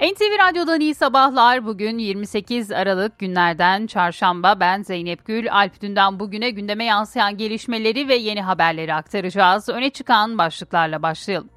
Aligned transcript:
NTV 0.00 0.48
Radyo'dan 0.48 0.80
iyi 0.80 0.94
sabahlar. 0.94 1.66
Bugün 1.66 1.98
28 1.98 2.72
Aralık 2.72 3.18
günlerden 3.18 3.86
çarşamba. 3.86 4.60
Ben 4.60 4.82
Zeynep 4.82 5.26
Gül. 5.26 5.52
Alp 5.52 5.82
dünden 5.82 6.20
bugüne 6.20 6.50
gündeme 6.50 6.84
yansıyan 6.84 7.36
gelişmeleri 7.36 8.08
ve 8.08 8.14
yeni 8.14 8.42
haberleri 8.42 8.94
aktaracağız. 8.94 9.68
Öne 9.68 9.90
çıkan 9.90 10.38
başlıklarla 10.38 11.02
başlayalım. 11.02 11.55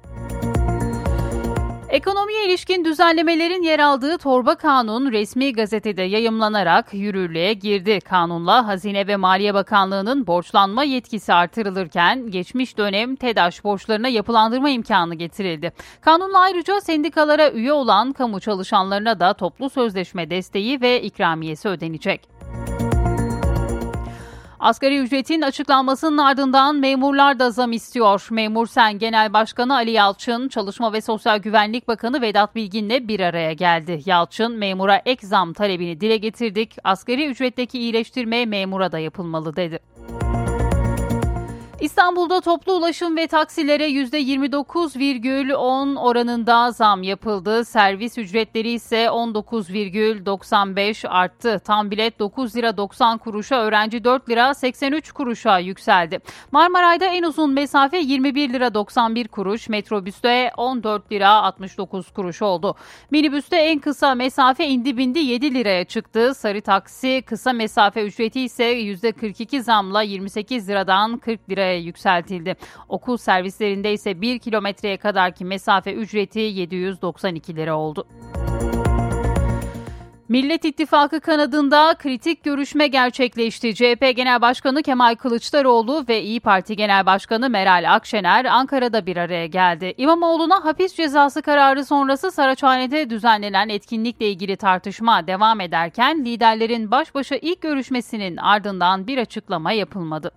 Ekonomiye 1.90 2.46
ilişkin 2.46 2.84
düzenlemelerin 2.84 3.62
yer 3.62 3.78
aldığı 3.78 4.18
torba 4.18 4.54
kanun 4.54 5.12
resmi 5.12 5.52
gazetede 5.52 6.02
yayımlanarak 6.02 6.94
yürürlüğe 6.94 7.52
girdi. 7.52 8.00
Kanunla 8.00 8.66
Hazine 8.66 9.06
ve 9.06 9.16
Maliye 9.16 9.54
Bakanlığı'nın 9.54 10.26
borçlanma 10.26 10.84
yetkisi 10.84 11.32
artırılırken 11.32 12.30
geçmiş 12.30 12.78
dönem 12.78 13.16
TEDAŞ 13.16 13.64
borçlarına 13.64 14.08
yapılandırma 14.08 14.70
imkanı 14.70 15.14
getirildi. 15.14 15.72
Kanunla 16.00 16.38
ayrıca 16.38 16.80
sendikalara 16.80 17.50
üye 17.50 17.72
olan 17.72 18.12
kamu 18.12 18.40
çalışanlarına 18.40 19.20
da 19.20 19.34
toplu 19.34 19.70
sözleşme 19.70 20.30
desteği 20.30 20.80
ve 20.80 21.02
ikramiyesi 21.02 21.68
ödenecek. 21.68 22.39
Asgari 24.60 24.98
ücretin 24.98 25.42
açıklanmasının 25.42 26.18
ardından 26.18 26.76
memurlar 26.76 27.38
da 27.38 27.50
zam 27.50 27.72
istiyor. 27.72 28.28
Memur 28.30 28.66
Sen 28.66 28.98
Genel 28.98 29.32
Başkanı 29.32 29.74
Ali 29.74 29.90
Yalçın, 29.90 30.48
Çalışma 30.48 30.92
ve 30.92 31.00
Sosyal 31.00 31.38
Güvenlik 31.38 31.88
Bakanı 31.88 32.20
Vedat 32.22 32.54
Bilgin'le 32.54 33.08
bir 33.08 33.20
araya 33.20 33.52
geldi. 33.52 34.00
Yalçın, 34.06 34.52
memura 34.52 35.02
ek 35.06 35.26
zam 35.26 35.52
talebini 35.52 36.00
dile 36.00 36.16
getirdik. 36.16 36.76
Asgari 36.84 37.26
ücretteki 37.26 37.78
iyileştirme 37.78 38.46
memura 38.46 38.92
da 38.92 38.98
yapılmalı 38.98 39.56
dedi. 39.56 39.78
İstanbul'da 41.80 42.40
toplu 42.40 42.72
ulaşım 42.72 43.16
ve 43.16 43.26
taksilere 43.26 43.90
%29,10 43.90 45.98
oranında 45.98 46.70
zam 46.70 47.02
yapıldı. 47.02 47.64
Servis 47.64 48.18
ücretleri 48.18 48.70
ise 48.70 49.04
19,95 49.04 51.08
arttı. 51.08 51.60
Tam 51.64 51.90
bilet 51.90 52.18
9 52.18 52.56
lira 52.56 52.76
90 52.76 53.18
kuruşa, 53.18 53.62
öğrenci 53.62 54.04
4 54.04 54.30
lira 54.30 54.54
83 54.54 55.12
kuruşa 55.12 55.58
yükseldi. 55.58 56.18
Marmaray'da 56.52 57.04
en 57.04 57.22
uzun 57.22 57.52
mesafe 57.52 57.98
21 57.98 58.52
lira 58.52 58.74
91 58.74 59.28
kuruş, 59.28 59.68
metrobüste 59.68 60.52
14 60.56 61.12
lira 61.12 61.30
69 61.30 62.10
kuruş 62.10 62.42
oldu. 62.42 62.74
Minibüste 63.10 63.56
en 63.56 63.78
kısa 63.78 64.14
mesafe 64.14 64.68
indi 64.68 64.96
bindi 64.96 65.18
7 65.18 65.54
liraya 65.54 65.84
çıktı. 65.84 66.34
Sarı 66.34 66.60
taksi 66.60 67.22
kısa 67.26 67.52
mesafe 67.52 68.06
ücreti 68.06 68.40
ise 68.40 68.64
%42 68.64 69.62
zamla 69.62 70.02
28 70.02 70.68
liradan 70.68 71.18
40 71.18 71.50
liraya 71.50 71.69
yükseltildi. 71.72 72.56
Okul 72.88 73.16
servislerinde 73.16 73.92
ise 73.92 74.20
1 74.20 74.38
kilometreye 74.38 74.96
kadarki 74.96 75.44
mesafe 75.44 75.92
ücreti 75.94 76.40
792 76.40 77.56
lira 77.56 77.76
oldu. 77.76 78.06
Millet 80.30 80.64
İttifakı 80.64 81.20
kanadında 81.20 81.94
kritik 81.98 82.44
görüşme 82.44 82.86
gerçekleşti. 82.86 83.74
CHP 83.74 84.16
Genel 84.16 84.40
Başkanı 84.40 84.82
Kemal 84.82 85.14
Kılıçdaroğlu 85.14 86.04
ve 86.08 86.22
İyi 86.22 86.40
Parti 86.40 86.76
Genel 86.76 87.06
Başkanı 87.06 87.50
Meral 87.50 87.94
Akşener 87.94 88.44
Ankara'da 88.44 89.06
bir 89.06 89.16
araya 89.16 89.46
geldi. 89.46 89.94
İmamoğlu'na 89.96 90.64
hapis 90.64 90.94
cezası 90.94 91.42
kararı 91.42 91.84
sonrası 91.84 92.30
Saraçhane'de 92.30 93.10
düzenlenen 93.10 93.68
etkinlikle 93.68 94.28
ilgili 94.30 94.56
tartışma 94.56 95.26
devam 95.26 95.60
ederken 95.60 96.24
liderlerin 96.24 96.90
baş 96.90 97.14
başa 97.14 97.36
ilk 97.36 97.62
görüşmesinin 97.62 98.36
ardından 98.36 99.06
bir 99.06 99.18
açıklama 99.18 99.72
yapılmadı. 99.72 100.30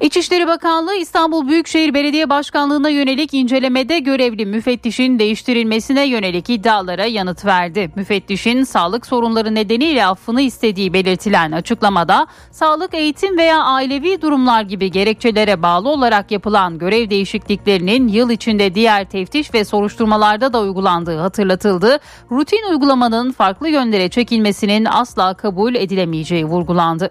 İçişleri 0.00 0.46
Bakanlığı 0.46 0.94
İstanbul 0.94 1.48
Büyükşehir 1.48 1.94
Belediye 1.94 2.30
Başkanlığı'na 2.30 2.88
yönelik 2.88 3.34
incelemede 3.34 3.98
görevli 3.98 4.46
müfettişin 4.46 5.18
değiştirilmesine 5.18 6.06
yönelik 6.06 6.50
iddialara 6.50 7.04
yanıt 7.04 7.44
verdi. 7.44 7.90
Müfettişin 7.96 8.64
sağlık 8.64 9.06
sorunları 9.06 9.54
nedeniyle 9.54 10.06
affını 10.06 10.40
istediği 10.40 10.92
belirtilen 10.92 11.52
açıklamada 11.52 12.26
sağlık, 12.50 12.94
eğitim 12.94 13.38
veya 13.38 13.62
ailevi 13.62 14.22
durumlar 14.22 14.62
gibi 14.62 14.90
gerekçelere 14.90 15.62
bağlı 15.62 15.88
olarak 15.88 16.30
yapılan 16.30 16.78
görev 16.78 17.10
değişikliklerinin 17.10 18.08
yıl 18.08 18.30
içinde 18.30 18.74
diğer 18.74 19.04
teftiş 19.10 19.54
ve 19.54 19.64
soruşturmalarda 19.64 20.52
da 20.52 20.60
uygulandığı 20.60 21.18
hatırlatıldı. 21.18 21.98
Rutin 22.30 22.70
uygulamanın 22.70 23.32
farklı 23.32 23.68
yönlere 23.68 24.08
çekilmesinin 24.08 24.84
asla 24.84 25.34
kabul 25.34 25.74
edilemeyeceği 25.74 26.44
vurgulandı. 26.44 27.10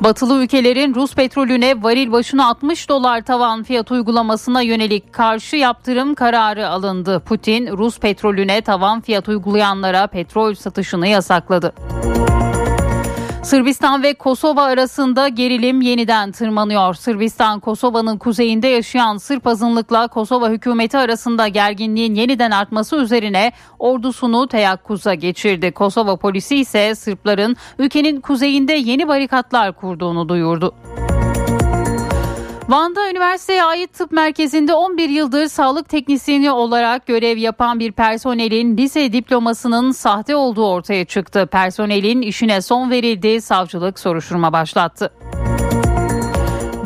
Batılı 0.00 0.42
ülkelerin 0.42 0.94
Rus 0.94 1.14
petrolüne 1.14 1.82
varil 1.82 2.12
başına 2.12 2.48
60 2.48 2.88
dolar 2.88 3.22
tavan 3.22 3.62
fiyat 3.62 3.90
uygulamasına 3.90 4.62
yönelik 4.62 5.12
karşı 5.12 5.56
yaptırım 5.56 6.14
kararı 6.14 6.68
alındı. 6.68 7.20
Putin, 7.20 7.66
Rus 7.66 7.98
petrolüne 8.00 8.60
tavan 8.60 9.00
fiyat 9.00 9.28
uygulayanlara 9.28 10.06
petrol 10.06 10.54
satışını 10.54 11.06
yasakladı. 11.06 11.72
Sırbistan 13.42 14.02
ve 14.02 14.14
Kosova 14.14 14.62
arasında 14.62 15.28
gerilim 15.28 15.80
yeniden 15.80 16.32
tırmanıyor. 16.32 16.94
Sırbistan, 16.94 17.60
Kosova'nın 17.60 18.18
kuzeyinde 18.18 18.68
yaşayan 18.68 19.16
Sırp 19.16 19.46
azınlıkla 19.46 20.08
Kosova 20.08 20.48
hükümeti 20.48 20.98
arasında 20.98 21.48
gerginliğin 21.48 22.14
yeniden 22.14 22.50
artması 22.50 22.96
üzerine 22.96 23.52
ordusunu 23.78 24.48
teyakkuza 24.48 25.14
geçirdi. 25.14 25.72
Kosova 25.72 26.16
polisi 26.16 26.56
ise 26.56 26.94
Sırpların 26.94 27.56
ülkenin 27.78 28.20
kuzeyinde 28.20 28.72
yeni 28.72 29.08
barikatlar 29.08 29.72
kurduğunu 29.72 30.28
duyurdu. 30.28 30.74
Van'da 32.70 33.10
üniversiteye 33.10 33.64
ait 33.64 33.92
tıp 33.94 34.12
merkezinde 34.12 34.74
11 34.74 35.08
yıldır 35.08 35.46
sağlık 35.46 35.88
teknisyeni 35.88 36.50
olarak 36.50 37.06
görev 37.06 37.36
yapan 37.36 37.80
bir 37.80 37.92
personelin 37.92 38.76
lise 38.76 39.12
diplomasının 39.12 39.92
sahte 39.92 40.36
olduğu 40.36 40.66
ortaya 40.66 41.04
çıktı. 41.04 41.48
Personelin 41.52 42.22
işine 42.22 42.62
son 42.62 42.90
verildi, 42.90 43.40
savcılık 43.40 43.98
soruşturma 43.98 44.52
başlattı. 44.52 45.10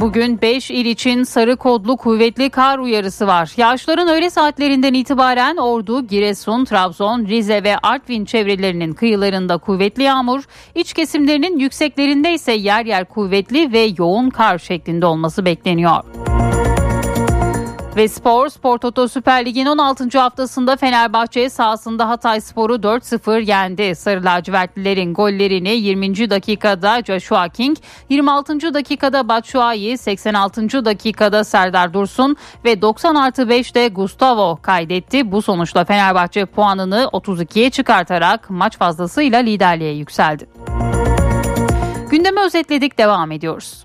Bugün 0.01 0.41
5 0.43 0.71
il 0.71 0.85
için 0.85 1.23
sarı 1.23 1.57
kodlu 1.57 1.97
kuvvetli 1.97 2.51
kar 2.51 2.79
uyarısı 2.79 3.27
var. 3.27 3.53
Yağışların 3.57 4.09
öğle 4.09 4.31
saatlerinden 4.31 4.95
itibaren 4.95 5.57
Ordu, 5.57 6.07
Giresun, 6.07 6.65
Trabzon, 6.65 7.27
Rize 7.27 7.63
ve 7.63 7.79
Artvin 7.79 8.25
çevrelerinin 8.25 8.93
kıyılarında 8.93 9.59
kuvvetli 9.59 10.03
yağmur, 10.03 10.45
iç 10.75 10.93
kesimlerinin 10.93 11.59
yükseklerinde 11.59 12.33
ise 12.33 12.53
yer 12.53 12.87
yer 12.87 13.05
kuvvetli 13.05 13.73
ve 13.73 13.91
yoğun 13.99 14.31
kar 14.31 14.59
şeklinde 14.59 15.07
olması 15.07 15.45
bekleniyor. 15.45 16.05
Ve 17.97 18.09
spor, 18.09 18.49
Spor 18.49 18.79
Toto 18.79 19.09
Süper 19.09 19.47
Lig'in 19.47 19.67
16. 19.67 20.19
haftasında 20.19 20.77
Fenerbahçe 20.77 21.51
sahasında 21.51 22.09
Hatay 22.09 22.41
Spor'u 22.41 22.75
4-0 22.75 23.49
yendi. 23.49 23.95
Sarı 23.95 24.25
lacivertlilerin 24.25 25.15
gollerini 25.15 25.71
20. 25.71 26.31
dakikada 26.31 27.03
Joshua 27.03 27.49
King, 27.49 27.77
26. 28.09 28.75
dakikada 28.75 29.29
Batshuayi, 29.29 29.99
86. 29.99 30.85
dakikada 30.85 31.45
Serdar 31.45 31.95
Dursun 31.95 32.37
ve 32.65 32.83
90 32.83 33.15
artı 33.15 33.43
5'te 33.43 33.89
Gustavo 33.89 34.59
kaydetti. 34.63 35.33
Bu 35.33 35.43
sonuçla 35.43 35.85
Fenerbahçe 35.85 36.47
puanını 36.47 37.09
32'ye 37.13 37.71
çıkartarak 37.71 38.51
maç 38.51 38.79
fazlasıyla 38.79 39.39
liderliğe 39.39 39.95
yükseldi. 39.95 40.49
Gündemi 42.11 42.41
özetledik 42.41 42.99
devam 42.99 43.33
ediyoruz. 43.33 43.85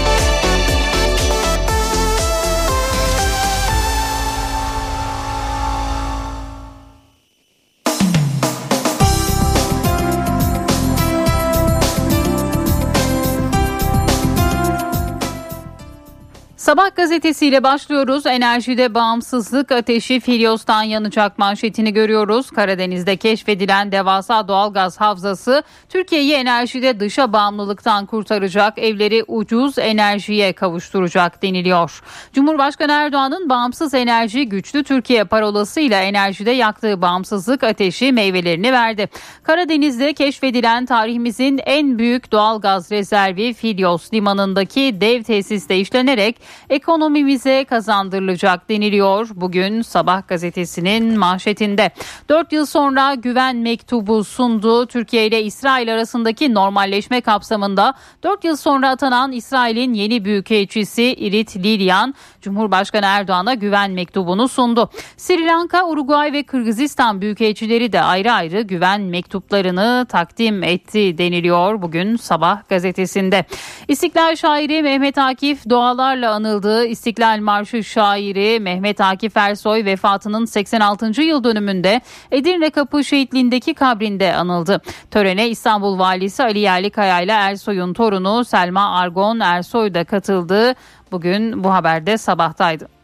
Sabah 16.61 16.95
gazetesiyle 16.95 17.63
başlıyoruz. 17.63 18.25
Enerjide 18.25 18.93
bağımsızlık 18.93 19.71
ateşi 19.71 20.19
Filyos'tan 20.19 20.83
yanacak 20.83 21.37
manşetini 21.37 21.93
görüyoruz. 21.93 22.51
Karadeniz'de 22.51 23.17
keşfedilen 23.17 23.91
devasa 23.91 24.47
doğalgaz 24.47 25.01
havzası 25.01 25.63
Türkiye'yi 25.89 26.33
enerjide 26.33 26.99
dışa 26.99 27.33
bağımlılıktan 27.33 28.05
kurtaracak, 28.05 28.77
evleri 28.77 29.23
ucuz 29.27 29.77
enerjiye 29.77 30.53
kavuşturacak 30.53 31.43
deniliyor. 31.43 32.01
Cumhurbaşkanı 32.33 32.91
Erdoğan'ın 32.91 33.49
bağımsız 33.49 33.93
enerji 33.93 34.49
güçlü 34.49 34.83
Türkiye 34.83 35.23
parolasıyla 35.23 36.01
enerjide 36.01 36.51
yaktığı 36.51 37.01
bağımsızlık 37.01 37.63
ateşi 37.63 38.11
meyvelerini 38.11 38.71
verdi. 38.71 39.09
Karadeniz'de 39.43 40.13
keşfedilen 40.13 40.85
tarihimizin 40.85 41.59
en 41.65 41.99
büyük 41.99 42.31
doğalgaz 42.31 42.91
rezervi 42.91 43.53
Filyos 43.53 44.13
limanındaki 44.13 45.01
dev 45.01 45.23
tesiste 45.23 45.77
işlenerek 45.77 46.50
ekonomimize 46.69 47.65
kazandırılacak 47.65 48.69
deniliyor. 48.69 49.29
Bugün 49.33 49.81
Sabah 49.81 50.27
gazetesinin 50.27 51.19
manşetinde. 51.19 51.91
4 52.29 52.53
yıl 52.53 52.65
sonra 52.65 53.13
güven 53.13 53.55
mektubu 53.55 54.23
sundu. 54.23 54.85
Türkiye 54.85 55.27
ile 55.27 55.43
İsrail 55.43 55.93
arasındaki 55.93 56.53
normalleşme 56.53 57.21
kapsamında 57.21 57.93
4 58.23 58.43
yıl 58.43 58.55
sonra 58.55 58.89
atanan 58.89 59.31
İsrail'in 59.31 59.93
yeni 59.93 60.25
büyükelçisi 60.25 61.03
Irit 61.03 61.57
Lilyan, 61.57 62.15
Cumhurbaşkanı 62.41 63.05
Erdoğan'a 63.05 63.53
güven 63.53 63.91
mektubunu 63.91 64.47
sundu. 64.47 64.89
Sri 65.17 65.45
Lanka, 65.45 65.87
Uruguay 65.87 66.33
ve 66.33 66.43
Kırgızistan 66.43 67.21
büyükelçileri 67.21 67.93
de 67.93 68.01
ayrı 68.01 68.31
ayrı 68.31 68.61
güven 68.61 69.01
mektuplarını 69.01 70.05
takdim 70.09 70.63
etti 70.63 71.17
deniliyor 71.17 71.81
bugün 71.81 72.15
Sabah 72.15 72.69
gazetesinde. 72.69 73.45
İstiklal 73.87 74.35
şairi 74.35 74.81
Mehmet 74.83 75.17
Akif 75.17 75.69
doğalarla 75.69 76.35
anıldığı 76.41 76.85
İstiklal 76.85 77.39
Marşı 77.39 77.83
şairi 77.83 78.59
Mehmet 78.59 79.01
Akif 79.01 79.37
Ersoy 79.37 79.85
vefatının 79.85 80.45
86. 80.45 81.21
yıl 81.21 81.43
dönümünde 81.43 82.01
Edirne 82.31 82.69
Kapı 82.69 83.03
şehitliğindeki 83.03 83.73
kabrinde 83.73 84.35
anıldı. 84.35 84.81
Törene 85.11 85.49
İstanbul 85.49 85.99
Valisi 85.99 86.43
Ali 86.43 86.59
Yerlikaya 86.59 87.21
ile 87.21 87.31
Ersoy'un 87.31 87.93
torunu 87.93 88.45
Selma 88.45 88.99
Argon 88.99 89.39
Ersoy 89.39 89.93
da 89.93 90.03
katıldı. 90.03 90.75
Bugün 91.11 91.63
bu 91.63 91.73
haberde 91.73 92.17
sabahtaydı. 92.17 93.00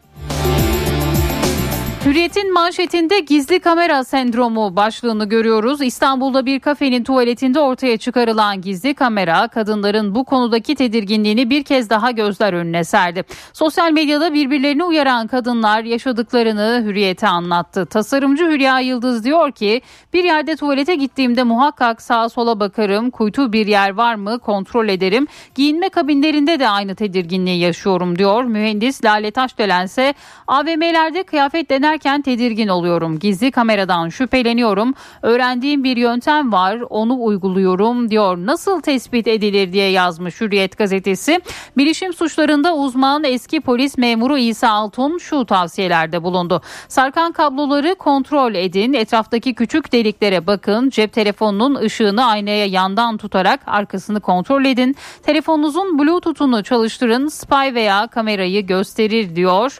Hürriyet'in 2.04 2.52
manşetinde 2.52 3.20
gizli 3.20 3.60
kamera 3.60 4.04
sendromu 4.04 4.76
başlığını 4.76 5.28
görüyoruz. 5.28 5.82
İstanbul'da 5.82 6.46
bir 6.46 6.60
kafenin 6.60 7.04
tuvaletinde 7.04 7.60
ortaya 7.60 7.96
çıkarılan 7.98 8.60
gizli 8.60 8.94
kamera 8.94 9.48
kadınların 9.48 10.14
bu 10.14 10.24
konudaki 10.24 10.74
tedirginliğini 10.74 11.50
bir 11.50 11.62
kez 11.62 11.90
daha 11.90 12.10
gözler 12.10 12.52
önüne 12.52 12.84
serdi. 12.84 13.24
Sosyal 13.52 13.92
medyada 13.92 14.34
birbirlerini 14.34 14.84
uyaran 14.84 15.26
kadınlar 15.26 15.84
yaşadıklarını 15.84 16.82
Hürriyet'e 16.86 17.28
anlattı. 17.28 17.86
Tasarımcı 17.86 18.44
Hülya 18.44 18.80
Yıldız 18.80 19.24
diyor 19.24 19.52
ki 19.52 19.82
bir 20.12 20.24
yerde 20.24 20.56
tuvalete 20.56 20.94
gittiğimde 20.94 21.42
muhakkak 21.42 22.02
sağa 22.02 22.28
sola 22.28 22.60
bakarım, 22.60 23.10
kuytu 23.10 23.52
bir 23.52 23.66
yer 23.66 23.90
var 23.90 24.14
mı 24.14 24.38
kontrol 24.38 24.88
ederim. 24.88 25.26
Giyinme 25.54 25.88
kabinlerinde 25.88 26.60
de 26.60 26.68
aynı 26.68 26.94
tedirginliği 26.94 27.58
yaşıyorum 27.58 28.18
diyor. 28.18 28.44
Mühendis 28.44 29.04
Lale 29.04 29.30
Taşdelen 29.30 29.84
ise 29.84 30.14
AVM'lerde 30.46 31.22
kıyafet 31.22 31.70
dener 31.70 31.97
izlerken 31.98 32.22
tedirgin 32.22 32.68
oluyorum. 32.68 33.18
Gizli 33.18 33.50
kameradan 33.50 34.08
şüpheleniyorum. 34.08 34.94
Öğrendiğim 35.22 35.84
bir 35.84 35.96
yöntem 35.96 36.52
var 36.52 36.78
onu 36.90 37.24
uyguluyorum 37.24 38.10
diyor. 38.10 38.36
Nasıl 38.36 38.80
tespit 38.80 39.26
edilir 39.26 39.72
diye 39.72 39.90
yazmış 39.90 40.40
Hürriyet 40.40 40.78
gazetesi. 40.78 41.40
Bilişim 41.76 42.12
suçlarında 42.12 42.74
uzman 42.74 43.24
eski 43.24 43.60
polis 43.60 43.98
memuru 43.98 44.38
İsa 44.38 44.68
Altun 44.68 45.18
şu 45.18 45.44
tavsiyelerde 45.44 46.22
bulundu. 46.22 46.62
Sarkan 46.88 47.32
kabloları 47.32 47.94
kontrol 47.94 48.54
edin. 48.54 48.92
Etraftaki 48.92 49.54
küçük 49.54 49.92
deliklere 49.92 50.46
bakın. 50.46 50.90
Cep 50.90 51.12
telefonunun 51.12 51.74
ışığını 51.74 52.24
aynaya 52.24 52.66
yandan 52.66 53.16
tutarak 53.16 53.60
arkasını 53.66 54.20
kontrol 54.20 54.64
edin. 54.64 54.96
Telefonunuzun 55.22 55.98
bluetooth'unu 55.98 56.62
çalıştırın. 56.62 57.28
Spy 57.28 57.74
veya 57.74 58.06
kamerayı 58.06 58.66
gösterir 58.66 59.36
diyor. 59.36 59.78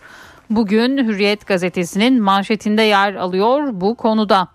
Bugün 0.50 0.98
Hürriyet 0.98 1.46
gazetesinin 1.46 2.22
manşetinde 2.22 2.82
yer 2.82 3.14
alıyor 3.14 3.68
bu 3.72 3.94
konuda. 3.94 4.48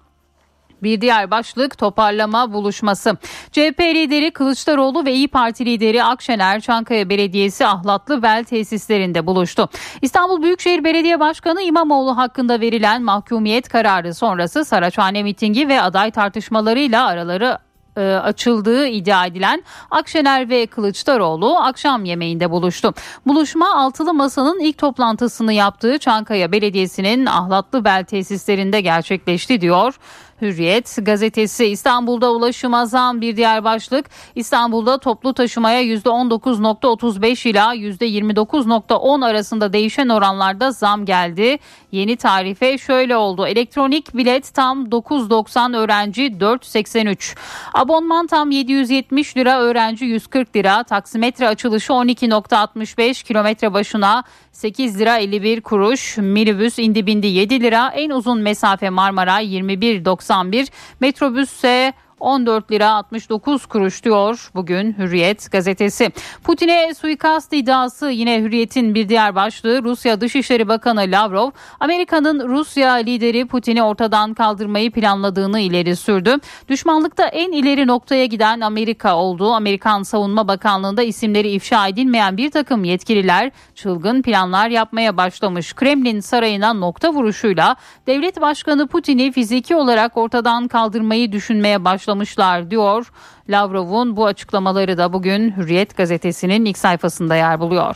Bir 0.83 1.01
diğer 1.01 1.31
başlık 1.31 1.77
toparlama 1.77 2.53
buluşması. 2.53 3.17
CHP 3.51 3.79
lideri 3.79 4.31
Kılıçdaroğlu 4.31 5.05
ve 5.05 5.13
İyi 5.13 5.27
Parti 5.27 5.65
lideri 5.65 6.03
Akşener 6.03 6.59
Çankaya 6.59 7.09
Belediyesi 7.09 7.65
Ahlatlı 7.65 8.23
Bel 8.23 8.43
tesislerinde 8.43 9.27
buluştu. 9.27 9.69
İstanbul 10.01 10.43
Büyükşehir 10.43 10.83
Belediye 10.83 11.19
Başkanı 11.19 11.61
İmamoğlu 11.61 12.17
hakkında 12.17 12.61
verilen 12.61 13.03
mahkumiyet 13.03 13.69
kararı 13.69 14.13
sonrası 14.13 14.65
Saraçhane 14.65 15.23
mitingi 15.23 15.67
ve 15.67 15.81
aday 15.81 16.11
tartışmalarıyla 16.11 17.07
araları 17.07 17.57
e, 17.97 18.01
açıldığı 18.01 18.87
iddia 18.87 19.25
edilen 19.25 19.63
Akşener 19.91 20.49
ve 20.49 20.65
Kılıçdaroğlu 20.65 21.57
akşam 21.57 22.05
yemeğinde 22.05 22.51
buluştu. 22.51 22.93
Buluşma 23.27 23.75
altılı 23.75 24.13
masanın 24.13 24.59
ilk 24.59 24.77
toplantısını 24.77 25.53
yaptığı 25.53 25.97
Çankaya 25.97 26.51
Belediyesi'nin 26.51 27.25
Ahlatlı 27.25 27.85
Bel 27.85 28.03
tesislerinde 28.03 28.81
gerçekleşti 28.81 29.61
diyor. 29.61 29.95
Hürriyet 30.43 30.97
gazetesi 31.01 31.65
İstanbul'da 31.65 32.31
ulaşıma 32.31 32.85
zam 32.85 33.21
bir 33.21 33.37
diğer 33.37 33.63
başlık. 33.63 34.05
İstanbul'da 34.35 34.97
toplu 34.97 35.33
taşımaya 35.33 35.83
%19.35 35.83 37.49
ila 37.49 37.75
%29.10 37.75 39.25
arasında 39.25 39.73
değişen 39.73 40.09
oranlarda 40.09 40.71
zam 40.71 41.05
geldi. 41.05 41.57
Yeni 41.91 42.15
tarife 42.15 42.77
şöyle 42.77 43.15
oldu. 43.15 43.47
Elektronik 43.47 44.17
bilet 44.17 44.53
tam 44.53 44.85
9.90 44.85 45.77
öğrenci 45.77 46.21
4.83. 46.21 47.35
Abonman 47.73 48.27
tam 48.27 48.51
770 48.51 49.37
lira 49.37 49.59
öğrenci 49.59 50.05
140 50.05 50.55
lira. 50.55 50.83
Taksimetre 50.83 51.47
açılışı 51.47 51.93
12.65 51.93 53.23
kilometre 53.23 53.73
başına 53.73 54.23
8 54.53 54.99
lira 54.99 55.17
51 55.17 55.61
kuruş. 55.61 56.17
Minibüs 56.17 56.79
indi 56.79 57.07
bindi 57.07 57.27
7 57.27 57.61
lira. 57.61 57.89
En 57.95 58.09
uzun 58.09 58.39
mesafe 58.39 58.89
Marmara 58.89 59.41
21.91. 59.41 60.67
Metrobüs 60.99 61.51
ise 61.51 61.93
14 62.23 62.71
lira 62.71 62.89
69 62.89 63.65
kuruş 63.65 64.03
diyor 64.03 64.49
bugün 64.55 64.95
Hürriyet 64.97 65.51
gazetesi. 65.51 66.09
Putin'e 66.43 66.93
suikast 66.93 67.53
iddiası 67.53 68.09
yine 68.09 68.41
Hürriyet'in 68.41 68.95
bir 68.95 69.09
diğer 69.09 69.35
başlığı 69.35 69.83
Rusya 69.83 70.21
Dışişleri 70.21 70.67
Bakanı 70.67 71.01
Lavrov 71.01 71.51
Amerika'nın 71.79 72.49
Rusya 72.49 72.93
lideri 72.93 73.47
Putin'i 73.47 73.83
ortadan 73.83 74.33
kaldırmayı 74.33 74.91
planladığını 74.91 75.59
ileri 75.59 75.95
sürdü. 75.95 76.35
Düşmanlıkta 76.69 77.27
en 77.27 77.51
ileri 77.51 77.87
noktaya 77.87 78.25
giden 78.25 78.61
Amerika 78.61 79.15
olduğu 79.15 79.51
Amerikan 79.51 80.03
Savunma 80.03 80.47
Bakanlığı'nda 80.47 81.03
isimleri 81.03 81.49
ifşa 81.49 81.87
edilmeyen 81.87 82.37
bir 82.37 82.51
takım 82.51 82.83
yetkililer 82.83 83.51
çılgın 83.75 84.21
planlar 84.21 84.69
yapmaya 84.69 85.17
başlamış. 85.17 85.73
Kremlin 85.73 86.19
sarayına 86.19 86.73
nokta 86.73 87.13
vuruşuyla 87.13 87.75
devlet 88.07 88.41
başkanı 88.41 88.87
Putin'i 88.87 89.31
fiziki 89.31 89.75
olarak 89.75 90.17
ortadan 90.17 90.67
kaldırmayı 90.67 91.31
düşünmeye 91.31 91.85
başlamış 91.85 92.12
açıklamışlar 92.13 92.71
diyor. 92.71 93.11
Lavrov'un 93.49 94.15
bu 94.17 94.25
açıklamaları 94.25 94.97
da 94.97 95.13
bugün 95.13 95.57
Hürriyet 95.57 95.97
gazetesinin 95.97 96.65
ilk 96.65 96.77
sayfasında 96.77 97.35
yer 97.35 97.59
buluyor. 97.59 97.95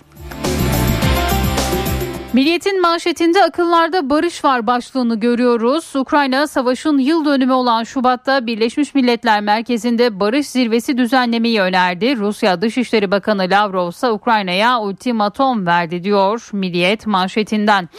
Milliyetin 2.34 2.82
manşetinde 2.82 3.44
akıllarda 3.44 4.10
barış 4.10 4.44
var 4.44 4.68
başlığını 4.68 5.20
görüyoruz. 5.20 5.96
Ukrayna 5.96 6.48
savaşın 6.48 6.98
yıl 6.98 7.26
dönümü 7.26 7.54
olan 7.54 7.84
Şubat'ta 7.84 8.46
Birleşmiş 8.46 8.96
Milletler 8.96 9.42
Merkezi'nde 9.42 10.20
barış 10.20 10.48
zirvesi 10.48 10.98
düzenlemeyi 10.98 11.62
önerdi. 11.62 12.18
Rusya 12.18 12.62
Dışişleri 12.62 13.12
Bakanı 13.12 13.48
Lavrov 13.50 13.90
ise 13.90 14.10
Ukrayna'ya 14.10 14.80
ultimatom 14.80 15.66
verdi 15.66 16.04
diyor 16.04 16.50
Milliyet 16.54 17.08
manşetinden. 17.08 17.90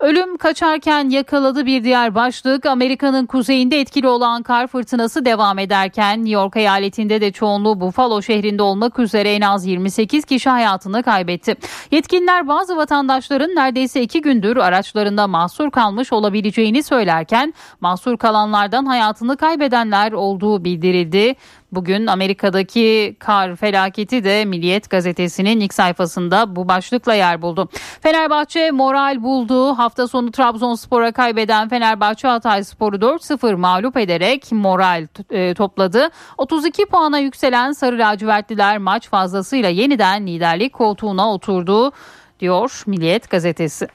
Ölüm 0.00 0.36
kaçarken 0.36 1.10
yakaladı 1.10 1.66
bir 1.66 1.84
diğer 1.84 2.14
başlık. 2.14 2.66
Amerika'nın 2.66 3.26
kuzeyinde 3.26 3.80
etkili 3.80 4.08
olan 4.08 4.42
kar 4.42 4.66
fırtınası 4.66 5.24
devam 5.24 5.58
ederken 5.58 6.18
New 6.18 6.30
York 6.30 6.56
eyaletinde 6.56 7.20
de 7.20 7.32
çoğunluğu 7.32 7.80
Buffalo 7.80 8.22
şehrinde 8.22 8.62
olmak 8.62 8.98
üzere 8.98 9.34
en 9.34 9.40
az 9.40 9.66
28 9.66 10.24
kişi 10.24 10.50
hayatını 10.50 11.02
kaybetti. 11.02 11.56
Yetkililer 11.90 12.48
bazı 12.48 12.76
vatandaşların 12.76 13.50
neredeyse 13.50 14.02
iki 14.02 14.20
gündür 14.20 14.56
araçlarında 14.56 15.26
mahsur 15.26 15.70
kalmış 15.70 16.12
olabileceğini 16.12 16.82
söylerken 16.82 17.54
mahsur 17.80 18.16
kalanlardan 18.16 18.86
hayatını 18.86 19.36
kaybedenler 19.36 20.12
olduğu 20.12 20.64
bildirildi. 20.64 21.34
Bugün 21.72 22.06
Amerika'daki 22.06 23.16
kar 23.18 23.56
felaketi 23.56 24.24
de 24.24 24.44
Milliyet 24.44 24.90
gazetesinin 24.90 25.60
ilk 25.60 25.74
sayfasında 25.74 26.56
bu 26.56 26.68
başlıkla 26.68 27.14
yer 27.14 27.42
buldu. 27.42 27.68
Fenerbahçe 28.00 28.70
moral 28.70 29.22
buldu. 29.22 29.78
Hafta 29.78 30.08
sonu 30.08 30.32
Trabzonspor'a 30.32 31.12
kaybeden 31.12 31.68
Fenerbahçe 31.68 32.28
Hatay 32.28 32.64
Sporu 32.64 32.96
4-0 32.96 33.54
mağlup 33.56 33.96
ederek 33.96 34.52
moral 34.52 35.06
e, 35.30 35.54
topladı. 35.54 36.10
32 36.38 36.86
puana 36.86 37.18
yükselen 37.18 37.72
Sarı 37.72 37.98
Lacivertliler 37.98 38.78
maç 38.78 39.08
fazlasıyla 39.08 39.68
yeniden 39.68 40.26
liderlik 40.26 40.72
koltuğuna 40.72 41.32
oturdu 41.32 41.92
diyor 42.40 42.82
Milliyet 42.86 43.30
gazetesi. 43.30 43.88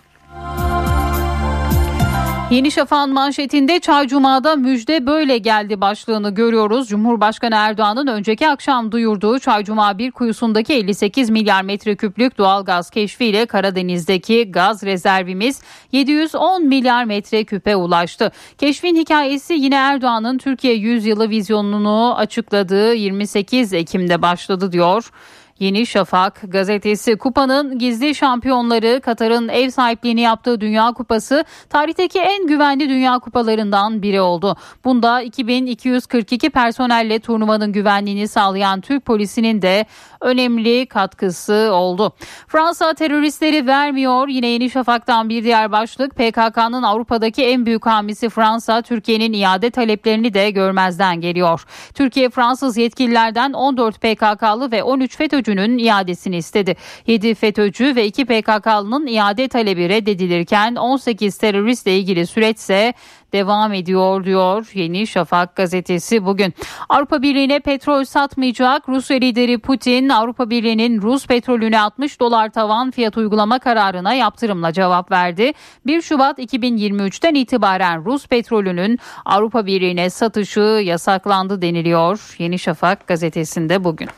Yeni 2.51 2.71
Şafak'ın 2.71 3.13
manşetinde 3.13 3.79
Çay 3.79 4.07
Cuma'da 4.07 4.55
müjde 4.55 5.05
böyle 5.05 5.37
geldi 5.37 5.81
başlığını 5.81 6.29
görüyoruz. 6.29 6.89
Cumhurbaşkanı 6.89 7.55
Erdoğan'ın 7.55 8.07
önceki 8.07 8.49
akşam 8.49 8.91
duyurduğu 8.91 9.39
Çay 9.39 9.63
Cuma 9.63 9.97
bir 9.97 10.11
kuyusundaki 10.11 10.73
58 10.73 11.29
milyar 11.29 11.61
metreküplük 11.61 12.37
doğal 12.37 12.65
gaz 12.65 12.89
keşfiyle 12.89 13.45
Karadeniz'deki 13.45 14.51
gaz 14.51 14.83
rezervimiz 14.83 15.61
710 15.91 16.65
milyar 16.65 17.05
metreküpe 17.05 17.75
ulaştı. 17.75 18.31
Keşfin 18.57 18.95
hikayesi 18.95 19.53
yine 19.53 19.75
Erdoğan'ın 19.75 20.37
Türkiye 20.37 20.73
100 20.73 21.05
yılı 21.05 21.29
vizyonunu 21.29 22.15
açıkladığı 22.17 22.93
28 22.93 23.73
Ekim'de 23.73 24.21
başladı 24.21 24.71
diyor. 24.71 25.11
Yeni 25.59 25.85
Şafak 25.85 26.41
gazetesi 26.47 27.17
kupanın 27.17 27.79
gizli 27.79 28.15
şampiyonları 28.15 29.01
Katar'ın 29.01 29.47
ev 29.47 29.69
sahipliğini 29.69 30.21
yaptığı 30.21 30.61
Dünya 30.61 30.91
Kupası 30.93 31.45
tarihteki 31.69 32.19
en 32.19 32.47
güvenli 32.47 32.89
Dünya 32.89 33.19
Kupalarından 33.19 34.01
biri 34.01 34.21
oldu. 34.21 34.57
Bunda 34.85 35.21
2242 35.21 36.49
personelle 36.49 37.19
turnuvanın 37.19 37.71
güvenliğini 37.71 38.27
sağlayan 38.27 38.81
Türk 38.81 39.05
polisinin 39.05 39.61
de 39.61 39.85
önemli 40.21 40.85
katkısı 40.85 41.69
oldu. 41.73 42.13
Fransa 42.47 42.93
teröristleri 42.93 43.67
vermiyor. 43.67 44.27
Yine 44.27 44.47
Yeni 44.47 44.69
Şafak'tan 44.69 45.29
bir 45.29 45.43
diğer 45.43 45.71
başlık 45.71 46.15
PKK'nın 46.15 46.83
Avrupa'daki 46.83 47.45
en 47.45 47.65
büyük 47.65 47.85
hamisi 47.85 48.29
Fransa 48.29 48.81
Türkiye'nin 48.81 49.33
iade 49.33 49.69
taleplerini 49.69 50.33
de 50.33 50.51
görmezden 50.51 51.21
geliyor. 51.21 51.65
Türkiye 51.93 52.29
Fransız 52.29 52.77
yetkililerden 52.77 53.53
14 53.53 54.01
PKK'lı 54.01 54.71
ve 54.71 54.83
13 54.83 55.17
FETÖ'cünün 55.45 55.77
iadesini 55.77 56.37
istedi. 56.37 56.75
7 57.07 57.35
FETÖ'cü 57.35 57.95
ve 57.95 58.05
2 58.05 58.25
PKK'lının 58.25 59.07
iade 59.07 59.47
talebi 59.47 59.89
reddedilirken 59.89 60.75
18 60.75 61.37
teröristle 61.37 61.97
ilgili 61.97 62.27
süreçse 62.27 62.93
devam 63.33 63.73
ediyor 63.73 64.23
diyor 64.23 64.71
Yeni 64.73 65.07
Şafak 65.07 65.55
gazetesi 65.55 66.25
bugün. 66.25 66.53
Avrupa 66.89 67.21
Birliği'ne 67.21 67.59
petrol 67.59 68.03
satmayacak. 68.03 68.89
Rusya 68.89 69.17
lideri 69.17 69.57
Putin 69.57 70.09
Avrupa 70.09 70.49
Birliği'nin 70.49 71.01
Rus 71.01 71.27
petrolüne 71.27 71.79
60 71.79 72.19
dolar 72.19 72.49
tavan 72.49 72.91
fiyat 72.91 73.17
uygulama 73.17 73.59
kararına 73.59 74.13
yaptırımla 74.13 74.73
cevap 74.73 75.11
verdi. 75.11 75.53
1 75.85 76.01
Şubat 76.01 76.39
2023'ten 76.39 77.35
itibaren 77.35 78.05
Rus 78.05 78.27
petrolünün 78.27 78.99
Avrupa 79.25 79.65
Birliği'ne 79.65 80.09
satışı 80.09 80.81
yasaklandı 80.83 81.61
deniliyor. 81.61 82.35
Yeni 82.39 82.59
Şafak 82.59 83.07
gazetesinde 83.07 83.83
bugün. 83.83 84.09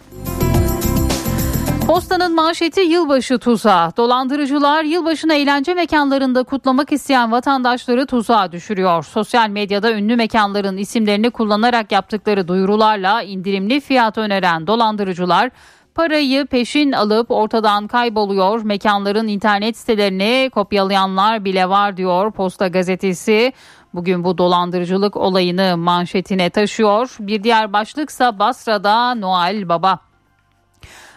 Postanın 1.88 2.36
manşeti 2.36 2.82
yılbaşı 2.82 3.39
tuzağı. 3.39 3.98
Dolandırıcılar 3.98 4.84
yılbaşını 4.84 5.34
eğlence 5.34 5.74
mekanlarında 5.74 6.44
kutlamak 6.44 6.91
isteyen 6.91 7.32
vatandaşları 7.32 8.06
tuzağa 8.06 8.51
düşürüyor. 8.51 9.03
Sosyal 9.03 9.50
medyada 9.50 9.91
ünlü 9.94 10.15
mekanların 10.15 10.77
isimlerini 10.77 11.29
kullanarak 11.29 11.91
yaptıkları 11.91 12.48
duyurularla 12.48 13.24
indirimli 13.24 13.79
fiyat 13.79 14.17
öneren 14.17 14.67
dolandırıcılar 14.67 15.50
parayı 15.96 16.46
peşin 16.46 16.91
alıp 16.91 17.32
ortadan 17.32 17.88
kayboluyor. 17.88 18.62
Mekanların 18.63 19.27
internet 19.27 19.77
sitelerini 19.77 20.50
kopyalayanlar 20.53 21.46
bile 21.46 21.70
var 21.70 21.98
diyor 21.98 22.32
Posta 22.32 22.67
gazetesi. 22.67 23.53
Bugün 23.94 24.24
bu 24.24 24.38
dolandırıcılık 24.38 25.17
olayını 25.17 25.77
manşetine 25.77 26.50
taşıyor. 26.50 27.15
Bir 27.20 27.44
diğer 27.44 27.74
başlıksa 27.74 28.39
Basra'da 28.39 29.15
Noel 29.15 29.70
Baba. 29.70 30.07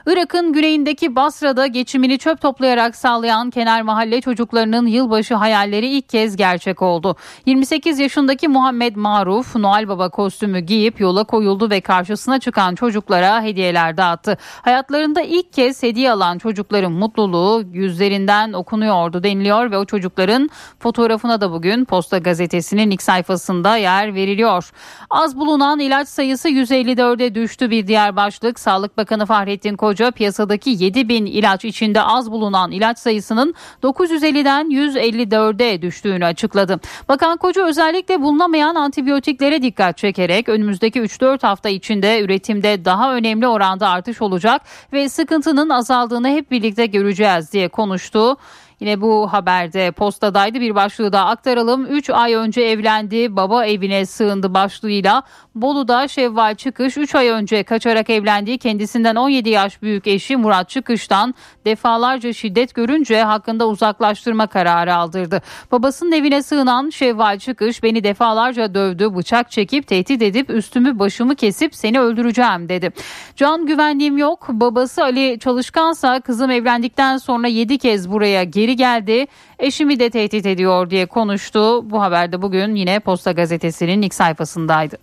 Irak'ın 0.07 0.53
güneyindeki 0.53 1.17
Basra'da 1.17 1.67
geçimini 1.67 2.19
çöp 2.19 2.41
toplayarak 2.41 2.97
sağlayan 2.97 3.51
kenar 3.51 3.83
mahalle 3.83 4.21
çocuklarının 4.21 4.87
yılbaşı 4.87 5.35
hayalleri 5.35 5.87
ilk 5.87 6.09
kez 6.09 6.37
gerçek 6.37 6.83
oldu. 6.83 7.17
28 7.47 7.99
yaşındaki 7.99 8.49
Muhammed 8.49 8.97
Maruf 8.97 9.57
Noel 9.57 9.89
Baba 9.89 10.09
kostümü 10.09 10.61
giyip 10.61 11.01
yola 11.01 11.25
koyuldu 11.25 11.71
ve 11.71 11.81
karşısına 11.81 12.41
çıkan 12.41 12.75
çocuklara 12.75 13.43
hediyeler 13.43 13.97
dağıttı. 13.97 14.39
Hayatlarında 14.63 15.23
ilk 15.23 15.53
kez 15.53 15.83
hediye 15.83 16.13
alan 16.13 16.39
çocukların 16.39 16.93
mutluluğu 16.93 17.63
yüzlerinden 17.73 18.53
okunuyordu 18.53 19.23
deniliyor 19.23 19.71
ve 19.71 19.79
o 19.79 19.85
çocukların 19.85 20.51
fotoğrafına 20.79 21.41
da 21.41 21.53
bugün 21.53 21.85
Posta 21.85 22.19
Gazetesi'nin 22.19 22.91
ilk 22.91 23.03
sayfasında 23.03 23.77
yer 23.77 24.15
veriliyor. 24.15 24.71
Az 25.11 25.37
bulunan 25.37 25.79
ilaç 25.79 26.09
sayısı 26.09 26.49
154'e 26.49 27.35
düştü 27.35 27.71
bir 27.71 27.87
diğer 27.87 28.17
başlık. 28.17 28.61
Sağlık 28.61 28.97
Bakanı 28.97 29.27
Fahrettin 29.27 29.77
Koca 29.77 29.90
Koca 29.91 30.11
piyasadaki 30.11 30.71
7 30.71 31.09
bin 31.09 31.27
ilaç 31.27 31.65
içinde 31.65 32.03
az 32.03 32.31
bulunan 32.31 32.71
ilaç 32.71 32.99
sayısının 32.99 33.55
950'den 33.83 34.67
154'e 34.67 35.83
düştüğünü 35.83 36.25
açıkladı. 36.25 36.81
Bakan 37.09 37.37
Koca 37.37 37.67
özellikle 37.67 38.23
bulunamayan 38.23 38.75
antibiyotiklere 38.75 39.63
dikkat 39.63 39.97
çekerek 39.97 40.49
önümüzdeki 40.49 41.01
3-4 41.01 41.47
hafta 41.47 41.69
içinde 41.69 42.21
üretimde 42.21 42.85
daha 42.85 43.15
önemli 43.15 43.49
oranda 43.49 43.89
artış 43.89 44.23
olacak 44.23 44.63
ve 44.93 45.09
sıkıntının 45.09 45.69
azaldığını 45.71 46.29
hep 46.29 46.51
birlikte 46.51 46.87
göreceğiz 46.87 47.53
diye 47.53 47.69
konuştu. 47.69 48.37
Yine 48.81 49.01
bu 49.01 49.33
haberde 49.33 49.91
postadaydı 49.91 50.61
bir 50.61 50.75
başlığı 50.75 51.13
da 51.13 51.27
aktaralım. 51.27 51.87
3 51.87 52.11
ay 52.11 52.35
önce 52.35 52.63
evlendi 52.63 53.37
baba 53.37 53.67
evine 53.67 54.07
sığındı 54.07 54.55
başlığıyla 54.55 55.23
Bolu'da 55.55 56.09
Şevval 56.09 56.55
Çıkış 56.55 56.97
3 56.97 57.15
ay 57.15 57.29
önce 57.29 57.63
kaçarak 57.63 58.11
evlendiği 58.11 58.59
kendisinden 58.59 59.15
17 59.15 59.51
yaş 59.51 59.83
büyük 59.83 60.07
eşi 60.07 60.37
Murat 60.37 60.69
Çıkış'tan 60.69 61.35
defalarca 61.65 62.33
şiddet 62.33 62.75
görünce 62.75 63.23
hakkında 63.23 63.69
uzaklaştırma 63.69 64.47
kararı 64.47 64.95
aldırdı. 64.95 65.43
Babasının 65.73 66.13
evine 66.13 66.43
sığınan 66.43 66.91
Şevval 66.91 67.39
Çıkış 67.39 67.83
beni 67.83 68.05
defalarca 68.05 68.75
dövdü, 68.75 69.17
bıçak 69.17 69.51
çekip 69.51 69.87
tehdit 69.87 70.23
edip 70.23 70.51
üstümü 70.51 70.99
başımı 70.99 71.35
kesip 71.35 71.75
seni 71.75 72.01
öldüreceğim 72.01 72.69
dedi. 72.69 72.93
Can 73.37 73.67
güvenliğim 73.67 74.19
yok. 74.19 74.47
Babası 74.49 75.03
Ali 75.03 75.39
Çalışkansa 75.39 76.21
kızım 76.21 76.51
evlendikten 76.51 77.17
sonra 77.17 77.49
7 77.49 77.79
kez 77.79 78.11
buraya 78.11 78.45
geri 78.45 78.70
geldi. 78.77 79.27
Eşimi 79.59 80.01
de 80.01 80.11
tehdit 80.11 80.47
ediyor 80.47 80.91
diye 80.91 81.07
konuştu. 81.07 81.91
Bu 81.91 82.03
haberde 82.03 82.43
bugün 82.43 82.75
yine 82.75 83.01
Posta 83.01 83.33
Gazetesi'nin 83.33 84.03
ilk 84.03 84.15
sayfasındaydı. 84.15 84.97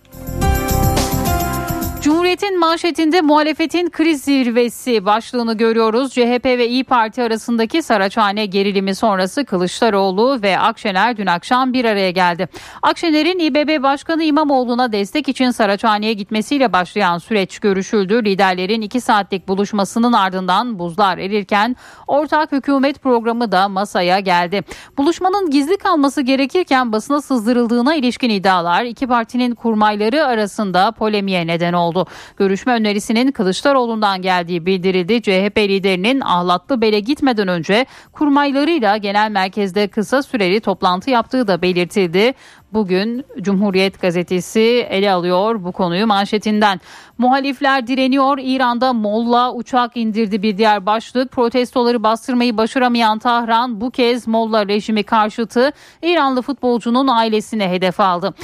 Cumhuriyet'in 2.28 2.60
manşetinde 2.60 3.20
muhalefetin 3.20 3.90
kriz 3.90 4.22
zirvesi 4.22 5.04
başlığını 5.04 5.56
görüyoruz. 5.56 6.12
CHP 6.12 6.44
ve 6.44 6.68
İyi 6.68 6.84
Parti 6.84 7.22
arasındaki 7.22 7.82
Saraçhane 7.82 8.46
gerilimi 8.46 8.94
sonrası 8.94 9.44
Kılıçdaroğlu 9.44 10.42
ve 10.42 10.58
Akşener 10.58 11.16
dün 11.16 11.26
akşam 11.26 11.72
bir 11.72 11.84
araya 11.84 12.10
geldi. 12.10 12.48
Akşener'in 12.82 13.38
İBB 13.38 13.82
Başkanı 13.82 14.22
İmamoğlu'na 14.24 14.92
destek 14.92 15.28
için 15.28 15.50
Saraçhane'ye 15.50 16.12
gitmesiyle 16.12 16.72
başlayan 16.72 17.18
süreç 17.18 17.58
görüşüldü. 17.58 18.24
Liderlerin 18.24 18.80
iki 18.80 19.00
saatlik 19.00 19.48
buluşmasının 19.48 20.12
ardından 20.12 20.78
buzlar 20.78 21.18
erirken 21.18 21.76
ortak 22.06 22.52
hükümet 22.52 23.02
programı 23.02 23.52
da 23.52 23.68
masaya 23.68 24.20
geldi. 24.20 24.62
Buluşmanın 24.98 25.50
gizli 25.50 25.76
kalması 25.76 26.20
gerekirken 26.20 26.92
basına 26.92 27.20
sızdırıldığına 27.20 27.94
ilişkin 27.94 28.30
iddialar 28.30 28.84
iki 28.84 29.06
partinin 29.06 29.54
kurmayları 29.54 30.26
arasında 30.26 30.92
polemiğe 30.92 31.46
neden 31.46 31.72
oldu. 31.72 32.06
Görüşme 32.36 32.72
önerisinin 32.72 33.32
Kılıçdaroğlu'ndan 33.32 34.22
geldiği 34.22 34.66
bildirildi. 34.66 35.22
CHP 35.22 35.58
liderinin 35.58 36.20
ahlatlı 36.20 36.80
bele 36.80 37.00
gitmeden 37.00 37.48
önce 37.48 37.86
kurmaylarıyla 38.12 38.96
genel 38.96 39.30
merkezde 39.30 39.88
kısa 39.88 40.22
süreli 40.22 40.60
toplantı 40.60 41.10
yaptığı 41.10 41.46
da 41.48 41.62
belirtildi. 41.62 42.34
Bugün 42.72 43.24
Cumhuriyet 43.40 44.00
gazetesi 44.00 44.60
ele 44.90 45.12
alıyor 45.12 45.64
bu 45.64 45.72
konuyu 45.72 46.06
manşetinden. 46.06 46.80
Muhalifler 47.18 47.86
direniyor. 47.86 48.38
İran'da 48.42 48.92
Molla 48.92 49.52
uçak 49.54 49.96
indirdi 49.96 50.42
bir 50.42 50.58
diğer 50.58 50.86
başlık. 50.86 51.32
Protestoları 51.32 52.02
bastırmayı 52.02 52.56
başaramayan 52.56 53.18
Tahran 53.18 53.80
bu 53.80 53.90
kez 53.90 54.28
Molla 54.28 54.68
rejimi 54.68 55.02
karşıtı 55.02 55.72
İranlı 56.02 56.42
futbolcunun 56.42 57.08
ailesine 57.08 57.70
hedef 57.70 58.00
aldı. 58.00 58.34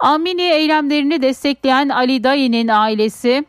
Amini 0.00 0.42
eylemlerini 0.42 1.22
destekleyen 1.22 1.88
Ali 1.88 2.24
Dayı'nın 2.24 2.68
ailesi 2.68 3.44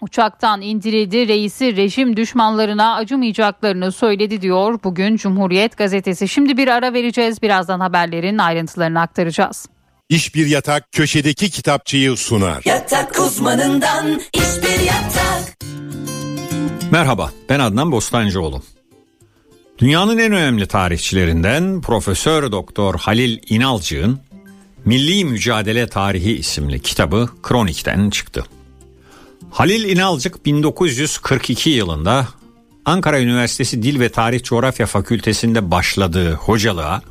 uçaktan 0.00 0.62
indirildi. 0.62 1.28
Reisi 1.28 1.76
rejim 1.76 2.16
düşmanlarına 2.16 2.94
acımayacaklarını 2.94 3.92
söyledi 3.92 4.42
diyor 4.42 4.78
bugün 4.84 5.16
Cumhuriyet 5.16 5.76
gazetesi. 5.76 6.28
Şimdi 6.28 6.56
bir 6.56 6.68
ara 6.68 6.92
vereceğiz. 6.92 7.42
Birazdan 7.42 7.80
haberlerin 7.80 8.38
ayrıntılarını 8.38 9.00
aktaracağız. 9.00 9.68
İş 10.08 10.34
bir 10.34 10.46
yatak 10.46 10.92
köşedeki 10.92 11.50
kitapçıyı 11.50 12.16
sunar. 12.16 12.62
Yatak 12.64 13.20
uzmanından 13.20 14.20
iş 14.34 14.62
bir 14.62 14.80
yatak. 14.80 15.56
Merhaba 16.90 17.30
ben 17.48 17.60
Adnan 17.60 17.92
Bostancıoğlu. 17.92 18.62
Dünyanın 19.78 20.18
en 20.18 20.32
önemli 20.32 20.66
tarihçilerinden 20.66 21.80
Profesör 21.80 22.52
Doktor 22.52 22.94
Halil 22.94 23.38
İnalcık'ın 23.48 24.20
Milli 24.84 25.24
Mücadele 25.24 25.86
Tarihi 25.86 26.32
isimli 26.32 26.80
kitabı 26.80 27.28
Kronik'ten 27.42 28.10
çıktı. 28.10 28.44
Halil 29.50 29.84
İnalcık 29.84 30.46
1942 30.46 31.70
yılında 31.70 32.28
Ankara 32.84 33.20
Üniversitesi 33.20 33.82
Dil 33.82 34.00
ve 34.00 34.08
Tarih 34.08 34.42
Coğrafya 34.42 34.86
Fakültesinde 34.86 35.70
başladığı 35.70 36.32
hocalığa 36.32 37.02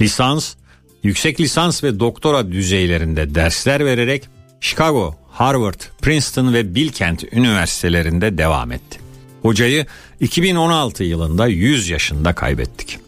lisans, 0.00 0.54
yüksek 1.02 1.40
lisans 1.40 1.84
ve 1.84 2.00
doktora 2.00 2.52
düzeylerinde 2.52 3.34
dersler 3.34 3.84
vererek 3.84 4.28
Chicago, 4.60 5.14
Harvard, 5.30 5.80
Princeton 6.02 6.54
ve 6.54 6.74
Bilkent 6.74 7.24
üniversitelerinde 7.32 8.38
devam 8.38 8.72
etti. 8.72 8.98
Hocayı 9.42 9.86
2016 10.20 11.04
yılında 11.04 11.46
100 11.46 11.88
yaşında 11.88 12.32
kaybettik. 12.32 12.98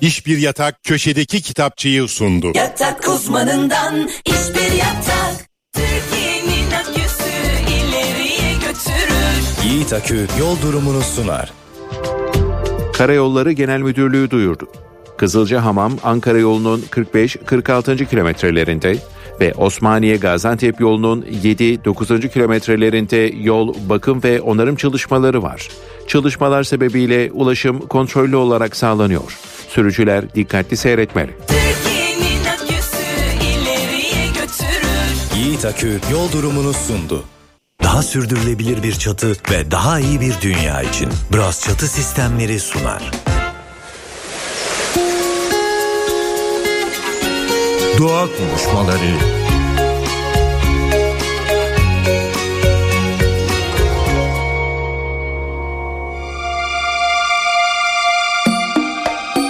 İş 0.00 0.26
Bir 0.26 0.38
Yatak 0.38 0.82
köşedeki 0.84 1.42
kitapçıyı 1.42 2.08
sundu. 2.08 2.52
Yatak 2.54 3.08
uzmanından 3.08 4.08
iş 4.26 4.54
bir 4.54 4.72
yatak. 4.72 5.46
Türkiye'nin 5.72 6.70
aküsü 6.70 7.30
ileriye 7.70 8.52
götürür. 8.54 9.64
Yiğit 9.64 9.92
Akü 9.92 10.26
yol 10.40 10.60
durumunu 10.62 11.02
sunar. 11.02 11.52
Karayolları 12.94 13.52
Genel 13.52 13.80
Müdürlüğü 13.80 14.30
duyurdu. 14.30 14.68
Kızılcahamam 15.16 15.92
Ankara 16.04 16.38
yolunun 16.38 16.84
45-46. 16.90 18.06
kilometrelerinde 18.06 18.96
ve 19.40 19.54
Osmaniye 19.54 20.16
Gaziantep 20.16 20.80
yolunun 20.80 21.22
7-9. 21.22 22.28
kilometrelerinde 22.28 23.32
yol 23.40 23.74
bakım 23.88 24.22
ve 24.22 24.40
onarım 24.40 24.76
çalışmaları 24.76 25.42
var. 25.42 25.68
Çalışmalar 26.06 26.62
sebebiyle 26.62 27.30
ulaşım 27.32 27.80
kontrollü 27.80 28.36
olarak 28.36 28.76
sağlanıyor. 28.76 29.38
Sürücüler 29.68 30.34
dikkatli 30.34 30.76
seyretmeli. 30.76 31.30
Yiğit 35.36 35.64
Akü 35.64 36.00
yol 36.12 36.32
durumunu 36.32 36.72
sundu. 36.72 37.24
Daha 37.82 38.02
sürdürülebilir 38.02 38.82
bir 38.82 38.92
çatı 38.92 39.32
ve 39.50 39.70
daha 39.70 40.00
iyi 40.00 40.20
bir 40.20 40.34
dünya 40.42 40.82
için 40.82 41.08
Bras 41.32 41.64
Çatı 41.64 41.86
Sistemleri 41.86 42.60
sunar. 42.60 43.10
Doğa 47.98 48.26
konuşmaları. 48.26 49.00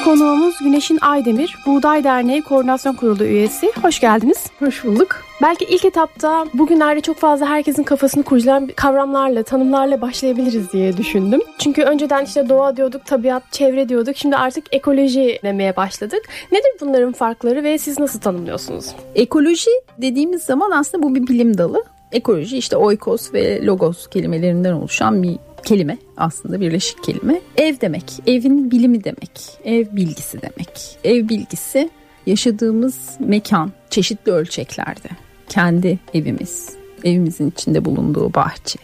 Konuğumuz 0.05 0.59
Güneşin 0.59 0.99
Aydemir, 1.01 1.59
Buğday 1.67 2.05
Derneği 2.05 2.43
Koordinasyon 2.43 2.95
Kurulu 2.95 3.25
üyesi. 3.25 3.73
Hoş 3.83 4.01
geldiniz. 4.01 4.47
Hoş 4.59 4.85
bulduk. 4.85 5.26
Belki 5.43 5.65
ilk 5.65 5.85
etapta 5.85 6.47
bugünlerde 6.55 7.01
çok 7.01 7.17
fazla 7.17 7.47
herkesin 7.47 7.83
kafasını 7.83 8.23
kurcalayan 8.23 8.67
kavramlarla, 8.77 9.43
tanımlarla 9.43 10.01
başlayabiliriz 10.01 10.73
diye 10.73 10.97
düşündüm. 10.97 11.41
Çünkü 11.59 11.83
önceden 11.83 12.25
işte 12.25 12.49
doğa 12.49 12.77
diyorduk, 12.77 13.07
tabiat, 13.07 13.53
çevre 13.53 13.89
diyorduk. 13.89 14.17
Şimdi 14.17 14.37
artık 14.37 14.65
ekoloji 14.75 15.39
demeye 15.43 15.77
başladık. 15.77 16.23
Nedir 16.53 16.71
bunların 16.81 17.13
farkları 17.13 17.65
ve 17.65 17.79
siz 17.79 17.99
nasıl 17.99 18.21
tanımlıyorsunuz? 18.21 18.87
Ekoloji 19.15 19.71
dediğimiz 19.99 20.43
zaman 20.43 20.71
aslında 20.71 21.03
bu 21.03 21.15
bir 21.15 21.27
bilim 21.27 21.59
dalı. 21.59 21.85
Ekoloji 22.13 22.59
işte 22.59 22.77
oikos 22.77 23.33
ve 23.33 23.67
logos 23.67 24.07
kelimelerinden 24.07 24.73
oluşan 24.73 25.23
bir 25.23 25.37
kelime 25.65 25.99
aslında 26.17 26.61
birleşik 26.61 27.05
kelime. 27.05 27.41
Ev 27.57 27.81
demek, 27.81 28.13
evin 28.27 28.71
bilimi 28.71 29.05
demek, 29.05 29.33
ev 29.65 29.97
bilgisi 29.97 30.43
demek. 30.43 30.99
Ev 31.05 31.29
bilgisi 31.29 31.91
yaşadığımız 32.27 33.17
mekan 33.19 33.73
çeşitli 33.91 34.33
ölçeklerde. 34.33 35.26
Kendi 35.49 35.99
evimiz, 36.15 36.71
evimizin 37.05 37.51
içinde 37.51 37.85
bulunduğu 37.85 38.35
bahçe, 38.35 38.79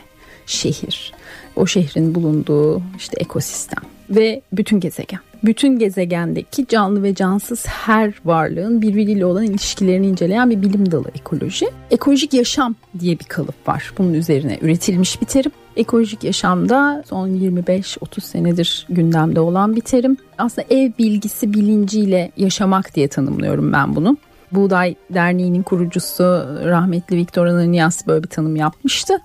şehir, 0.47 1.13
o 1.57 1.67
şehrin 1.67 2.15
bulunduğu 2.15 2.83
işte 2.99 3.17
ekosistem 3.21 3.83
ve 4.11 4.43
bütün 4.53 4.81
gezegen. 4.81 5.21
Bütün 5.45 5.79
gezegendeki 5.79 6.67
canlı 6.67 7.03
ve 7.03 7.15
cansız 7.15 7.67
her 7.67 8.15
varlığın 8.25 8.83
birbiriyle 8.83 9.27
olan 9.27 9.45
ilişkilerini 9.45 10.07
inceleyen 10.07 10.51
bir 10.51 10.63
bilim 10.63 10.91
dalı 10.91 11.09
ekoloji. 11.15 11.67
Ekolojik 11.91 12.35
yaşam 12.35 12.75
diye 12.99 13.19
bir 13.19 13.25
kalıp 13.25 13.69
var. 13.69 13.93
Bunun 13.99 14.15
üzerine 14.15 14.59
üretilmiş 14.61 15.21
bir 15.21 15.27
terim. 15.27 15.51
Ekolojik 15.77 16.25
yaşamda 16.25 17.05
son 17.07 17.29
25-30 17.29 18.21
senedir 18.21 18.87
gündemde 18.89 19.41
olan 19.41 19.77
bir 19.77 19.81
terim. 19.81 20.17
Aslında 20.39 20.67
ev 20.71 20.91
bilgisi 20.99 21.55
bilinciyle 21.55 22.33
yaşamak 22.37 22.95
diye 22.95 23.09
tanımlıyorum 23.09 23.73
ben 23.73 23.97
bunu. 23.97 24.17
Buğday 24.53 24.95
Derneği'nin 25.11 25.63
kurucusu 25.63 26.25
rahmetli 26.65 27.17
Viktor 27.17 27.47
Ananias 27.47 28.07
böyle 28.07 28.23
bir 28.23 28.29
tanım 28.29 28.57
yapmıştı. 28.57 29.19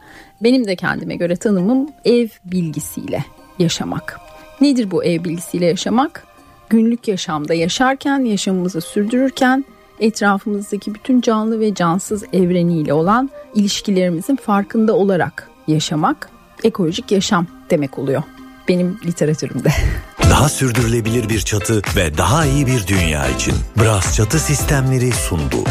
Benim 0.44 0.68
de 0.68 0.76
kendime 0.76 1.16
göre 1.16 1.36
tanımım 1.36 1.90
ev 2.06 2.28
bilgisiyle 2.46 3.26
yaşamak. 3.60 4.20
Nedir 4.62 4.92
bu 4.92 5.04
ev 5.04 5.24
bilgisiyle 5.24 5.66
yaşamak? 5.66 6.24
Günlük 6.70 7.08
yaşamda 7.08 7.54
yaşarken, 7.54 8.20
yaşamımızı 8.20 8.82
sürdürürken 8.82 9.66
etrafımızdaki 10.00 10.94
bütün 10.96 11.22
canlı 11.22 11.60
ve 11.60 11.74
cansız 11.74 12.24
evreniyle 12.34 12.94
olan 12.94 13.30
ilişkilerimizin 13.56 14.36
farkında 14.36 14.94
olarak 14.94 15.50
yaşamak 15.68 16.30
ekolojik 16.64 17.12
yaşam 17.12 17.48
demek 17.70 18.00
oluyor 18.00 18.24
benim 18.68 18.98
literatürümde. 19.06 19.70
Daha 20.30 20.50
sürdürülebilir 20.50 21.30
bir 21.30 21.42
çatı 21.42 21.82
ve 21.96 22.18
daha 22.18 22.46
iyi 22.46 22.68
bir 22.68 22.88
dünya 22.88 23.28
için 23.28 23.54
Bras 23.80 24.16
Çatı 24.16 24.40
Sistemleri 24.40 25.12
sundu. 25.12 25.64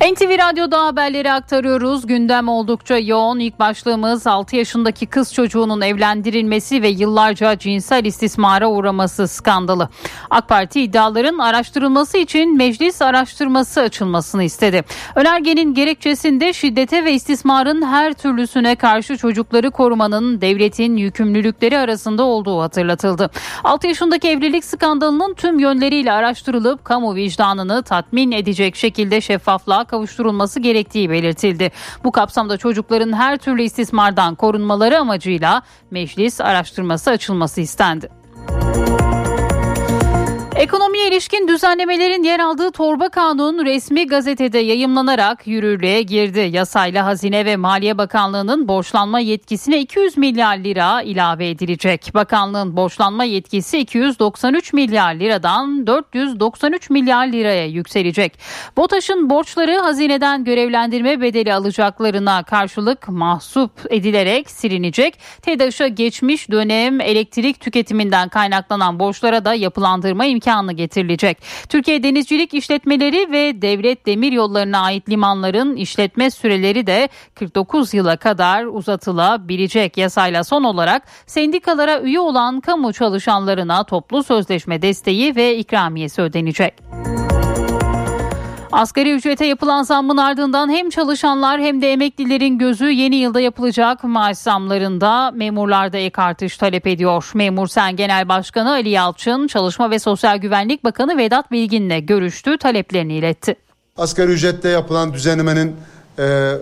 NTV 0.00 0.38
Radyo'da 0.38 0.86
haberleri 0.86 1.32
aktarıyoruz. 1.32 2.06
Gündem 2.06 2.48
oldukça 2.48 2.98
yoğun. 2.98 3.38
İlk 3.38 3.58
başlığımız 3.58 4.26
6 4.26 4.56
yaşındaki 4.56 5.06
kız 5.06 5.34
çocuğunun 5.34 5.80
evlendirilmesi 5.80 6.82
ve 6.82 6.88
yıllarca 6.88 7.58
cinsel 7.58 8.04
istismara 8.04 8.70
uğraması 8.70 9.28
skandalı. 9.28 9.88
AK 10.30 10.48
Parti 10.48 10.82
iddiaların 10.82 11.38
araştırılması 11.38 12.18
için 12.18 12.56
meclis 12.56 13.02
araştırması 13.02 13.80
açılmasını 13.80 14.42
istedi. 14.42 14.84
Önergenin 15.14 15.74
gerekçesinde 15.74 16.52
şiddete 16.52 17.04
ve 17.04 17.12
istismarın 17.12 17.82
her 17.82 18.12
türlüsüne 18.12 18.76
karşı 18.76 19.16
çocukları 19.16 19.70
korumanın 19.70 20.40
devletin 20.40 20.96
yükümlülükleri 20.96 21.78
arasında 21.78 22.22
olduğu 22.22 22.60
hatırlatıldı. 22.60 23.30
6 23.64 23.86
yaşındaki 23.86 24.28
evlilik 24.28 24.64
skandalının 24.64 25.34
tüm 25.34 25.58
yönleriyle 25.58 26.12
araştırılıp 26.12 26.84
kamu 26.84 27.14
vicdanını 27.14 27.82
tatmin 27.82 28.32
edecek 28.32 28.76
şekilde 28.76 29.20
şeffaflığa 29.20 29.87
kavuşturulması 29.88 30.60
gerektiği 30.60 31.10
belirtildi. 31.10 31.70
Bu 32.04 32.12
kapsamda 32.12 32.56
çocukların 32.56 33.12
her 33.12 33.38
türlü 33.38 33.62
istismardan 33.62 34.34
korunmaları 34.34 34.98
amacıyla 34.98 35.62
meclis 35.90 36.40
araştırması 36.40 37.10
açılması 37.10 37.60
istendi. 37.60 38.08
Ekonomiye 40.58 41.08
ilişkin 41.08 41.48
düzenlemelerin 41.48 42.22
yer 42.22 42.40
aldığı 42.40 42.70
torba 42.70 43.08
kanun 43.08 43.64
resmi 43.64 44.06
gazetede 44.06 44.58
yayımlanarak 44.58 45.46
yürürlüğe 45.46 46.02
girdi. 46.02 46.48
Yasayla 46.52 47.06
Hazine 47.06 47.44
ve 47.44 47.56
Maliye 47.56 47.98
Bakanlığı'nın 47.98 48.68
borçlanma 48.68 49.20
yetkisine 49.20 49.80
200 49.80 50.16
milyar 50.16 50.56
lira 50.56 51.02
ilave 51.02 51.50
edilecek. 51.50 52.10
Bakanlığın 52.14 52.76
borçlanma 52.76 53.24
yetkisi 53.24 53.78
293 53.78 54.72
milyar 54.72 55.14
liradan 55.14 55.86
493 55.86 56.90
milyar 56.90 57.26
liraya 57.26 57.66
yükselecek. 57.66 58.38
BOTAŞ'ın 58.76 59.30
borçları 59.30 59.78
hazineden 59.78 60.44
görevlendirme 60.44 61.20
bedeli 61.20 61.54
alacaklarına 61.54 62.42
karşılık 62.42 63.08
mahsup 63.08 63.70
edilerek 63.90 64.50
silinecek. 64.50 65.18
TEDAŞ'a 65.42 65.88
geçmiş 65.88 66.50
dönem 66.50 67.00
elektrik 67.00 67.60
tüketiminden 67.60 68.28
kaynaklanan 68.28 68.98
borçlara 68.98 69.44
da 69.44 69.54
yapılandırma 69.54 70.26
imkanı 70.26 70.47
imkanı 70.48 70.72
getirilecek. 70.72 71.38
Türkiye 71.68 72.02
Denizcilik 72.02 72.54
İşletmeleri 72.54 73.32
ve 73.32 73.62
Devlet 73.62 74.06
Demir 74.06 74.32
Yolları'na 74.32 74.80
ait 74.80 75.08
limanların 75.08 75.76
işletme 75.76 76.30
süreleri 76.30 76.86
de 76.86 77.08
49 77.34 77.94
yıla 77.94 78.16
kadar 78.16 78.64
uzatılabilecek. 78.64 79.96
Yasayla 79.96 80.44
son 80.44 80.64
olarak 80.64 81.02
sendikalara 81.26 82.00
üye 82.00 82.20
olan 82.20 82.60
kamu 82.60 82.92
çalışanlarına 82.92 83.84
toplu 83.84 84.22
sözleşme 84.22 84.82
desteği 84.82 85.36
ve 85.36 85.56
ikramiyesi 85.56 86.22
ödenecek. 86.22 86.74
Asgari 88.72 89.14
ücrete 89.14 89.46
yapılan 89.46 89.82
zammın 89.82 90.16
ardından 90.16 90.70
hem 90.70 90.90
çalışanlar 90.90 91.60
hem 91.60 91.82
de 91.82 91.92
emeklilerin 91.92 92.58
gözü 92.58 92.90
yeni 92.90 93.16
yılda 93.16 93.40
yapılacak 93.40 94.04
maaş 94.04 94.38
zamlarında 94.38 95.30
memurlarda 95.30 95.98
ek 95.98 96.22
artış 96.22 96.56
talep 96.56 96.86
ediyor. 96.86 97.30
Memur 97.34 97.68
Sen 97.68 97.96
Genel 97.96 98.28
Başkanı 98.28 98.70
Ali 98.70 98.88
Yalçın, 98.88 99.46
Çalışma 99.46 99.90
ve 99.90 99.98
Sosyal 99.98 100.38
Güvenlik 100.38 100.84
Bakanı 100.84 101.18
Vedat 101.18 101.50
Bilgin'le 101.50 102.06
görüştü, 102.06 102.58
taleplerini 102.58 103.14
iletti. 103.14 103.56
Asgari 103.96 104.30
ücrette 104.30 104.68
yapılan 104.68 105.12
düzenlemenin 105.14 105.76
e, 106.18 106.52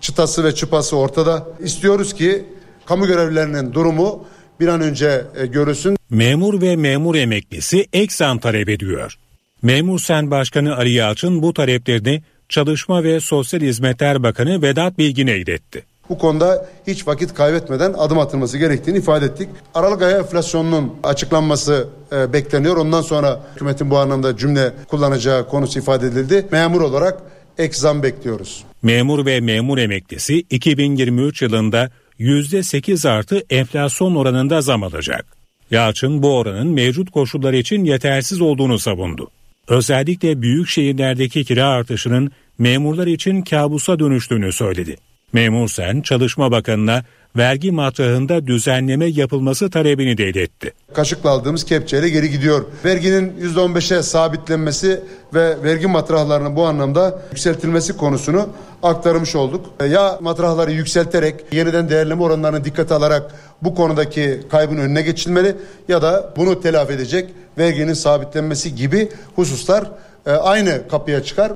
çıtası 0.00 0.44
ve 0.44 0.54
çıpası 0.54 0.96
ortada. 0.96 1.46
İstiyoruz 1.60 2.14
ki 2.14 2.44
kamu 2.86 3.06
görevlilerinin 3.06 3.72
durumu 3.72 4.24
bir 4.60 4.68
an 4.68 4.80
önce 4.80 5.22
e, 5.36 5.46
görülsün. 5.46 5.96
Memur 6.10 6.62
ve 6.62 6.76
memur 6.76 7.14
emeklisi 7.14 7.86
ek 7.92 8.14
zam 8.14 8.38
talep 8.38 8.68
ediyor. 8.68 9.18
Memur 9.62 9.98
Sen 9.98 10.30
Başkanı 10.30 10.76
Ali 10.76 10.92
Yalçın 10.92 11.42
bu 11.42 11.54
taleplerini 11.54 12.22
Çalışma 12.48 13.04
ve 13.04 13.20
Sosyal 13.20 13.60
Hizmetler 13.60 14.22
Bakanı 14.22 14.62
Vedat 14.62 14.98
Bilgin'e 14.98 15.36
iletti. 15.36 15.84
Bu 16.08 16.18
konuda 16.18 16.66
hiç 16.86 17.06
vakit 17.06 17.34
kaybetmeden 17.34 17.92
adım 17.92 18.18
atılması 18.18 18.58
gerektiğini 18.58 18.98
ifade 18.98 19.24
ettik. 19.24 19.48
Aralık 19.74 20.02
ayı 20.02 20.16
enflasyonunun 20.16 20.94
açıklanması 21.02 21.88
e, 22.12 22.32
bekleniyor. 22.32 22.76
Ondan 22.76 23.02
sonra 23.02 23.40
hükümetin 23.54 23.90
bu 23.90 23.98
anlamda 23.98 24.36
cümle 24.36 24.72
kullanacağı 24.88 25.48
konusu 25.48 25.78
ifade 25.78 26.06
edildi. 26.06 26.46
Memur 26.52 26.80
olarak 26.80 27.22
ek 27.58 27.74
zam 27.76 28.02
bekliyoruz. 28.02 28.64
Memur 28.82 29.26
ve 29.26 29.40
memur 29.40 29.78
emeklisi 29.78 30.44
2023 30.50 31.42
yılında 31.42 31.90
%8 32.20 33.08
artı 33.08 33.42
enflasyon 33.50 34.14
oranında 34.14 34.60
zam 34.60 34.82
alacak. 34.82 35.26
Yalçın 35.70 36.22
bu 36.22 36.36
oranın 36.36 36.68
mevcut 36.68 37.10
koşullar 37.10 37.52
için 37.52 37.84
yetersiz 37.84 38.40
olduğunu 38.40 38.78
savundu. 38.78 39.30
Özellikle 39.68 40.42
büyük 40.42 40.68
şehirlerdeki 40.68 41.44
kira 41.44 41.66
artışının 41.66 42.32
memurlar 42.58 43.06
için 43.06 43.42
kabusa 43.42 43.98
dönüştüğünü 43.98 44.52
söyledi. 44.52 44.96
Memur 45.32 45.68
Sen 45.68 46.00
Çalışma 46.00 46.50
Bakanı'na 46.50 47.04
vergi 47.38 47.72
matrahında 47.72 48.46
düzenleme 48.46 49.06
yapılması 49.06 49.70
talebini 49.70 50.18
de 50.18 50.28
iletti. 50.28 50.72
Kaşıkla 50.94 51.30
aldığımız 51.30 51.64
kepçeyle 51.64 52.08
geri 52.08 52.30
gidiyor. 52.30 52.64
Verginin 52.84 53.32
%15'e 53.54 54.02
sabitlenmesi 54.02 55.00
ve 55.34 55.62
vergi 55.62 55.86
matrahlarının 55.86 56.56
bu 56.56 56.66
anlamda 56.66 57.22
yükseltilmesi 57.30 57.96
konusunu 57.96 58.48
aktarmış 58.82 59.34
olduk. 59.34 59.66
Ya 59.90 60.18
matrahları 60.20 60.72
yükselterek 60.72 61.34
yeniden 61.52 61.88
değerleme 61.88 62.22
oranlarını 62.22 62.64
dikkate 62.64 62.94
alarak 62.94 63.34
bu 63.62 63.74
konudaki 63.74 64.40
kaybın 64.50 64.76
önüne 64.76 65.02
geçilmeli 65.02 65.56
ya 65.88 66.02
da 66.02 66.32
bunu 66.36 66.60
telafi 66.60 66.92
edecek 66.92 67.30
verginin 67.58 67.92
sabitlenmesi 67.92 68.74
gibi 68.74 69.08
hususlar 69.36 69.90
e, 70.26 70.30
aynı 70.30 70.88
kapıya 70.88 71.22
çıkar. 71.22 71.52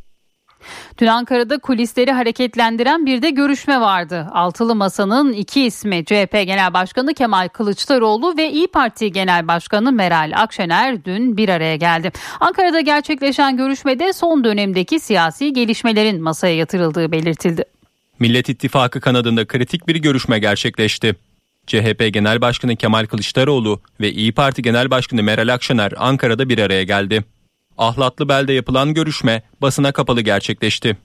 Dün 0.98 1.06
Ankara'da 1.06 1.58
kulisleri 1.58 2.12
hareketlendiren 2.12 3.06
bir 3.06 3.22
de 3.22 3.30
görüşme 3.30 3.80
vardı. 3.80 4.26
Altılı 4.32 4.74
Masa'nın 4.74 5.32
iki 5.32 5.64
ismi 5.64 6.04
CHP 6.04 6.32
Genel 6.32 6.74
Başkanı 6.74 7.14
Kemal 7.14 7.48
Kılıçdaroğlu 7.48 8.36
ve 8.36 8.50
İyi 8.50 8.66
Parti 8.68 9.12
Genel 9.12 9.48
Başkanı 9.48 9.92
Meral 9.92 10.32
Akşener 10.36 11.04
dün 11.04 11.36
bir 11.36 11.48
araya 11.48 11.76
geldi. 11.76 12.12
Ankara'da 12.40 12.80
gerçekleşen 12.80 13.56
görüşmede 13.56 14.12
son 14.12 14.44
dönemdeki 14.44 15.00
siyasi 15.00 15.52
gelişmelerin 15.52 16.22
masaya 16.22 16.56
yatırıldığı 16.56 17.12
belirtildi. 17.12 17.64
Millet 18.18 18.48
İttifakı 18.48 19.00
kanadında 19.00 19.46
kritik 19.46 19.88
bir 19.88 19.96
görüşme 19.96 20.38
gerçekleşti. 20.38 21.16
CHP 21.66 22.10
Genel 22.12 22.40
Başkanı 22.40 22.76
Kemal 22.76 23.06
Kılıçdaroğlu 23.06 23.80
ve 24.00 24.12
İyi 24.12 24.32
Parti 24.32 24.62
Genel 24.62 24.90
Başkanı 24.90 25.22
Meral 25.22 25.54
Akşener 25.54 25.92
Ankara'da 25.96 26.48
bir 26.48 26.58
araya 26.58 26.82
geldi. 26.82 27.24
Ahlatlı 27.78 28.28
Bel'de 28.28 28.52
yapılan 28.52 28.94
görüşme 28.94 29.42
basına 29.62 29.92
kapalı 29.92 30.20
gerçekleşti. 30.20 30.96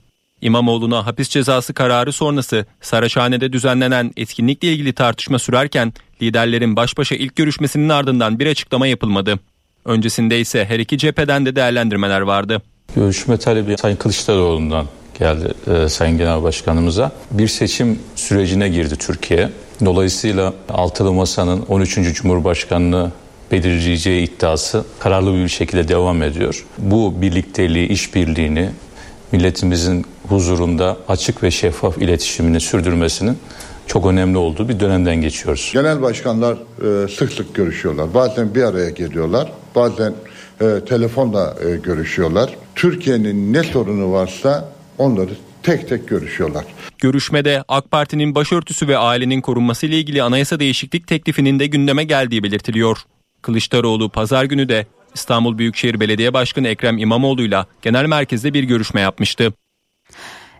İmamoğlu'na 0.42 1.06
hapis 1.06 1.30
cezası 1.30 1.74
kararı 1.74 2.12
sonrası 2.12 2.66
Saraçhane'de 2.82 3.54
düzenlenen 3.54 4.12
etkinlikle 4.18 4.74
ilgili 4.74 4.94
tartışma 4.94 5.40
sürerken 5.40 5.94
liderlerin 6.22 6.76
baş 6.76 6.98
başa 6.98 7.16
ilk 7.16 7.36
görüşmesinin 7.36 7.90
ardından 7.90 8.40
bir 8.40 8.48
açıklama 8.48 8.88
yapılmadı. 8.88 9.40
Öncesinde 9.86 10.40
ise 10.40 10.66
her 10.66 10.80
iki 10.80 10.98
cepheden 10.98 11.46
de 11.46 11.56
değerlendirmeler 11.56 12.22
vardı. 12.22 12.62
Görüşme 12.96 13.38
talebi 13.38 13.78
Sayın 13.78 13.96
Kılıçdaroğlu'ndan 13.96 14.86
geldi 15.20 15.54
e, 15.68 15.90
Sayın 15.90 16.18
Genel 16.18 16.44
Başkanımıza. 16.44 17.12
Bir 17.32 17.48
seçim 17.48 18.00
sürecine 18.16 18.70
girdi 18.70 18.96
Türkiye. 18.96 19.50
Dolayısıyla 19.86 20.54
Altılı 20.70 21.14
Masa'nın 21.14 21.62
13. 21.62 21.96
Cumhurbaşkanlığı 22.14 23.12
belirleyeceği 23.52 24.28
iddiası 24.28 24.86
kararlı 25.00 25.34
bir 25.34 25.48
şekilde 25.48 25.88
devam 25.88 26.22
ediyor. 26.24 26.66
Bu 26.78 27.22
birlikteliği, 27.22 27.88
işbirliğini 27.88 28.70
milletimizin 29.32 30.06
huzurunda 30.30 30.98
açık 31.08 31.44
ve 31.44 31.52
şeffaf 31.52 31.98
iletişimini 31.98 32.60
sürdürmesinin 32.60 33.38
çok 33.88 34.06
önemli 34.06 34.38
olduğu 34.38 34.70
bir 34.70 34.80
dönemden 34.80 35.16
geçiyoruz. 35.16 35.70
Genel 35.74 36.02
başkanlar 36.02 36.54
e, 36.54 37.08
sık 37.08 37.34
sık 37.34 37.56
görüşüyorlar. 37.56 38.14
Bazen 38.14 38.56
bir 38.56 38.64
araya 38.64 38.90
geliyorlar. 38.90 39.52
Bazen 39.76 40.14
e, 40.62 40.66
telefonla 40.90 41.56
e, 41.66 41.76
görüşüyorlar. 41.76 42.56
Türkiye'nin 42.76 43.54
ne 43.54 43.64
sorunu 43.64 44.12
varsa 44.12 44.70
onları 44.98 45.32
tek 45.64 45.90
tek 45.90 46.08
görüşüyorlar. 46.08 46.66
Görüşmede 46.98 47.64
AK 47.68 47.92
Parti'nin 47.92 48.36
başörtüsü 48.36 48.88
ve 48.88 48.98
ailenin 48.98 49.42
korunması 49.42 49.86
ile 49.86 49.98
ilgili 49.98 50.24
anayasa 50.24 50.60
değişiklik 50.60 51.08
teklifinin 51.08 51.60
de 51.60 51.68
gündeme 51.68 52.04
geldiği 52.04 52.44
belirtiliyor. 52.44 52.98
Kılıçdaroğlu 53.48 54.10
pazar 54.10 54.44
günü 54.44 54.70
de 54.70 54.88
İstanbul 55.14 55.58
Büyükşehir 55.58 56.00
Belediye 56.00 56.34
Başkanı 56.34 56.68
Ekrem 56.68 56.98
İmamoğlu'yla 56.98 57.66
genel 57.82 58.06
merkezde 58.06 58.54
bir 58.54 58.64
görüşme 58.64 59.02
yapmıştı. 59.02 59.54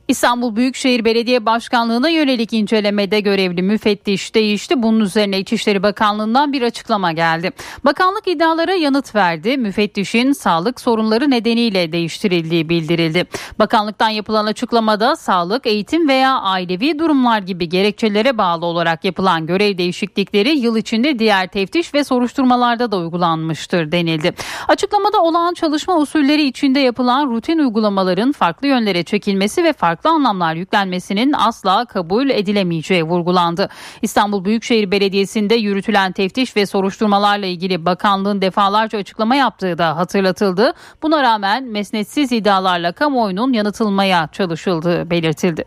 İstanbul 0.08 0.56
Büyükşehir 0.56 1.06
Belediye 1.06 1.46
Başkanlığı'na 1.46 2.10
yönelik 2.10 2.54
incelemede 2.54 3.20
görevli 3.20 3.62
müfettiş 3.62 4.36
değişti. 4.36 4.84
Bunun 4.84 5.00
üzerine 5.00 5.40
İçişleri 5.40 5.84
Bakanlığı'ndan 5.84 6.54
bir 6.54 6.62
açıklama 6.62 7.12
geldi. 7.12 7.52
Bakanlık 7.86 8.28
iddialara 8.28 8.74
yanıt 8.74 9.16
verdi. 9.16 9.58
Müfettişin 9.58 10.32
sağlık 10.32 10.82
sorunları 10.82 11.32
nedeniyle 11.32 11.92
değiştirildiği 11.92 12.70
bildirildi. 12.70 13.26
Bakanlıktan 13.60 14.10
yapılan 14.10 14.46
açıklamada 14.46 15.16
sağlık, 15.16 15.68
eğitim 15.68 16.10
veya 16.10 16.40
ailevi 16.40 17.00
durumlar 17.00 17.40
gibi 17.40 17.70
gerekçelere 17.70 18.38
bağlı 18.38 18.66
olarak 18.66 19.06
yapılan 19.06 19.46
görev 19.46 19.78
değişiklikleri 19.78 20.58
yıl 20.58 20.78
içinde 20.78 21.20
diğer 21.20 21.48
teftiş 21.48 21.94
ve 21.94 22.04
soruşturmalarda 22.04 22.92
da 22.92 22.98
uygulanmıştır 22.98 23.92
denildi. 23.92 24.34
Açıklamada 24.68 25.22
olağan 25.22 25.54
çalışma 25.54 25.98
usulleri 25.98 26.44
içinde 26.44 26.80
yapılan 26.80 27.28
rutin 27.30 27.60
uygulamaların 27.60 28.32
farklı 28.32 28.68
yönlere 28.68 29.04
çekilmesi 29.04 29.64
ve 29.64 29.74
farklı 29.74 29.97
farklı 29.98 30.10
anlamlar 30.10 30.56
yüklenmesinin 30.56 31.34
asla 31.34 31.86
kabul 31.86 32.30
edilemeyeceği 32.30 33.04
vurgulandı. 33.04 33.70
İstanbul 34.02 34.46
Büyükşehir 34.46 34.92
Belediyesi'nde 34.92 35.56
yürütülen 35.56 36.12
teftiş 36.12 36.56
ve 36.56 36.66
soruşturmalarla 36.66 37.46
ilgili 37.46 37.86
bakanlığın 37.86 38.42
defalarca 38.42 39.00
açıklama 39.00 39.36
yaptığı 39.36 39.78
da 39.78 39.98
hatırlatıldı. 39.98 40.74
Buna 41.04 41.24
rağmen 41.24 41.64
mesnetsiz 41.64 42.32
iddialarla 42.32 42.92
kamuoyunun 42.92 43.54
yanıtılmaya 43.54 44.30
çalışıldığı 44.32 45.10
belirtildi. 45.10 45.66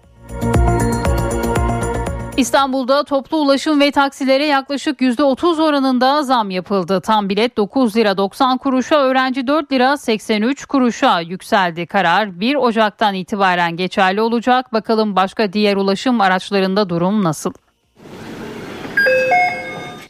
İstanbul'da 2.41 3.05
toplu 3.05 3.37
ulaşım 3.37 3.81
ve 3.81 3.91
taksilere 3.91 4.47
yaklaşık 4.47 5.01
%30 5.01 5.63
oranında 5.63 6.23
zam 6.23 6.51
yapıldı. 6.51 7.01
Tam 7.01 7.29
bilet 7.29 7.57
9 7.57 7.97
lira 7.97 8.17
90 8.17 8.59
kuruşa, 8.59 8.97
öğrenci 8.97 9.47
4 9.47 9.73
lira 9.73 9.97
83 9.97 10.65
kuruşa 10.65 11.21
yükseldi. 11.21 11.87
Karar 11.87 12.41
1 12.41 12.55
Ocak'tan 12.55 13.15
itibaren 13.15 13.77
geçerli 13.77 14.21
olacak. 14.21 14.73
Bakalım 14.73 15.17
başka 15.17 15.53
diğer 15.53 15.77
ulaşım 15.77 16.21
araçlarında 16.21 16.89
durum 16.89 17.25
nasıl? 17.25 17.53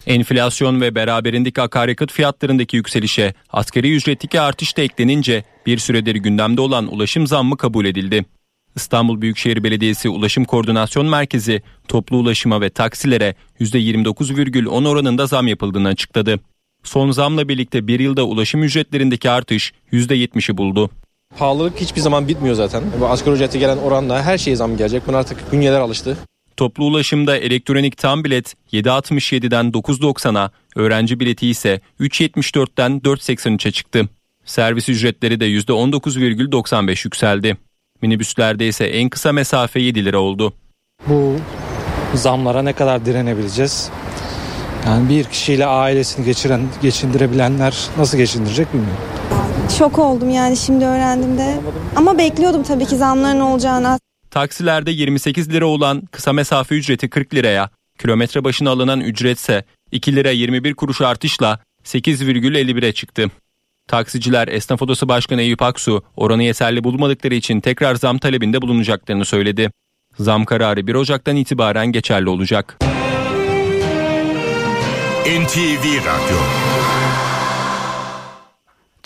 Enflasyon 0.07 0.81
ve 0.81 0.95
beraberindeki 0.95 1.63
akaryakıt 1.63 2.13
fiyatlarındaki 2.13 2.77
yükselişe 2.77 3.35
asgari 3.53 3.97
ücretteki 3.97 4.41
artış 4.41 4.77
da 4.77 4.83
eklenince 4.83 5.45
bir 5.67 5.79
süredir 5.79 6.15
gündemde 6.15 6.61
olan 6.61 6.95
ulaşım 6.95 7.27
zammı 7.27 7.57
kabul 7.57 7.85
edildi. 7.85 8.25
İstanbul 8.77 9.21
Büyükşehir 9.21 9.65
Belediyesi 9.65 10.09
Ulaşım 10.09 10.45
Koordinasyon 10.45 11.07
Merkezi 11.07 11.63
toplu 11.89 12.17
ulaşıma 12.17 12.61
ve 12.61 12.71
taksilere 12.71 13.35
%29,10 13.61 14.89
oranında 14.89 15.27
zam 15.27 15.47
yapıldığını 15.47 15.89
açıkladı. 15.89 16.41
Son 16.85 17.11
zamla 17.11 17.49
birlikte 17.49 17.87
bir 17.87 18.01
yılda 18.01 18.25
ulaşım 18.25 18.63
ücretlerindeki 18.63 19.31
artış 19.31 19.73
%70'i 19.93 20.57
buldu. 20.57 20.91
Pahalılık 21.39 21.77
hiçbir 21.81 22.01
zaman 22.01 22.29
bitmiyor 22.29 22.55
zaten. 22.55 22.83
Bu 23.01 23.07
asgari 23.07 23.35
ücrete 23.35 23.59
gelen 23.59 23.77
oranla 23.77 24.23
her 24.23 24.39
şeye 24.39 24.57
zam 24.57 24.77
gelecek. 24.77 25.07
Buna 25.07 25.19
artık 25.19 25.53
bünyeler 25.53 25.81
alıştı. 25.81 26.17
Toplu 26.57 26.85
ulaşımda 26.85 27.37
elektronik 27.37 27.97
tam 27.97 28.25
bilet 28.25 28.55
7.67'den 28.73 29.71
9.90'a, 29.71 30.51
öğrenci 30.77 31.21
bileti 31.21 31.49
ise 31.49 31.81
3.74'ten 32.01 33.01
4.83'e 33.01 33.71
çıktı. 33.71 34.09
Servis 34.45 34.89
ücretleri 34.89 35.41
de 35.41 35.47
%19,95 35.49 37.07
yükseldi. 37.07 37.57
Minibüslerde 38.03 38.69
ise 38.69 38.85
en 38.85 39.09
kısa 39.09 39.33
mesafe 39.33 39.81
7 39.81 40.05
lira 40.05 40.19
oldu. 40.19 40.53
Bu 41.07 41.37
zamlara 42.15 42.63
ne 42.63 42.73
kadar 42.73 43.07
direnebileceğiz? 43.07 43.91
Yani 44.87 45.09
bir 45.09 45.25
kişiyle 45.25 45.67
ailesini 45.67 46.25
geçiren, 46.25 46.61
geçindirebilenler 46.83 47.77
nasıl 47.99 48.19
geçindirecek 48.19 48.73
bilmiyorum. 48.75 49.03
Şok 49.79 49.99
oldum 49.99 50.31
yani 50.31 50.57
şimdi 50.57 50.85
öğrendiğimde. 50.85 51.61
Ama 51.97 52.19
bekliyordum 52.19 52.63
tabii 52.63 52.87
ki 52.87 52.97
zamların 52.97 53.41
olacağını. 53.41 53.99
Taksilerde 54.31 54.91
28 54.91 55.53
lira 55.53 55.67
olan 55.67 56.03
kısa 56.11 56.33
mesafe 56.33 56.75
ücreti 56.75 57.11
40 57.11 57.35
liraya, 57.35 57.71
kilometre 57.99 58.45
başına 58.45 58.71
alınan 58.71 59.01
ücretse 59.01 59.65
2 59.93 60.17
lira 60.17 60.31
21 60.31 60.75
kuruş 60.75 61.01
artışla 61.01 61.59
8,51'e 61.85 62.93
çıktı. 62.93 63.31
Taksiciler 63.91 64.49
Esnaf 64.49 64.83
Odası 64.83 65.09
Başkanı 65.09 65.43
Eyüp 65.43 65.63
Aksu 65.63 66.03
oranı 66.17 66.43
yeterli 66.43 66.85
bulmadıkları 66.85 67.35
için 67.35 67.61
tekrar 67.61 67.95
zam 67.95 68.19
talebinde 68.19 68.63
bulunacaklarını 68.63 69.25
söyledi. 69.25 69.71
Zam 70.19 70.45
kararı 70.45 70.87
1 70.87 70.95
Ocak'tan 70.95 71.37
itibaren 71.37 71.87
geçerli 71.87 72.29
olacak. 72.29 72.77
NTV 75.27 75.85
Radyo 76.07 76.39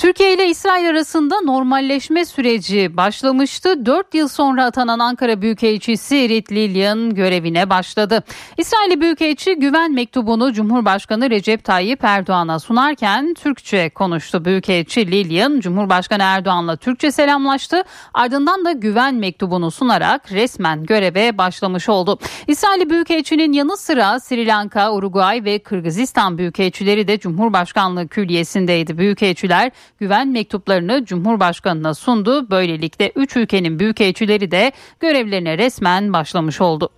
Türkiye 0.05 0.35
ile 0.35 0.49
İsrail 0.49 0.91
arasında 0.91 1.41
normalleşme 1.41 2.25
süreci 2.25 2.97
başlamıştı. 2.97 3.87
4 3.87 4.15
yıl 4.15 4.29
sonra 4.29 4.65
atanan 4.65 4.99
Ankara 4.99 5.43
Büyükelçisi 5.43 6.29
Rit 6.29 6.53
Lilyan 6.53 7.15
görevine 7.15 7.71
başladı. 7.71 8.25
İsrail 8.59 9.01
Büyükelçi 9.01 9.55
güven 9.55 9.93
mektubunu 9.93 10.53
Cumhurbaşkanı 10.53 11.31
Recep 11.31 11.65
Tayyip 11.65 12.05
Erdoğan'a 12.05 12.59
sunarken 12.59 13.35
Türkçe 13.35 13.91
konuştu. 13.91 14.45
Büyükelçi 14.45 15.11
Lilyan 15.11 15.61
Cumhurbaşkanı 15.61 16.23
Erdoğan'la 16.23 16.77
Türkçe 16.77 17.13
selamlaştı. 17.13 17.83
Ardından 18.15 18.65
da 18.65 18.73
güven 18.73 19.15
mektubunu 19.15 19.71
sunarak 19.71 20.33
resmen 20.33 20.85
göreve 20.85 21.39
başlamış 21.39 21.89
oldu. 21.89 22.19
İsrail 22.47 22.91
Büyükelçinin 22.91 23.53
yanı 23.53 23.77
sıra 23.77 24.21
Sri 24.21 24.47
Lanka, 24.47 24.93
Uruguay 24.93 25.45
ve 25.45 25.59
Kırgızistan 25.59 26.39
Büyükelçileri 26.39 27.09
de 27.09 27.19
Cumhurbaşkanlığı 27.19 28.09
Külliyesi'ndeydi. 28.09 28.99
Büyükelçiler 28.99 29.73
güven 30.05 30.29
mektuplarını 30.29 31.05
Cumhurbaşkanına 31.05 31.95
sundu. 31.95 32.51
Böylelikle 32.51 33.13
3 33.17 33.37
ülkenin 33.37 33.79
büyükelçileri 33.79 34.51
de 34.51 34.73
görevlerine 35.01 35.59
resmen 35.59 36.13
başlamış 36.13 36.61
oldu. 36.61 36.89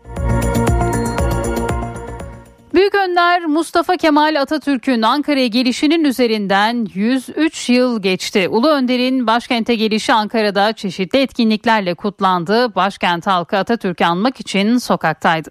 Büyük 2.74 2.94
Önder 2.94 3.44
Mustafa 3.44 3.96
Kemal 3.96 4.40
Atatürk'ün 4.40 5.02
Ankara'ya 5.02 5.46
gelişinin 5.46 6.04
üzerinden 6.04 6.86
103 6.94 7.68
yıl 7.68 8.02
geçti. 8.02 8.48
Ulu 8.48 8.68
Önder'in 8.68 9.26
başkente 9.26 9.74
gelişi 9.74 10.12
Ankara'da 10.12 10.72
çeşitli 10.72 11.18
etkinliklerle 11.18 11.94
kutlandı. 11.94 12.74
Başkent 12.74 13.26
halkı 13.26 13.56
Atatürk'ü 13.56 14.04
anmak 14.04 14.40
için 14.40 14.78
sokaktaydı. 14.78 15.50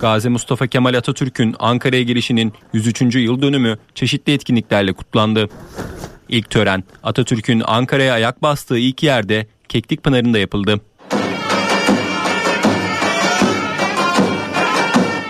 Gazi 0.00 0.28
Mustafa 0.28 0.66
Kemal 0.66 0.94
Atatürk'ün 0.94 1.56
Ankara'ya 1.58 2.02
gelişinin 2.02 2.52
103. 2.72 3.02
yıl 3.14 3.42
dönümü 3.42 3.78
çeşitli 3.94 4.32
etkinliklerle 4.32 4.92
kutlandı. 4.92 5.48
İlk 6.28 6.50
tören 6.50 6.84
Atatürk'ün 7.02 7.62
Ankara'ya 7.66 8.14
ayak 8.14 8.42
bastığı 8.42 8.78
ilk 8.78 9.02
yerde 9.02 9.46
Keklik 9.68 10.02
Pınarı'nda 10.02 10.38
yapıldı. 10.38 10.80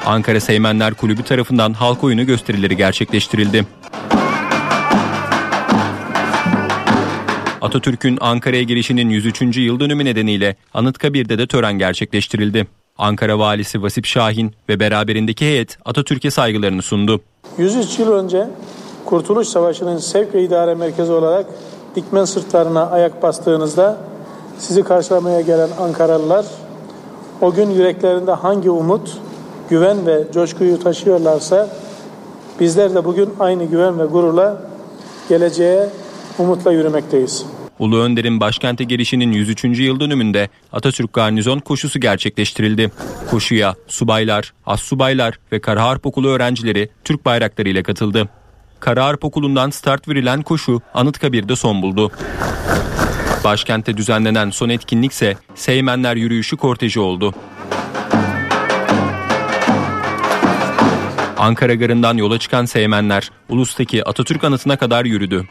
Ankara 0.07 0.41
Seymenler 0.41 0.95
Kulübü 0.95 1.23
tarafından 1.23 1.73
halk 1.73 2.05
oyunu 2.05 2.27
gösterileri 2.27 2.77
gerçekleştirildi. 2.77 3.67
Atatürk'ün 7.61 8.19
Ankara'ya 8.21 8.63
gelişinin 8.63 9.11
103. 9.11 9.57
yıl 9.57 9.81
dönümü 9.81 10.05
nedeniyle 10.05 10.57
Anıtkabir'de 10.75 11.39
de 11.39 11.47
tören 11.47 11.79
gerçekleştirildi. 11.79 12.67
Ankara 12.99 13.39
Valisi 13.39 13.83
Vasip 13.83 14.07
Şahin 14.07 14.55
ve 14.69 14.81
beraberindeki 14.81 15.47
heyet 15.47 15.79
Atatürk'e 15.85 16.31
saygılarını 16.31 16.83
sundu. 16.83 17.21
103 17.59 17.99
yıl 17.99 18.13
önce 18.13 18.47
Kurtuluş 19.09 19.49
Savaşı'nın 19.49 19.99
sevk 19.99 20.35
ve 20.35 20.45
idare 20.45 20.75
merkezi 20.75 21.13
olarak 21.13 21.47
Dikmen 21.95 22.25
sırtlarına 22.25 22.91
ayak 22.91 23.23
bastığınızda 23.23 23.99
sizi 24.59 24.83
karşılamaya 24.83 25.41
gelen 25.41 25.69
Ankaralılar 25.81 26.47
o 27.41 27.53
gün 27.53 27.71
yüreklerinde 27.71 28.33
hangi 28.33 28.71
umut, 28.71 29.19
güven 29.71 30.07
ve 30.07 30.25
coşkuyu 30.35 30.83
taşıyorlarsa 30.83 31.69
bizler 32.61 32.95
de 32.95 33.05
bugün 33.05 33.35
aynı 33.41 33.65
güven 33.65 33.99
ve 33.99 34.05
gururla 34.05 34.63
geleceğe 35.29 35.89
umutla 36.39 36.73
yürümekteyiz. 36.73 37.47
Ulu 37.79 37.99
Önder'in 37.99 38.41
başkente 38.41 38.85
gelişinin 38.85 39.33
103. 39.33 39.65
yıl 39.65 40.01
dönümünde 40.01 40.49
Atatürk 40.73 41.13
Garnizon 41.13 41.59
koşusu 41.59 42.01
gerçekleştirildi. 42.01 42.91
Koşuya 43.31 43.75
subaylar, 43.87 44.53
assubaylar 44.67 45.39
ve 45.53 45.61
Kara 45.61 45.83
Harp 45.83 46.07
Okulu 46.07 46.29
öğrencileri 46.29 46.89
Türk 47.05 47.25
bayrakları 47.25 47.69
ile 47.69 47.83
katıldı. 47.83 48.29
Kara 48.81 49.05
Harp 49.05 49.25
Okulu'ndan 49.25 49.71
start 49.71 50.09
verilen 50.09 50.43
koşu 50.43 50.81
Anıtkabir'de 50.95 51.57
son 51.57 51.83
buldu. 51.83 52.13
Başkentte 53.45 53.97
düzenlenen 53.97 54.51
son 54.51 54.69
etkinlikse 54.69 55.37
Seymenler 55.55 56.17
Yürüyüşü 56.17 56.57
korteji 56.57 57.01
oldu. 57.01 57.35
Ankara 61.39 61.75
Garı'ndan 61.75 62.17
yola 62.17 62.39
çıkan 62.39 62.65
Seymenler 62.65 63.31
Ulus'taki 63.49 64.05
Atatürk 64.05 64.45
anıtına 64.45 64.77
kadar 64.77 65.05
yürüdü. 65.05 65.49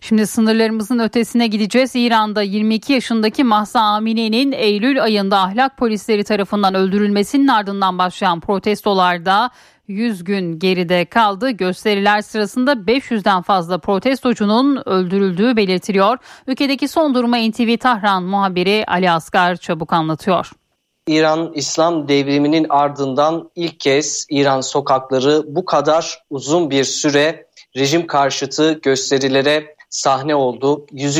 Şimdi 0.00 0.26
sınırlarımızın 0.26 0.98
ötesine 0.98 1.46
gideceğiz. 1.46 1.96
İran'da 1.96 2.42
22 2.42 2.92
yaşındaki 2.92 3.44
Mahsa 3.44 3.80
Amine'nin 3.80 4.52
Eylül 4.52 5.02
ayında 5.02 5.38
ahlak 5.38 5.76
polisleri 5.76 6.24
tarafından 6.24 6.74
öldürülmesinin 6.74 7.48
ardından 7.48 7.98
başlayan 7.98 8.40
protestolarda 8.40 9.50
100 9.92 10.24
gün 10.24 10.58
geride 10.58 11.04
kaldı. 11.04 11.50
Gösteriler 11.50 12.22
sırasında 12.22 12.72
500'den 12.72 13.42
fazla 13.42 13.78
protestocunun 13.78 14.82
öldürüldüğü 14.88 15.56
belirtiliyor. 15.56 16.18
Ülkedeki 16.46 16.88
son 16.88 17.14
duruma 17.14 17.36
NTV 17.36 17.76
Tahran 17.76 18.22
muhabiri 18.22 18.84
Ali 18.88 19.10
Asgar 19.10 19.56
çabuk 19.56 19.92
anlatıyor. 19.92 20.50
İran 21.06 21.52
İslam 21.54 22.08
devriminin 22.08 22.66
ardından 22.68 23.50
ilk 23.56 23.80
kez 23.80 24.26
İran 24.30 24.60
sokakları 24.60 25.42
bu 25.46 25.64
kadar 25.64 26.22
uzun 26.30 26.70
bir 26.70 26.84
süre 26.84 27.46
rejim 27.76 28.06
karşıtı 28.06 28.72
gösterilere 28.82 29.76
sahne 29.92 30.34
oldu. 30.34 30.86
100. 30.92 31.18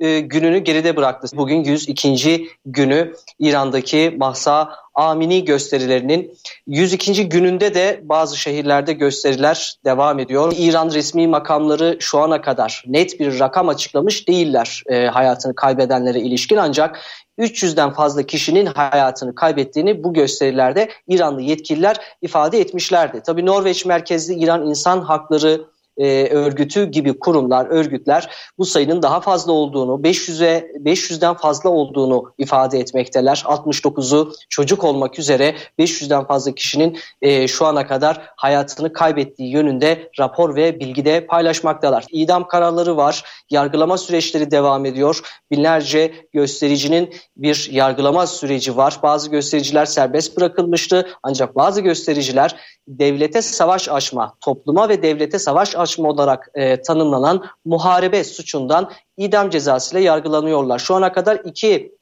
E, 0.00 0.20
gününü 0.20 0.58
geride 0.58 0.96
bıraktı. 0.96 1.36
Bugün 1.36 1.64
102. 1.64 2.48
günü 2.66 3.14
İran'daki 3.38 4.14
Mahsa 4.18 4.70
Amini 4.94 5.44
gösterilerinin 5.44 6.38
102. 6.66 7.28
gününde 7.28 7.74
de 7.74 8.00
bazı 8.02 8.36
şehirlerde 8.36 8.92
gösteriler 8.92 9.74
devam 9.84 10.18
ediyor. 10.18 10.52
İran 10.56 10.90
resmi 10.90 11.26
makamları 11.26 11.96
şu 12.00 12.18
ana 12.18 12.40
kadar 12.40 12.84
net 12.86 13.20
bir 13.20 13.40
rakam 13.40 13.68
açıklamış 13.68 14.28
değiller 14.28 14.82
e, 14.86 15.06
hayatını 15.06 15.54
kaybedenlere 15.54 16.20
ilişkin 16.20 16.56
ancak 16.56 17.00
300'den 17.38 17.90
fazla 17.90 18.22
kişinin 18.22 18.66
hayatını 18.66 19.34
kaybettiğini 19.34 20.04
bu 20.04 20.14
gösterilerde 20.14 20.88
İranlı 21.08 21.42
yetkililer 21.42 21.96
ifade 22.22 22.60
etmişlerdi. 22.60 23.22
Tabii 23.26 23.46
Norveç 23.46 23.84
merkezli 23.86 24.34
İran 24.34 24.66
İnsan 24.66 25.00
Hakları 25.00 25.73
e, 25.98 26.28
Örgütü 26.28 26.84
gibi 26.84 27.18
kurumlar, 27.18 27.66
örgütler 27.66 28.30
bu 28.58 28.64
sayının 28.64 29.02
daha 29.02 29.20
fazla 29.20 29.52
olduğunu, 29.52 29.92
500'e 30.02 30.72
500'den 30.84 31.34
fazla 31.34 31.70
olduğunu 31.70 32.32
ifade 32.38 32.78
etmekteler. 32.78 33.44
69'u 33.46 34.32
çocuk 34.48 34.84
olmak 34.84 35.18
üzere 35.18 35.54
500'den 35.78 36.26
fazla 36.26 36.54
kişinin 36.54 36.98
e, 37.22 37.48
şu 37.48 37.66
ana 37.66 37.86
kadar 37.86 38.32
hayatını 38.36 38.92
kaybettiği 38.92 39.52
yönünde 39.52 40.10
rapor 40.18 40.56
ve 40.56 40.80
bilgide 40.80 41.26
paylaşmaktalar. 41.26 42.04
İdam 42.10 42.48
kararları 42.48 42.96
var, 42.96 43.24
yargılama 43.50 43.98
süreçleri 43.98 44.50
devam 44.50 44.86
ediyor. 44.86 45.20
Binlerce 45.50 46.14
göstericinin 46.32 47.14
bir 47.36 47.68
yargılama 47.72 48.26
süreci 48.26 48.76
var. 48.76 48.98
Bazı 49.02 49.30
göstericiler 49.30 49.86
serbest 49.86 50.36
bırakılmıştı 50.36 51.06
ancak 51.22 51.56
bazı 51.56 51.80
göstericiler 51.80 52.56
devlete 52.88 53.42
savaş 53.42 53.88
açma, 53.88 54.34
topluma 54.40 54.88
ve 54.88 55.02
devlete 55.02 55.38
savaş 55.38 55.76
açma 55.76 55.83
olarak 55.98 56.50
e, 56.54 56.82
tanımlanan 56.82 57.44
muharebe 57.64 58.24
suçundan 58.24 58.90
idam 59.16 59.50
cezası 59.50 59.96
ile 59.96 60.04
yargılanıyorlar. 60.04 60.78
Şu 60.78 60.94
ana 60.94 61.12
kadar 61.12 61.40
iki 61.44 61.92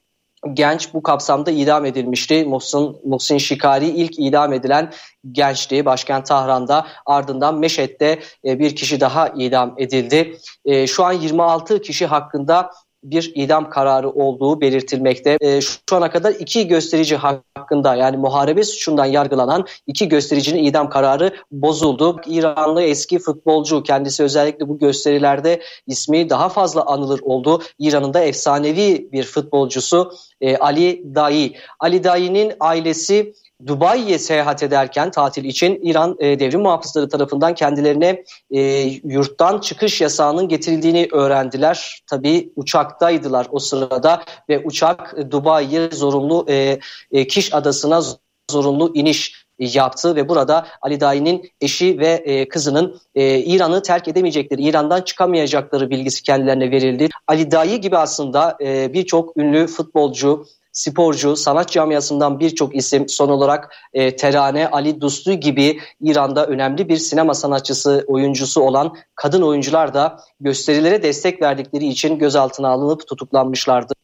genç 0.52 0.94
bu 0.94 1.02
kapsamda 1.02 1.50
idam 1.50 1.84
edilmişti. 1.84 2.44
Muhsin, 2.44 2.96
Muhsin 3.04 3.38
Şikari 3.38 3.88
ilk 3.88 4.18
idam 4.18 4.52
edilen 4.52 4.92
gençti 5.32 5.84
başkent 5.84 6.26
Tahran'da 6.26 6.86
ardından 7.06 7.58
Meşet'te 7.58 8.18
e, 8.44 8.58
bir 8.58 8.76
kişi 8.76 9.00
daha 9.00 9.28
idam 9.28 9.74
edildi. 9.78 10.38
E, 10.64 10.86
şu 10.86 11.04
an 11.04 11.12
26 11.12 11.82
kişi 11.82 12.06
hakkında 12.06 12.70
bir 13.04 13.32
idam 13.34 13.70
kararı 13.70 14.10
olduğu 14.10 14.60
belirtilmekte. 14.60 15.36
E, 15.40 15.60
şu 15.60 15.76
ana 15.92 16.10
kadar 16.10 16.32
iki 16.32 16.68
gösterici 16.68 17.16
hakkında 17.16 17.94
yani 17.94 18.16
muharebe 18.16 18.64
suçundan 18.64 19.04
yargılanan 19.04 19.66
iki 19.86 20.08
göstericinin 20.08 20.64
idam 20.64 20.90
kararı 20.90 21.34
bozuldu. 21.52 22.20
İranlı 22.26 22.82
eski 22.82 23.18
futbolcu 23.18 23.82
kendisi 23.82 24.22
özellikle 24.22 24.68
bu 24.68 24.78
gösterilerde 24.78 25.62
ismi 25.86 26.30
daha 26.30 26.48
fazla 26.48 26.86
anılır 26.86 27.20
oldu. 27.22 27.62
İran'ın 27.78 28.14
da 28.14 28.20
efsanevi 28.20 29.08
bir 29.12 29.24
futbolcusu 29.24 30.12
e, 30.40 30.56
Ali 30.56 31.14
Dai. 31.14 31.52
Ali 31.80 32.04
Dai'nin 32.04 32.52
ailesi 32.60 33.34
Dubai'ye 33.66 34.18
seyahat 34.18 34.62
ederken 34.62 35.10
tatil 35.10 35.44
için 35.44 35.80
İran 35.82 36.16
e, 36.18 36.40
devrim 36.40 36.60
muhafızları 36.60 37.08
tarafından 37.08 37.54
kendilerine 37.54 38.24
e, 38.50 38.60
yurttan 39.04 39.58
çıkış 39.58 40.00
yasağının 40.00 40.48
getirildiğini 40.48 41.08
öğrendiler. 41.12 42.02
Tabii 42.06 42.52
uçaktaydılar 42.56 43.46
o 43.50 43.58
sırada 43.58 44.22
ve 44.48 44.58
uçak 44.64 45.16
Dubai'ye 45.30 45.90
zorunlu 45.90 46.46
e, 46.48 46.78
e, 47.12 47.26
Kiş 47.26 47.54
adasına 47.54 48.02
zorunlu 48.50 48.92
iniş 48.94 49.42
yaptı 49.58 50.16
ve 50.16 50.28
burada 50.28 50.66
Ali 50.82 51.00
Dai'nin 51.00 51.50
eşi 51.60 51.98
ve 51.98 52.08
e, 52.08 52.48
kızının 52.48 53.00
e, 53.14 53.38
İran'ı 53.38 53.82
terk 53.82 54.08
edemeyecekleri, 54.08 54.62
İran'dan 54.62 55.02
çıkamayacakları 55.02 55.90
bilgisi 55.90 56.22
kendilerine 56.22 56.70
verildi. 56.70 57.08
Ali 57.26 57.50
Dai 57.50 57.80
gibi 57.80 57.98
aslında 57.98 58.56
e, 58.60 58.92
birçok 58.92 59.36
ünlü 59.36 59.66
futbolcu, 59.66 60.46
sporcu, 60.72 61.36
sanat 61.36 61.70
camiasından 61.70 62.40
birçok 62.40 62.76
isim 62.76 63.08
son 63.08 63.28
olarak 63.28 63.74
e, 63.92 64.16
Terane, 64.16 64.68
Ali 64.68 65.00
Duslu 65.00 65.32
gibi 65.32 65.80
İran'da 66.00 66.46
önemli 66.46 66.88
bir 66.88 66.96
sinema 66.96 67.34
sanatçısı, 67.34 68.04
oyuncusu 68.06 68.60
olan 68.60 68.96
kadın 69.14 69.42
oyuncular 69.42 69.94
da 69.94 70.18
gösterilere 70.40 71.02
destek 71.02 71.42
verdikleri 71.42 71.88
için 71.88 72.18
gözaltına 72.18 72.68
alınıp 72.68 73.06
tutuklanmışlardı. 73.06 74.01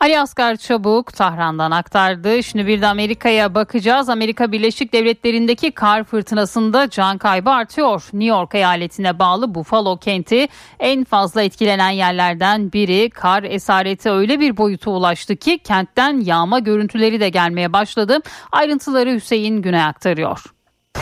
Ali 0.00 0.20
Asgar 0.20 0.56
Çabuk 0.56 1.12
Tahran'dan 1.12 1.70
aktardı. 1.70 2.42
Şimdi 2.42 2.66
bir 2.66 2.80
de 2.82 2.86
Amerika'ya 2.86 3.54
bakacağız. 3.54 4.08
Amerika 4.08 4.52
Birleşik 4.52 4.92
Devletleri'ndeki 4.92 5.70
kar 5.70 6.04
fırtınasında 6.04 6.90
can 6.90 7.18
kaybı 7.18 7.50
artıyor. 7.50 8.02
New 8.12 8.24
York 8.24 8.54
eyaletine 8.54 9.18
bağlı 9.18 9.54
Buffalo 9.54 9.96
kenti 9.96 10.48
en 10.80 11.04
fazla 11.04 11.42
etkilenen 11.42 11.90
yerlerden 11.90 12.72
biri. 12.72 13.10
Kar 13.10 13.42
esareti 13.42 14.10
öyle 14.10 14.40
bir 14.40 14.56
boyuta 14.56 14.90
ulaştı 14.90 15.36
ki 15.36 15.58
kentten 15.58 16.20
yağma 16.20 16.58
görüntüleri 16.58 17.20
de 17.20 17.28
gelmeye 17.28 17.72
başladı. 17.72 18.18
Ayrıntıları 18.52 19.14
Hüseyin 19.14 19.62
Güney 19.62 19.82
aktarıyor. 19.82 20.42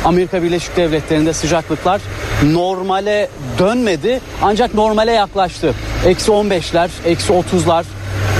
Amerika 0.04 0.42
Birleşik 0.42 0.76
Devletleri'nde 0.76 1.32
sıcaklıklar 1.32 2.00
normale 2.44 3.30
dönmedi 3.58 4.20
ancak 4.42 4.74
normale 4.74 5.12
yaklaştı. 5.12 5.74
Eksi 6.06 6.30
15'ler, 6.30 6.88
eksi 7.04 7.32
30'lar, 7.32 7.84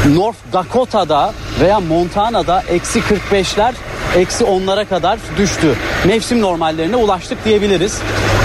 North 0.09 0.37
Dakota'da 0.53 1.33
veya 1.61 1.81
Montana'da 1.81 2.63
eksi 2.69 3.01
45'ler 3.01 3.73
eksi 4.17 4.45
10'lara 4.45 4.89
kadar 4.89 5.19
düştü. 5.39 5.75
Mevsim 6.07 6.41
normallerine 6.41 6.97
ulaştık 6.97 7.45
diyebiliriz. 7.45 7.99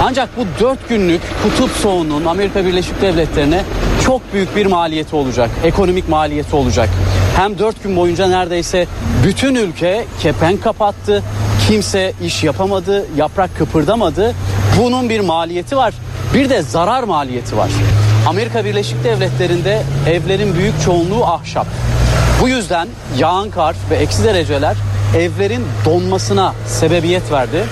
Ancak 0.04 0.30
bu 0.38 0.46
4 0.60 0.90
günlük 0.90 1.22
kutup 1.44 1.72
soğuğunun 1.72 2.26
Amerika 2.26 2.66
Birleşik 2.66 3.02
Devletleri'ne 3.02 3.64
çok 4.06 4.34
büyük 4.34 4.56
bir 4.56 4.66
maliyeti 4.66 5.16
olacak. 5.16 5.50
Ekonomik 5.64 6.10
maliyeti 6.10 6.56
olacak. 6.56 6.90
Hem 7.36 7.60
4 7.60 7.84
gün 7.84 7.96
boyunca 7.96 8.28
neredeyse 8.28 8.88
bütün 9.26 9.56
ülke 9.56 10.06
kepenk 10.22 10.64
kapattı. 10.64 11.24
Kimse 11.68 12.14
iş 12.24 12.44
yapamadı, 12.44 13.06
yaprak 13.18 13.58
kıpırdamadı. 13.58 14.36
Bunun 14.80 15.10
bir 15.10 15.20
maliyeti 15.20 15.78
var. 15.78 15.94
Bir 16.34 16.50
de 16.50 16.62
zarar 16.62 17.04
maliyeti 17.04 17.58
var. 17.58 17.70
Amerika 18.28 18.66
Birleşik 18.66 19.04
Devletleri'nde 19.04 19.82
evlerin 20.08 20.56
büyük 20.56 20.82
çoğunluğu 20.82 21.26
ahşap. 21.26 21.68
Bu 22.42 22.50
yüzden 22.50 22.88
yağan 23.18 23.50
kar 23.50 23.76
ve 23.90 23.96
eksi 23.96 24.24
dereceler 24.24 24.78
evlerin 25.18 25.66
donmasına 25.86 26.54
sebebiyet 26.68 27.32
verdi. 27.32 27.64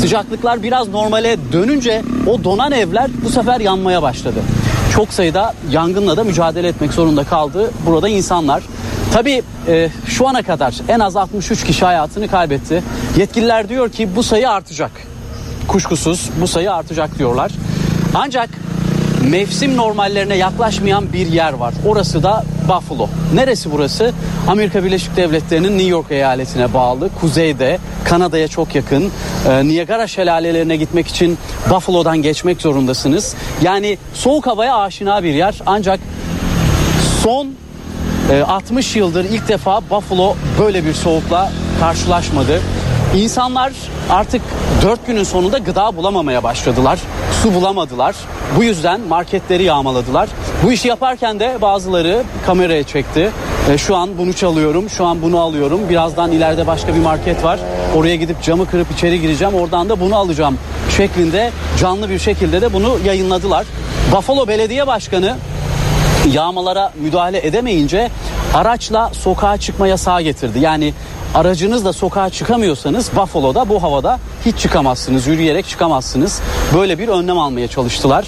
Sıcaklıklar 0.00 0.62
biraz 0.62 0.88
normale 0.88 1.36
dönünce 1.52 2.02
o 2.26 2.44
donan 2.44 2.72
evler 2.72 3.10
bu 3.24 3.30
sefer 3.30 3.60
yanmaya 3.60 4.02
başladı. 4.02 4.38
Çok 4.94 5.12
sayıda 5.12 5.54
yangınla 5.70 6.16
da 6.16 6.24
mücadele 6.24 6.68
etmek 6.68 6.92
zorunda 6.92 7.24
kaldı 7.24 7.70
burada 7.86 8.08
insanlar. 8.08 8.62
Tabii 9.12 9.42
e, 9.68 9.88
şu 10.06 10.28
ana 10.28 10.42
kadar 10.42 10.74
en 10.88 11.00
az 11.00 11.16
63 11.16 11.64
kişi 11.64 11.84
hayatını 11.84 12.28
kaybetti. 12.28 12.82
Yetkililer 13.16 13.68
diyor 13.68 13.92
ki 13.92 14.16
bu 14.16 14.22
sayı 14.22 14.50
artacak. 14.50 14.90
Kuşkusuz 15.68 16.30
bu 16.40 16.46
sayı 16.46 16.72
artacak 16.72 17.18
diyorlar. 17.18 17.52
Ancak 18.14 18.50
mevsim 19.30 19.76
normallerine 19.76 20.36
yaklaşmayan 20.36 21.12
bir 21.12 21.26
yer 21.26 21.52
var. 21.52 21.74
Orası 21.86 22.22
da 22.22 22.44
Buffalo. 22.68 23.08
Neresi 23.34 23.72
burası? 23.72 24.12
Amerika 24.48 24.84
Birleşik 24.84 25.16
Devletleri'nin 25.16 25.72
New 25.72 25.88
York 25.88 26.10
eyaletine 26.10 26.74
bağlı. 26.74 27.10
Kuzeyde, 27.20 27.78
Kanada'ya 28.04 28.48
çok 28.48 28.74
yakın. 28.74 29.10
Ee, 29.48 29.68
Niagara 29.68 30.06
şelalelerine 30.06 30.76
gitmek 30.76 31.06
için 31.08 31.38
Buffalo'dan 31.70 32.22
geçmek 32.22 32.62
zorundasınız. 32.62 33.34
Yani 33.62 33.98
soğuk 34.14 34.46
havaya 34.46 34.76
aşina 34.76 35.22
bir 35.22 35.34
yer. 35.34 35.54
Ancak 35.66 36.00
son 37.22 37.48
60 38.46 38.96
yıldır 38.96 39.24
ilk 39.24 39.48
defa 39.48 39.80
Buffalo 39.90 40.34
böyle 40.60 40.84
bir 40.84 40.94
soğukla 40.94 41.52
karşılaşmadı. 41.80 42.60
İnsanlar 43.16 43.72
artık 44.10 44.42
4 44.82 45.06
günün 45.06 45.24
sonunda 45.24 45.58
gıda 45.58 45.96
bulamamaya 45.96 46.42
başladılar. 46.42 46.98
Su 47.42 47.54
bulamadılar. 47.54 48.16
Bu 48.56 48.64
yüzden 48.64 49.00
marketleri 49.00 49.62
yağmaladılar. 49.62 50.28
Bu 50.64 50.72
işi 50.72 50.88
yaparken 50.88 51.40
de 51.40 51.58
bazıları 51.62 52.22
kameraya 52.46 52.82
çekti. 52.82 53.30
E, 53.70 53.78
şu 53.78 53.96
an 53.96 54.18
bunu 54.18 54.32
çalıyorum, 54.32 54.90
şu 54.90 55.04
an 55.04 55.22
bunu 55.22 55.40
alıyorum. 55.40 55.80
Birazdan 55.88 56.32
ileride 56.32 56.66
başka 56.66 56.94
bir 56.94 57.00
market 57.00 57.44
var. 57.44 57.58
Oraya 57.96 58.16
gidip 58.16 58.42
camı 58.42 58.66
kırıp 58.66 58.90
içeri 58.90 59.20
gireceğim. 59.20 59.54
Oradan 59.54 59.88
da 59.88 60.00
bunu 60.00 60.16
alacağım 60.16 60.58
şeklinde 60.96 61.50
canlı 61.80 62.10
bir 62.10 62.18
şekilde 62.18 62.60
de 62.60 62.72
bunu 62.72 62.98
yayınladılar. 63.04 63.66
Buffalo 64.12 64.48
Belediye 64.48 64.86
Başkanı 64.86 65.36
yağmalara 66.32 66.92
müdahale 67.00 67.46
edemeyince 67.46 68.10
araçla 68.54 69.10
sokağa 69.14 69.56
çıkma 69.56 69.88
yasağı 69.88 70.22
getirdi. 70.22 70.58
Yani 70.58 70.94
aracınızla 71.34 71.92
sokağa 71.92 72.30
çıkamıyorsanız 72.30 73.10
Buffalo'da 73.16 73.68
bu 73.68 73.82
havada 73.82 74.18
hiç 74.46 74.58
çıkamazsınız. 74.58 75.26
Yürüyerek 75.26 75.68
çıkamazsınız. 75.68 76.40
Böyle 76.74 76.98
bir 76.98 77.08
önlem 77.08 77.38
almaya 77.38 77.68
çalıştılar. 77.68 78.26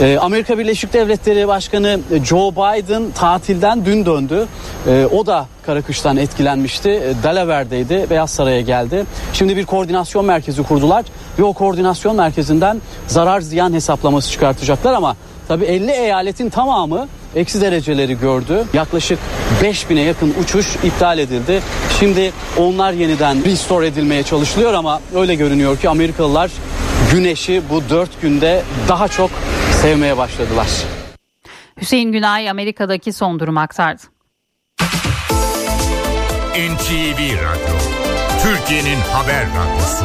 Ee, 0.00 0.18
Amerika 0.20 0.58
Birleşik 0.58 0.92
Devletleri 0.92 1.48
Başkanı 1.48 2.00
Joe 2.24 2.52
Biden 2.52 3.10
tatilden 3.10 3.84
dün 3.84 4.06
döndü. 4.06 4.46
Ee, 4.88 5.06
o 5.12 5.26
da 5.26 5.46
kara 5.66 5.82
kıştan 5.82 6.16
etkilenmişti. 6.16 6.90
Ee, 6.90 7.14
Delaware'deydi. 7.22 8.06
Beyaz 8.10 8.30
Saray'a 8.30 8.60
geldi. 8.60 9.04
Şimdi 9.32 9.56
bir 9.56 9.64
koordinasyon 9.64 10.24
merkezi 10.24 10.62
kurdular 10.62 11.04
ve 11.38 11.44
o 11.44 11.52
koordinasyon 11.52 12.16
merkezinden 12.16 12.80
zarar 13.06 13.40
ziyan 13.40 13.72
hesaplaması 13.72 14.30
çıkartacaklar 14.30 14.92
ama 14.92 15.16
tabii 15.48 15.64
50 15.64 15.90
eyaletin 15.90 16.50
tamamı 16.50 17.08
eksi 17.36 17.60
dereceleri 17.60 18.18
gördü. 18.18 18.64
Yaklaşık 18.74 19.18
5000'e 19.62 20.02
yakın 20.02 20.34
uçuş 20.42 20.76
iptal 20.76 21.18
edildi. 21.18 21.62
Şimdi 22.00 22.32
onlar 22.56 22.92
yeniden 22.92 23.44
restore 23.44 23.86
edilmeye 23.86 24.22
çalışılıyor 24.22 24.74
ama 24.74 25.00
öyle 25.14 25.34
görünüyor 25.34 25.76
ki 25.78 25.88
Amerikalılar 25.88 26.50
güneşi 27.12 27.62
bu 27.70 27.90
4 27.90 28.22
günde 28.22 28.62
daha 28.88 29.08
çok 29.08 29.30
sevmeye 29.82 30.16
başladılar. 30.16 30.66
Hüseyin 31.80 32.12
Günay 32.12 32.50
Amerika'daki 32.50 33.12
son 33.12 33.40
durum 33.40 33.58
aktardı. 33.58 34.02
NTV 36.56 37.20
Radyo, 37.20 37.76
Türkiye'nin 38.42 39.00
haber 39.12 39.46
radyosu. 39.46 40.04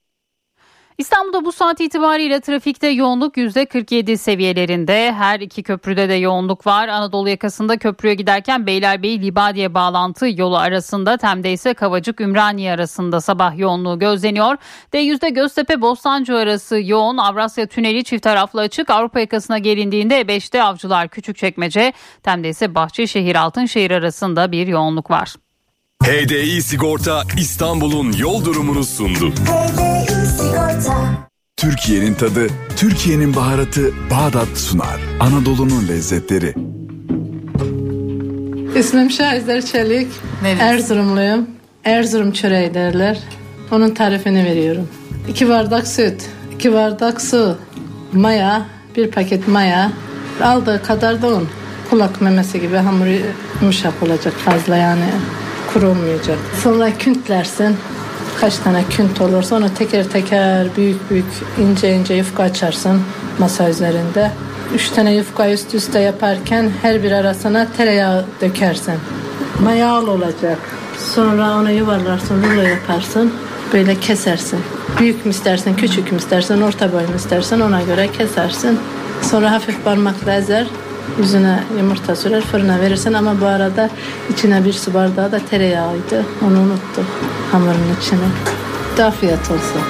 İstanbul'da 1.01 1.45
bu 1.45 1.51
saat 1.51 1.81
itibariyle 1.81 2.41
trafikte 2.41 2.87
yoğunluk 2.87 3.37
%47 3.37 4.17
seviyelerinde. 4.17 5.11
Her 5.11 5.39
iki 5.39 5.63
köprüde 5.63 6.09
de 6.09 6.13
yoğunluk 6.13 6.67
var. 6.67 6.87
Anadolu 6.87 7.29
yakasında 7.29 7.77
köprüye 7.77 8.13
giderken 8.13 8.67
Beylerbeyi 8.67 9.21
Libadiye 9.21 9.73
bağlantı 9.73 10.27
yolu 10.35 10.57
arasında 10.57 11.17
Tem'de 11.17 11.51
ise 11.51 11.73
Kavacık 11.73 12.21
Ümraniye 12.21 12.71
arasında 12.71 13.21
sabah 13.21 13.57
yoğunluğu 13.57 13.99
gözleniyor. 13.99 14.57
D100'de 14.93 15.29
Göztepe 15.29 15.81
Bostancı 15.81 16.35
arası 16.35 16.79
yoğun. 16.83 17.17
Avrasya 17.17 17.65
Tüneli 17.65 18.03
çift 18.03 18.23
taraflı 18.23 18.61
açık. 18.61 18.89
Avrupa 18.89 19.19
yakasına 19.19 19.57
gelindiğinde 19.57 20.21
E5'te 20.21 20.63
Avcılar 20.63 21.07
Küçükçekmece. 21.07 21.93
Tem'de 22.23 22.49
ise 22.49 22.75
Bahçeşehir 22.75 23.35
Altınşehir 23.35 23.91
arasında 23.91 24.51
bir 24.51 24.67
yoğunluk 24.67 25.11
var. 25.11 25.35
HDI 26.03 26.61
Sigorta 26.61 27.23
İstanbul'un 27.37 28.11
yol 28.11 28.45
durumunu 28.45 28.83
sundu. 28.83 29.33
Türkiye'nin 31.57 32.13
tadı, 32.13 32.47
Türkiye'nin 32.77 33.35
baharatı 33.35 33.91
Bağdat 34.11 34.57
sunar. 34.57 34.99
Anadolu'nun 35.19 35.87
lezzetleri. 35.87 36.53
İsmim 38.79 39.11
Şahizer 39.11 39.65
Çelik. 39.65 40.07
Erzurumluyum. 40.59 41.47
Erzurum 41.83 42.31
çöreği 42.31 42.73
derler. 42.73 43.19
Onun 43.71 43.93
tarifini 43.93 44.45
veriyorum. 44.45 44.87
2 45.29 45.49
bardak 45.49 45.87
süt, 45.87 46.29
2 46.55 46.73
bardak 46.73 47.21
su, 47.21 47.57
maya, 48.13 48.65
bir 48.97 49.11
paket 49.11 49.47
maya, 49.47 49.91
aldığı 50.43 50.83
kadar 50.83 51.21
da 51.21 51.27
un. 51.27 51.49
Kulak 51.89 52.21
memesi 52.21 52.61
gibi 52.61 52.77
hamur 52.77 53.05
yumuşak 53.61 54.03
olacak 54.03 54.33
fazla 54.33 54.77
yani 54.77 55.05
kuru 55.73 55.87
olmayacak. 55.89 56.37
Sonra 56.63 56.97
küntlersin. 56.97 57.77
Kaç 58.41 58.57
tane 58.57 58.83
künt 58.89 59.21
olursa 59.21 59.55
onu 59.55 59.73
teker 59.73 60.03
teker 60.03 60.67
büyük 60.77 61.09
büyük 61.09 61.25
ince 61.59 61.95
ince 61.95 62.13
yufka 62.13 62.43
açarsın 62.43 63.01
masa 63.39 63.69
üzerinde. 63.69 64.31
Üç 64.75 64.89
tane 64.89 65.15
yufka 65.15 65.49
üst 65.49 65.73
üste 65.73 65.99
yaparken 65.99 66.71
her 66.81 67.03
bir 67.03 67.11
arasına 67.11 67.67
tereyağı 67.77 68.25
dökersin. 68.41 68.93
Mayalı 69.63 70.11
olacak. 70.11 70.57
Sonra 71.15 71.55
onu 71.57 71.71
yuvarlarsın, 71.71 72.43
rulo 72.43 72.61
yaparsın. 72.61 73.33
Böyle 73.73 73.99
kesersin. 73.99 74.59
Büyük 74.99 75.25
mü 75.25 75.31
istersen, 75.31 75.75
küçük 75.75 76.11
mü 76.11 76.17
istersen, 76.17 76.61
orta 76.61 76.93
boy 76.93 77.01
mu 77.01 77.15
istersen 77.15 77.59
ona 77.59 77.81
göre 77.81 78.09
kesersin. 78.17 78.79
Sonra 79.21 79.51
hafif 79.51 79.83
parmakla 79.83 80.33
ezer. 80.33 80.67
Yüzüne 81.19 81.63
yumurta 81.77 82.15
sürer 82.15 82.41
fırına 82.41 82.81
verirsin 82.81 83.13
ama 83.13 83.41
bu 83.41 83.45
arada 83.45 83.89
içine 84.33 84.65
bir 84.65 84.73
su 84.73 84.93
bardağı 84.93 85.31
da 85.31 85.39
tereyağıydı. 85.49 86.25
Onu 86.47 86.59
unuttum 86.59 87.05
hamurun 87.51 87.95
içine. 88.01 88.19
De 88.97 89.03
afiyet 89.03 89.51
olsun. 89.51 89.81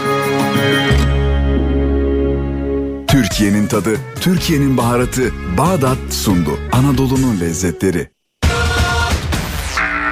Türkiye'nin 3.08 3.68
tadı, 3.68 3.98
Türkiye'nin 4.20 4.78
baharatı 4.78 5.32
Bağdat 5.58 5.98
sundu. 6.10 6.60
Anadolu'nun 6.72 7.40
lezzetleri. 7.40 8.08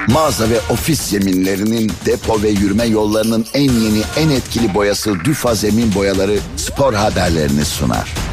Mağaza 0.07 0.49
ve 0.49 0.59
ofis 0.69 1.01
zeminlerinin 1.01 1.91
depo 2.05 2.41
ve 2.41 2.49
yürüme 2.49 2.85
yollarının 2.85 3.45
en 3.53 3.71
yeni 3.71 4.01
en 4.17 4.29
etkili 4.29 4.73
boyası 4.73 5.15
Düfa 5.25 5.55
Zemin 5.55 5.95
Boyaları 5.95 6.39
spor 6.55 6.93
haberlerini 6.93 7.65
sunar. 7.65 8.28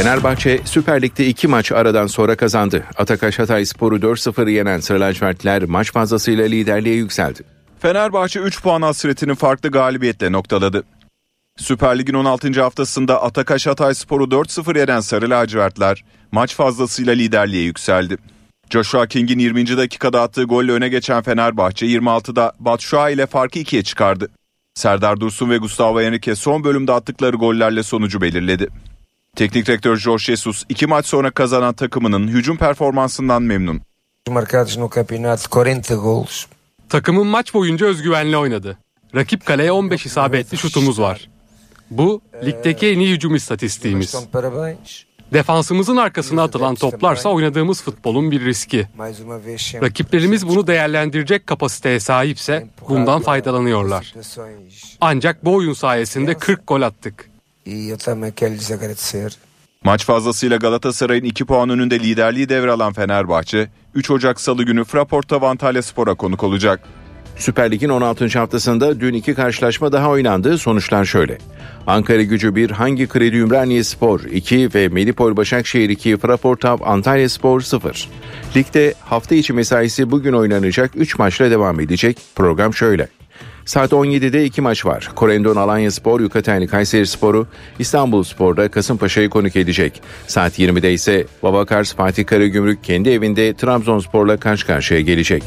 Fenerbahçe 0.00 0.60
Süper 0.64 1.02
Lig'de 1.02 1.26
iki 1.26 1.48
maç 1.48 1.72
aradan 1.72 2.06
sonra 2.06 2.36
kazandı. 2.36 2.84
Atakaş 2.96 3.38
Hatay 3.38 3.64
Sporu 3.64 3.96
4-0 3.96 4.50
yenen 4.50 4.80
Sarı 4.80 5.00
lacivertliler 5.00 5.64
maç 5.64 5.92
fazlasıyla 5.92 6.44
liderliğe 6.44 6.94
yükseldi. 6.94 7.42
Fenerbahçe 7.78 8.40
3 8.40 8.62
puan 8.62 8.82
hasretini 8.82 9.34
farklı 9.34 9.70
galibiyetle 9.70 10.32
noktaladı. 10.32 10.84
Süper 11.56 11.98
Lig'in 11.98 12.14
16. 12.14 12.62
haftasında 12.62 13.22
Atakaş 13.22 13.66
Hatay 13.66 13.94
Sporu 13.94 14.24
4-0 14.24 14.78
yenen 14.78 15.00
Sarı 15.00 15.30
lacivertler 15.30 16.04
maç 16.32 16.54
fazlasıyla 16.54 17.12
liderliğe 17.12 17.64
yükseldi. 17.64 18.16
Joshua 18.70 19.06
King'in 19.06 19.38
20. 19.38 19.76
dakikada 19.76 20.22
attığı 20.22 20.44
golle 20.44 20.72
öne 20.72 20.88
geçen 20.88 21.22
Fenerbahçe 21.22 21.86
26'da 21.86 22.52
Batshuayi 22.60 23.14
ile 23.14 23.26
farkı 23.26 23.58
ikiye 23.58 23.82
çıkardı. 23.82 24.30
Serdar 24.74 25.20
Dursun 25.20 25.50
ve 25.50 25.56
Gustavo 25.56 26.00
Henrique 26.00 26.36
son 26.36 26.64
bölümde 26.64 26.92
attıkları 26.92 27.36
gollerle 27.36 27.82
sonucu 27.82 28.20
belirledi. 28.20 28.68
Teknik 29.36 29.66
direktör 29.66 29.96
Jorge 29.96 30.22
Jesus 30.24 30.64
iki 30.68 30.86
maç 30.86 31.06
sonra 31.06 31.30
kazanan 31.30 31.74
takımının 31.74 32.28
hücum 32.28 32.56
performansından 32.56 33.42
memnun. 33.42 33.80
Marcados 34.28 34.78
no 34.78 34.90
campeonato 34.94 35.50
40 35.50 35.88
gols. 35.88 36.46
Takımın 36.88 37.26
maç 37.26 37.54
boyunca 37.54 37.86
özgüvenli 37.86 38.36
oynadı. 38.36 38.78
Rakip 39.14 39.46
kaleye 39.46 39.72
15 39.72 40.06
isabetli 40.06 40.58
şutumuz 40.58 41.00
var. 41.00 41.28
Bu 41.90 42.20
ligdeki 42.44 42.86
en 42.86 42.98
iyi 42.98 43.14
hücum 43.14 43.34
istatistiğimiz. 43.34 44.16
Defansımızın 45.32 45.96
arkasına 45.96 46.42
atılan 46.42 46.74
toplarsa 46.74 47.28
oynadığımız 47.28 47.82
futbolun 47.82 48.30
bir 48.30 48.44
riski. 48.44 48.86
Rakiplerimiz 49.82 50.48
bunu 50.48 50.66
değerlendirecek 50.66 51.46
kapasiteye 51.46 52.00
sahipse 52.00 52.66
bundan 52.88 53.20
faydalanıyorlar. 53.22 54.14
Ancak 55.00 55.44
bu 55.44 55.54
oyun 55.54 55.72
sayesinde 55.72 56.34
40 56.34 56.66
gol 56.66 56.82
attık. 56.82 57.29
Maç 59.84 60.04
fazlasıyla 60.04 60.56
Galatasaray'ın 60.56 61.24
2 61.24 61.44
puan 61.44 61.70
önünde 61.70 62.00
liderliği 62.00 62.48
devralan 62.48 62.92
Fenerbahçe 62.92 63.68
3 63.94 64.10
Ocak 64.10 64.40
Salı 64.40 64.62
günü 64.62 64.84
Fraport'ta 64.84 65.48
Antalya 65.48 65.82
Spor'a 65.82 66.14
konuk 66.14 66.42
olacak. 66.42 66.80
Süper 67.36 67.70
Lig'in 67.70 67.88
16. 67.88 68.38
haftasında 68.38 69.00
dün 69.00 69.14
iki 69.14 69.34
karşılaşma 69.34 69.92
daha 69.92 70.10
oynandı. 70.10 70.58
Sonuçlar 70.58 71.04
şöyle. 71.04 71.38
Ankara 71.86 72.22
Gücü 72.22 72.54
1, 72.54 72.70
Hangi 72.70 73.06
Kredi 73.06 73.36
Ümraniye 73.36 73.84
Spor 73.84 74.20
2 74.20 74.74
ve 74.74 74.88
Medipol 74.88 75.36
Başakşehir 75.36 75.88
2, 75.88 76.16
Fraport 76.16 76.64
Av 76.64 76.78
Antalya 76.84 77.28
Spor 77.28 77.60
0. 77.60 78.08
Ligde 78.56 78.94
hafta 79.04 79.34
içi 79.34 79.52
mesaisi 79.52 80.10
bugün 80.10 80.32
oynanacak 80.32 80.90
3 80.94 81.18
maçla 81.18 81.50
devam 81.50 81.80
edecek. 81.80 82.18
Program 82.34 82.74
şöyle. 82.74 83.08
Saat 83.70 83.92
17'de 83.92 84.44
iki 84.44 84.60
maç 84.60 84.86
var. 84.86 85.10
Korendon 85.14 85.56
Alanya 85.56 85.90
Spor, 85.90 86.20
Yukatenli 86.20 86.66
Kayseri 86.66 87.06
Sporu, 87.06 87.46
İstanbul 87.78 88.22
Spor'da 88.22 88.68
Kasımpaşa'yı 88.70 89.30
konuk 89.30 89.56
edecek. 89.56 90.02
Saat 90.26 90.58
20'de 90.58 90.92
ise 90.92 91.26
Babakars 91.42 91.94
Fatih 91.94 92.26
Karagümrük 92.26 92.84
kendi 92.84 93.10
evinde 93.10 93.54
Trabzonspor'la 93.54 94.36
karşı 94.36 94.66
karşıya 94.66 95.00
gelecek. 95.00 95.42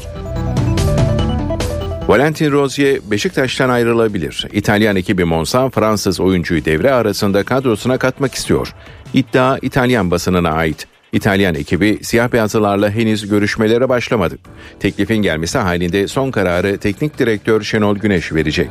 Valentin 2.08 2.52
Rozier 2.52 2.98
Beşiktaş'tan 3.10 3.68
ayrılabilir. 3.68 4.46
İtalyan 4.52 4.96
ekibi 4.96 5.24
Monza 5.24 5.70
Fransız 5.70 6.20
oyuncuyu 6.20 6.64
devre 6.64 6.92
arasında 6.92 7.42
kadrosuna 7.42 7.98
katmak 7.98 8.34
istiyor. 8.34 8.74
İddia 9.14 9.58
İtalyan 9.62 10.10
basınına 10.10 10.50
ait. 10.50 10.93
İtalyan 11.14 11.54
ekibi 11.54 11.98
siyah 12.02 12.32
beyazlılarla 12.32 12.90
henüz 12.90 13.28
görüşmelere 13.28 13.88
başlamadı. 13.88 14.38
Teklifin 14.80 15.16
gelmesi 15.16 15.58
halinde 15.58 16.08
son 16.08 16.30
kararı 16.30 16.78
teknik 16.78 17.18
direktör 17.18 17.62
Şenol 17.62 17.96
Güneş 17.96 18.32
verecek. 18.32 18.70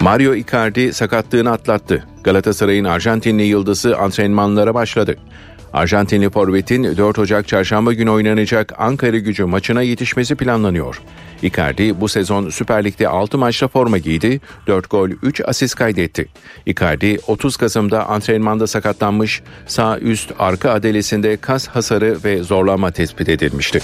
Mario 0.00 0.34
Icardi 0.34 0.92
sakatlığını 0.92 1.50
atlattı. 1.50 2.04
Galatasaray'ın 2.24 2.84
Arjantinli 2.84 3.42
yıldızı 3.42 3.98
antrenmanlara 3.98 4.74
başladı. 4.74 5.16
Arjantinli 5.72 6.30
forvetin 6.30 6.96
4 6.96 7.18
Ocak 7.18 7.48
çarşamba 7.48 7.92
günü 7.92 8.10
oynanacak 8.10 8.72
Ankara 8.78 9.18
gücü 9.18 9.44
maçına 9.44 9.82
yetişmesi 9.82 10.34
planlanıyor. 10.34 11.02
Icardi 11.42 12.00
bu 12.00 12.08
sezon 12.08 12.48
Süper 12.50 12.84
Lig'de 12.84 13.08
6 13.08 13.38
maçta 13.38 13.68
forma 13.68 13.98
giydi, 13.98 14.40
4 14.66 14.90
gol 14.90 15.10
3 15.22 15.40
asist 15.44 15.74
kaydetti. 15.74 16.28
Icardi 16.66 17.18
30 17.26 17.56
Kasım'da 17.56 18.08
antrenmanda 18.08 18.66
sakatlanmış, 18.66 19.42
sağ 19.66 19.98
üst 19.98 20.32
arka 20.38 20.70
adelesinde 20.70 21.36
kas 21.36 21.68
hasarı 21.68 22.18
ve 22.24 22.42
zorlanma 22.42 22.90
tespit 22.90 23.28
edilmişti. 23.28 23.80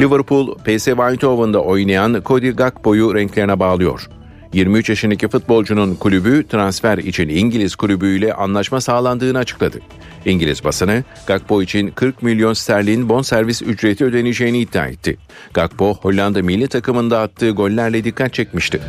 Liverpool, 0.00 0.58
PSV 0.58 0.88
Eindhoven'da 0.88 1.62
oynayan 1.62 2.22
Cody 2.26 2.50
Gakpo'yu 2.50 3.14
renklerine 3.14 3.60
bağlıyor. 3.60 4.08
23 4.52 4.88
yaşındaki 4.88 5.28
futbolcunun 5.28 5.94
kulübü 5.94 6.46
transfer 6.48 6.98
için 6.98 7.28
İngiliz 7.28 7.76
kulübüyle 7.76 8.34
anlaşma 8.34 8.80
sağlandığını 8.80 9.38
açıkladı. 9.38 9.80
İngiliz 10.24 10.64
basını 10.64 11.04
Gakpo 11.26 11.62
için 11.62 11.90
40 11.90 12.22
milyon 12.22 12.52
sterlin 12.52 13.08
bonservis 13.08 13.62
ücreti 13.62 14.04
ödeneceğini 14.04 14.58
iddia 14.58 14.86
etti. 14.86 15.16
Gakpo 15.54 15.94
Hollanda 15.94 16.42
milli 16.42 16.68
takımında 16.68 17.20
attığı 17.20 17.50
gollerle 17.50 18.04
dikkat 18.04 18.34
çekmişti. 18.34 18.80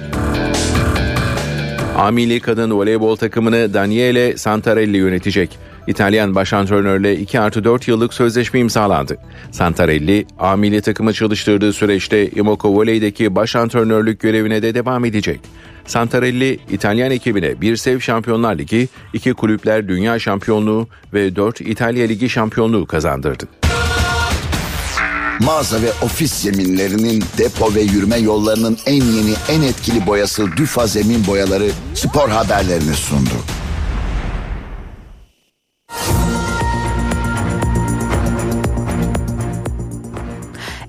Amili 1.98 2.40
kadın 2.40 2.72
voleybol 2.72 3.16
takımını 3.16 3.74
Daniele 3.74 4.38
Santarelli 4.38 4.98
yönetecek. 4.98 5.60
İtalyan 5.88 6.36
baş 6.36 6.54
antrenörle 6.54 7.20
2 7.20 7.40
artı 7.40 7.64
4 7.64 7.88
yıllık 7.88 8.14
sözleşme 8.14 8.60
imzalandı. 8.60 9.18
Santarelli, 9.52 10.26
amili 10.40 10.82
takımı 10.82 11.14
çalıştırdığı 11.14 11.74
süreçte 11.74 12.30
Imoco 12.30 12.70
Voley'deki 12.70 13.36
baş 13.36 13.56
antrenörlük 13.56 14.20
görevine 14.20 14.62
de 14.62 14.74
devam 14.74 15.06
edecek. 15.06 15.40
Santarelli 15.86 16.60
İtalyan 16.72 17.12
ekibine 17.12 17.62
bir 17.62 17.76
sev 17.76 18.00
Şampiyonlar 18.00 18.58
Ligi, 18.58 18.88
iki 19.14 19.34
kulüpler 19.34 19.88
dünya 19.88 20.20
şampiyonluğu 20.20 20.88
ve 21.14 21.36
dört 21.36 21.62
İtalya 21.62 22.08
Ligi 22.08 22.30
şampiyonluğu 22.30 22.86
kazandırdı. 22.86 23.48
Mağaza 25.40 25.82
ve 25.82 25.92
ofis 26.02 26.34
zeminlerinin 26.34 27.24
depo 27.38 27.76
ve 27.76 27.82
yürüme 27.82 28.18
yollarının 28.18 28.78
en 28.86 29.04
yeni 29.04 29.34
en 29.50 29.62
etkili 29.62 30.06
boyası 30.06 30.48
Düfa 30.58 30.88
Zemin 30.88 31.28
Boyaları 31.28 31.70
spor 31.94 32.30
haberlerini 32.30 32.94
sundu. 32.94 33.59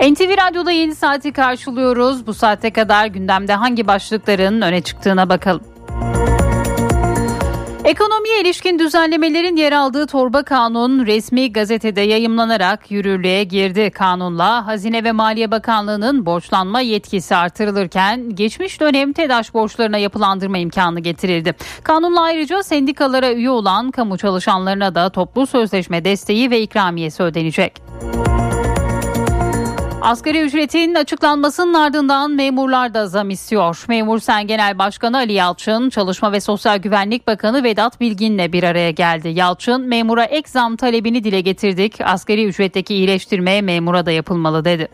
NTV 0.01 0.37
Radyo'da 0.37 0.71
yeni 0.71 0.95
saati 0.95 1.33
karşılıyoruz. 1.33 2.27
Bu 2.27 2.35
saate 2.35 2.71
kadar 2.71 3.07
gündemde 3.07 3.55
hangi 3.55 3.87
başlıkların 3.87 4.61
öne 4.61 4.81
çıktığına 4.81 5.29
bakalım. 5.29 5.70
Ekonomiye 7.91 8.41
ilişkin 8.41 8.79
düzenlemelerin 8.79 9.57
yer 9.57 9.73
aldığı 9.73 10.07
torba 10.07 10.43
kanun 10.43 11.07
resmi 11.07 11.53
gazetede 11.53 12.01
yayımlanarak 12.01 12.91
yürürlüğe 12.91 13.45
girdi. 13.45 13.91
Kanunla 13.91 14.67
Hazine 14.67 15.05
ve 15.05 15.13
Maliye 15.13 15.51
Bakanlığı'nın 15.51 16.27
borçlanma 16.27 16.81
yetkisi 16.81 17.37
artırılırken 17.37 18.35
geçmiş 18.35 18.81
dönem 18.81 19.13
TEDAŞ 19.13 19.55
borçlarına 19.55 19.99
yapılandırma 19.99 20.59
imkanı 20.59 21.01
getirildi. 21.01 21.55
Kanunla 21.83 22.21
ayrıca 22.21 22.63
sendikalara 22.63 23.33
üye 23.33 23.51
olan 23.51 23.91
kamu 23.91 24.19
çalışanlarına 24.19 24.95
da 24.95 25.11
toplu 25.11 25.47
sözleşme 25.47 26.05
desteği 26.05 26.51
ve 26.51 26.61
ikramiyesi 26.61 27.23
ödenecek. 27.23 27.73
Asgari 30.03 30.41
ücretin 30.41 30.95
açıklanmasının 30.95 31.75
ardından 31.75 32.31
memurlar 32.31 32.95
da 32.95 33.07
zam 33.07 33.31
istiyor. 33.31 33.85
Memur 33.89 34.19
Sen 34.19 34.47
Genel 34.47 34.79
Başkanı 34.79 35.17
Ali 35.17 35.33
Yalçın, 35.33 35.91
Çalışma 35.91 36.33
ve 36.33 36.41
Sosyal 36.41 36.77
Güvenlik 36.77 37.27
Bakanı 37.27 37.65
Vedat 37.65 38.01
Bilgin'le 38.01 38.53
bir 38.53 38.63
araya 38.63 38.91
geldi. 38.91 39.29
Yalçın, 39.29 39.81
memura 39.81 40.25
ek 40.25 40.49
zam 40.49 40.77
talebini 40.77 41.25
dile 41.25 41.41
getirdik. 41.41 42.01
Asgari 42.01 42.45
ücretteki 42.45 42.95
iyileştirme 42.95 43.63
memura 43.63 44.07
da 44.07 44.11
yapılmalı 44.11 44.65
dedi. 44.65 44.89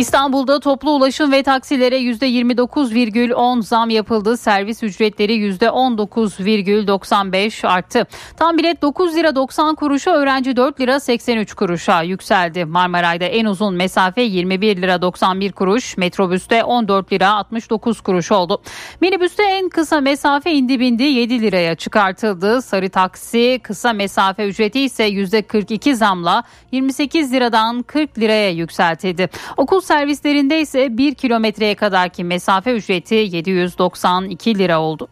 İstanbul'da 0.00 0.60
toplu 0.60 0.90
ulaşım 0.90 1.32
ve 1.32 1.42
taksilere 1.42 1.98
%29,10 1.98 3.62
zam 3.62 3.90
yapıldı. 3.90 4.36
Servis 4.36 4.82
ücretleri 4.82 5.32
%19,95 5.32 7.68
arttı. 7.68 8.06
Tam 8.36 8.58
bilet 8.58 8.82
9 8.82 9.16
lira 9.16 9.34
90 9.34 9.74
kuruşa, 9.74 10.10
öğrenci 10.10 10.56
4 10.56 10.80
lira 10.80 11.00
83 11.00 11.54
kuruşa 11.54 12.02
yükseldi. 12.02 12.64
Marmaray'da 12.64 13.24
en 13.24 13.44
uzun 13.44 13.74
mesafe 13.74 14.22
21 14.22 14.82
lira 14.82 15.02
91 15.02 15.52
kuruş, 15.52 15.96
metrobüste 15.96 16.64
14 16.64 17.12
lira 17.12 17.32
69 17.32 18.00
kuruş 18.00 18.32
oldu. 18.32 18.62
Minibüste 19.00 19.42
en 19.42 19.68
kısa 19.68 20.00
mesafe 20.00 20.52
indi 20.52 20.80
bindi 20.80 21.02
7 21.02 21.40
liraya 21.40 21.74
çıkartıldı. 21.74 22.62
Sarı 22.62 22.88
taksi 22.88 23.60
kısa 23.62 23.92
mesafe 23.92 24.48
ücreti 24.48 24.80
ise 24.80 25.08
%42 25.08 25.94
zamla 25.94 26.42
28 26.72 27.32
liradan 27.32 27.82
40 27.82 28.18
liraya 28.18 28.50
yükseltildi. 28.50 29.28
Okul 29.56 29.80
servislerinde 29.90 30.60
ise 30.60 30.98
1 30.98 31.14
kilometreye 31.14 31.74
kadarki 31.74 32.24
mesafe 32.24 32.72
ücreti 32.72 33.14
792 33.14 34.58
lira 34.58 34.80
oldu. 34.80 35.08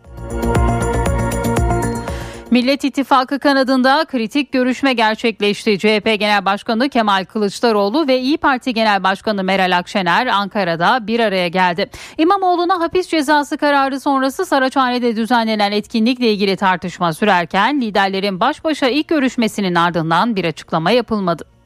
Millet 2.50 2.84
İttifakı 2.84 3.38
kanadında 3.38 4.04
kritik 4.04 4.52
görüşme 4.52 4.92
gerçekleşti. 4.92 5.78
CHP 5.78 6.04
Genel 6.04 6.44
Başkanı 6.44 6.88
Kemal 6.88 7.24
Kılıçdaroğlu 7.24 8.08
ve 8.08 8.20
İyi 8.20 8.36
Parti 8.36 8.74
Genel 8.74 9.02
Başkanı 9.02 9.44
Meral 9.44 9.78
Akşener 9.78 10.26
Ankara'da 10.26 11.06
bir 11.06 11.20
araya 11.20 11.48
geldi. 11.48 11.90
İmamoğlu'na 12.18 12.80
hapis 12.80 13.08
cezası 13.08 13.56
kararı 13.56 14.00
sonrası 14.00 14.46
Saraçhane'de 14.46 15.16
düzenlenen 15.16 15.72
etkinlikle 15.72 16.32
ilgili 16.32 16.56
tartışma 16.56 17.12
sürerken 17.12 17.80
liderlerin 17.80 18.40
baş 18.40 18.64
başa 18.64 18.88
ilk 18.88 19.08
görüşmesinin 19.08 19.74
ardından 19.74 20.36
bir 20.36 20.44
açıklama 20.44 20.90
yapılmadı. 20.90 21.57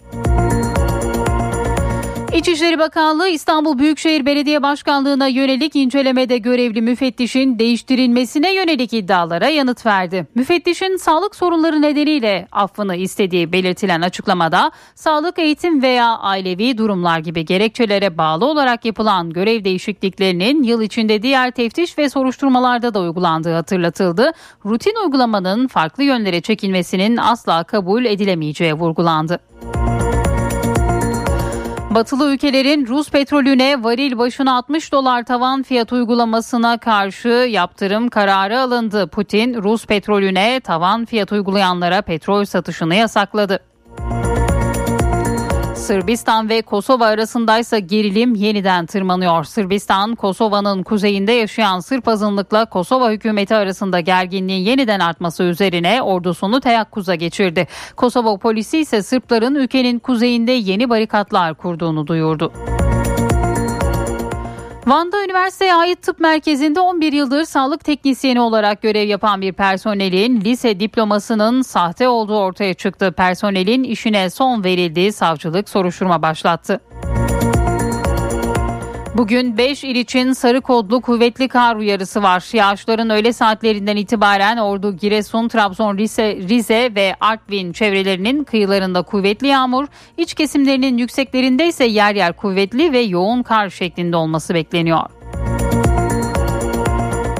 İçişleri 2.36 2.78
Bakanlığı 2.78 3.28
İstanbul 3.28 3.78
Büyükşehir 3.78 4.26
Belediye 4.26 4.62
Başkanlığı'na 4.62 5.26
yönelik 5.26 5.76
incelemede 5.76 6.38
görevli 6.38 6.82
müfettişin 6.82 7.58
değiştirilmesine 7.58 8.54
yönelik 8.54 8.92
iddialara 8.92 9.48
yanıt 9.48 9.86
verdi. 9.86 10.26
Müfettişin 10.34 10.96
sağlık 10.96 11.36
sorunları 11.36 11.82
nedeniyle 11.82 12.48
affını 12.52 12.96
istediği 12.96 13.52
belirtilen 13.52 14.00
açıklamada 14.00 14.72
sağlık, 14.94 15.38
eğitim 15.38 15.82
veya 15.82 16.18
ailevi 16.18 16.78
durumlar 16.78 17.18
gibi 17.18 17.44
gerekçelere 17.44 18.18
bağlı 18.18 18.46
olarak 18.46 18.84
yapılan 18.84 19.30
görev 19.30 19.64
değişikliklerinin 19.64 20.62
yıl 20.62 20.82
içinde 20.82 21.22
diğer 21.22 21.50
teftiş 21.50 21.98
ve 21.98 22.08
soruşturmalarda 22.08 22.94
da 22.94 23.00
uygulandığı 23.00 23.54
hatırlatıldı. 23.54 24.32
Rutin 24.66 25.04
uygulamanın 25.04 25.66
farklı 25.66 26.04
yönlere 26.04 26.40
çekilmesinin 26.40 27.16
asla 27.16 27.64
kabul 27.64 28.04
edilemeyeceği 28.04 28.74
vurgulandı. 28.74 29.38
Batılı 31.94 32.34
ülkelerin 32.34 32.86
Rus 32.86 33.10
petrolüne 33.10 33.84
varil 33.84 34.18
başına 34.18 34.56
60 34.56 34.92
dolar 34.92 35.24
tavan 35.24 35.62
fiyat 35.62 35.92
uygulamasına 35.92 36.78
karşı 36.78 37.28
yaptırım 37.28 38.08
kararı 38.08 38.60
alındı. 38.60 39.06
Putin 39.06 39.62
Rus 39.62 39.86
petrolüne 39.86 40.60
tavan 40.60 41.04
fiyat 41.04 41.32
uygulayanlara 41.32 42.02
petrol 42.02 42.44
satışını 42.44 42.94
yasakladı. 42.94 43.60
Sırbistan 45.82 46.48
ve 46.48 46.62
Kosova 46.62 47.06
arasındaysa 47.06 47.78
gerilim 47.78 48.34
yeniden 48.34 48.86
tırmanıyor. 48.86 49.44
Sırbistan, 49.44 50.14
Kosova'nın 50.14 50.82
kuzeyinde 50.82 51.32
yaşayan 51.32 51.80
Sırp 51.80 52.08
azınlıkla 52.08 52.64
Kosova 52.64 53.10
hükümeti 53.10 53.54
arasında 53.54 54.00
gerginliğin 54.00 54.64
yeniden 54.64 55.00
artması 55.00 55.42
üzerine 55.42 56.02
ordusunu 56.02 56.60
teyakkuza 56.60 57.14
geçirdi. 57.14 57.66
Kosova 57.96 58.36
polisi 58.36 58.78
ise 58.78 59.02
Sırpların 59.02 59.54
ülkenin 59.54 59.98
kuzeyinde 59.98 60.52
yeni 60.52 60.90
barikatlar 60.90 61.54
kurduğunu 61.54 62.06
duyurdu. 62.06 62.52
Van'da 64.86 65.24
üniversiteye 65.24 65.74
ait 65.74 66.02
tıp 66.02 66.20
merkezinde 66.20 66.80
11 66.80 67.12
yıldır 67.12 67.44
sağlık 67.44 67.84
teknisyeni 67.84 68.40
olarak 68.40 68.82
görev 68.82 69.08
yapan 69.08 69.40
bir 69.40 69.52
personelin 69.52 70.40
lise 70.40 70.80
diplomasının 70.80 71.62
sahte 71.62 72.08
olduğu 72.08 72.38
ortaya 72.38 72.74
çıktı. 72.74 73.12
Personelin 73.12 73.84
işine 73.84 74.30
son 74.30 74.64
verildiği 74.64 75.12
savcılık 75.12 75.68
soruşturma 75.68 76.22
başlattı. 76.22 76.80
Bugün 79.16 79.58
5 79.58 79.84
il 79.84 79.96
için 79.96 80.32
sarı 80.32 80.60
kodlu 80.60 81.00
kuvvetli 81.00 81.48
kar 81.48 81.76
uyarısı 81.76 82.22
var. 82.22 82.48
Yağışların 82.52 83.10
öğle 83.10 83.32
saatlerinden 83.32 83.96
itibaren 83.96 84.56
Ordu, 84.56 84.96
Giresun, 84.96 85.48
Trabzon, 85.48 85.98
Rize, 85.98 86.36
Rize 86.36 86.94
ve 86.94 87.14
Artvin 87.20 87.72
çevrelerinin 87.72 88.44
kıyılarında 88.44 89.02
kuvvetli 89.02 89.46
yağmur, 89.46 89.86
iç 90.18 90.34
kesimlerinin 90.34 90.98
yükseklerinde 90.98 91.66
ise 91.66 91.84
yer 91.84 92.14
yer 92.14 92.32
kuvvetli 92.32 92.92
ve 92.92 93.00
yoğun 93.00 93.42
kar 93.42 93.70
şeklinde 93.70 94.16
olması 94.16 94.54
bekleniyor. 94.54 95.10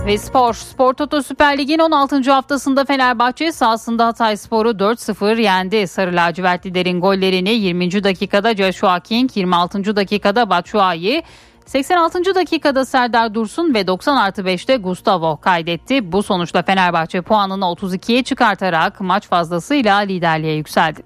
Ve 0.06 0.18
spor. 0.18 0.54
Spor 0.54 0.94
Toto 0.94 1.22
Süper 1.22 1.58
Lig'in 1.58 1.78
16. 1.78 2.32
haftasında 2.32 2.84
Fenerbahçe 2.84 3.52
sahasında 3.52 4.06
Hatay 4.06 4.36
Spor'u 4.36 4.70
4-0 4.70 5.40
yendi. 5.40 5.88
Sarı 5.88 6.16
lacivertlilerin 6.16 7.00
gollerini 7.00 7.50
20. 7.50 8.04
dakikada 8.04 8.54
Joshua 8.54 9.00
King, 9.00 9.36
26. 9.36 9.96
dakikada 9.96 10.50
Batshuayi, 10.50 11.22
86. 11.66 12.34
dakikada 12.34 12.84
Serdar 12.84 13.34
Dursun 13.34 13.74
ve 13.74 13.86
90 13.86 14.16
artı 14.16 14.42
5'te 14.42 14.76
Gustavo 14.76 15.36
kaydetti. 15.36 16.12
Bu 16.12 16.22
sonuçla 16.22 16.62
Fenerbahçe 16.62 17.22
puanını 17.22 17.64
32'ye 17.64 18.22
çıkartarak 18.22 19.00
maç 19.00 19.28
fazlasıyla 19.28 19.98
liderliğe 19.98 20.54
yükseldi. 20.54 21.02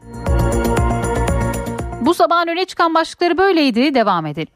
Bu 2.01 2.15
sabahın 2.15 2.49
öne 2.49 2.65
çıkan 2.65 2.95
başlıkları 2.95 3.39
böyleydi. 3.39 3.95
Devam 3.95 4.27
edelim. 4.27 4.53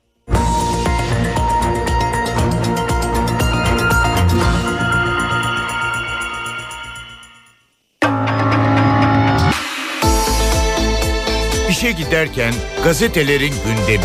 İşe 11.71 11.93
giderken 11.93 12.53
gazetelerin 12.85 13.55
gündemi. 13.67 14.05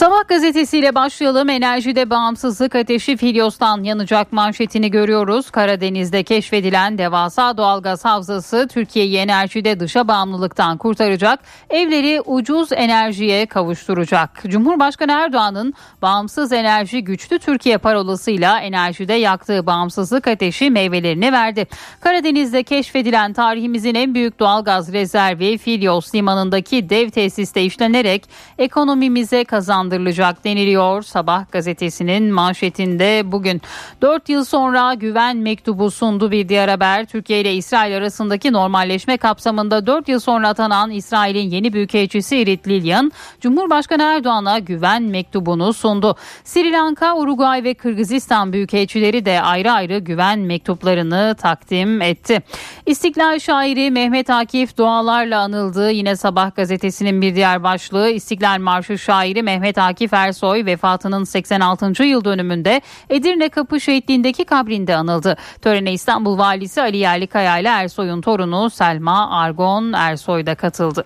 Sabah 0.00 0.28
gazetesiyle 0.28 0.94
başlayalım. 0.94 1.48
Enerjide 1.48 2.10
bağımsızlık 2.10 2.74
ateşi 2.74 3.16
Filyos'tan 3.16 3.82
yanacak 3.82 4.32
manşetini 4.32 4.90
görüyoruz. 4.90 5.50
Karadeniz'de 5.50 6.22
keşfedilen 6.22 6.98
devasa 6.98 7.56
doğalgaz 7.56 8.04
havzası 8.04 8.68
Türkiye'yi 8.70 9.16
enerjide 9.16 9.80
dışa 9.80 10.08
bağımlılıktan 10.08 10.78
kurtaracak. 10.78 11.40
Evleri 11.70 12.20
ucuz 12.20 12.72
enerjiye 12.72 13.46
kavuşturacak. 13.46 14.42
Cumhurbaşkanı 14.46 15.12
Erdoğan'ın 15.12 15.74
bağımsız 16.02 16.52
enerji 16.52 17.04
güçlü 17.04 17.38
Türkiye 17.38 17.78
parolasıyla 17.78 18.60
enerjide 18.60 19.14
yaktığı 19.14 19.66
bağımsızlık 19.66 20.26
ateşi 20.26 20.70
meyvelerini 20.70 21.32
verdi. 21.32 21.66
Karadeniz'de 22.00 22.62
keşfedilen 22.62 23.32
tarihimizin 23.32 23.94
en 23.94 24.14
büyük 24.14 24.38
doğalgaz 24.38 24.92
rezervi 24.92 25.58
Filyos 25.58 26.14
limanındaki 26.14 26.90
dev 26.90 27.10
tesiste 27.10 27.62
işlenerek 27.62 28.24
ekonomimize 28.58 29.44
kazandı 29.44 29.89
kazandırılacak 29.90 30.44
deniliyor. 30.44 31.02
Sabah 31.02 31.52
gazetesinin 31.52 32.32
manşetinde 32.32 33.32
bugün 33.32 33.62
4 34.02 34.28
yıl 34.28 34.44
sonra 34.44 34.94
güven 34.94 35.36
mektubu 35.36 35.90
sundu 35.90 36.30
bir 36.30 36.48
diğer 36.48 36.68
haber. 36.68 37.06
Türkiye 37.06 37.40
ile 37.40 37.54
İsrail 37.54 37.96
arasındaki 37.96 38.52
normalleşme 38.52 39.16
kapsamında 39.16 39.86
4 39.86 40.08
yıl 40.08 40.20
sonra 40.20 40.48
atanan 40.48 40.90
İsrail'in 40.90 41.50
yeni 41.50 41.72
büyükelçisi 41.72 42.36
Irit 42.36 42.68
Lilyan, 42.68 43.12
Cumhurbaşkanı 43.40 44.02
Erdoğan'a 44.02 44.58
güven 44.58 45.02
mektubunu 45.02 45.72
sundu. 45.72 46.16
Sri 46.44 46.72
Lanka, 46.72 47.16
Uruguay 47.16 47.64
ve 47.64 47.74
Kırgızistan 47.74 48.52
büyükelçileri 48.52 49.24
de 49.24 49.40
ayrı 49.40 49.72
ayrı 49.72 49.98
güven 49.98 50.38
mektuplarını 50.38 51.36
takdim 51.38 52.02
etti. 52.02 52.42
İstiklal 52.86 53.38
şairi 53.38 53.90
Mehmet 53.90 54.30
Akif 54.30 54.76
dualarla 54.76 55.40
anıldı. 55.40 55.90
Yine 55.90 56.16
Sabah 56.16 56.54
gazetesinin 56.56 57.22
bir 57.22 57.34
diğer 57.34 57.62
başlığı 57.62 58.10
İstiklal 58.10 58.58
Marşı 58.58 58.98
şairi 58.98 59.42
Mehmet 59.42 59.79
Akif 59.80 60.12
Ersoy 60.12 60.64
vefatının 60.64 61.24
86. 61.24 62.04
yıl 62.04 62.24
dönümünde 62.24 62.80
Edirne 63.10 63.48
Kapı 63.48 63.80
Şehitliğindeki 63.80 64.44
kabrinde 64.44 64.96
anıldı. 64.96 65.36
Törene 65.62 65.92
İstanbul 65.92 66.38
Valisi 66.38 66.82
Ali 66.82 66.96
Yerlikaya 66.96 67.58
ile 67.58 67.68
Ersoy'un 67.68 68.20
torunu 68.20 68.70
Selma 68.70 69.40
Argon 69.40 69.92
Ersoy 69.92 70.46
da 70.46 70.54
katıldı. 70.54 71.04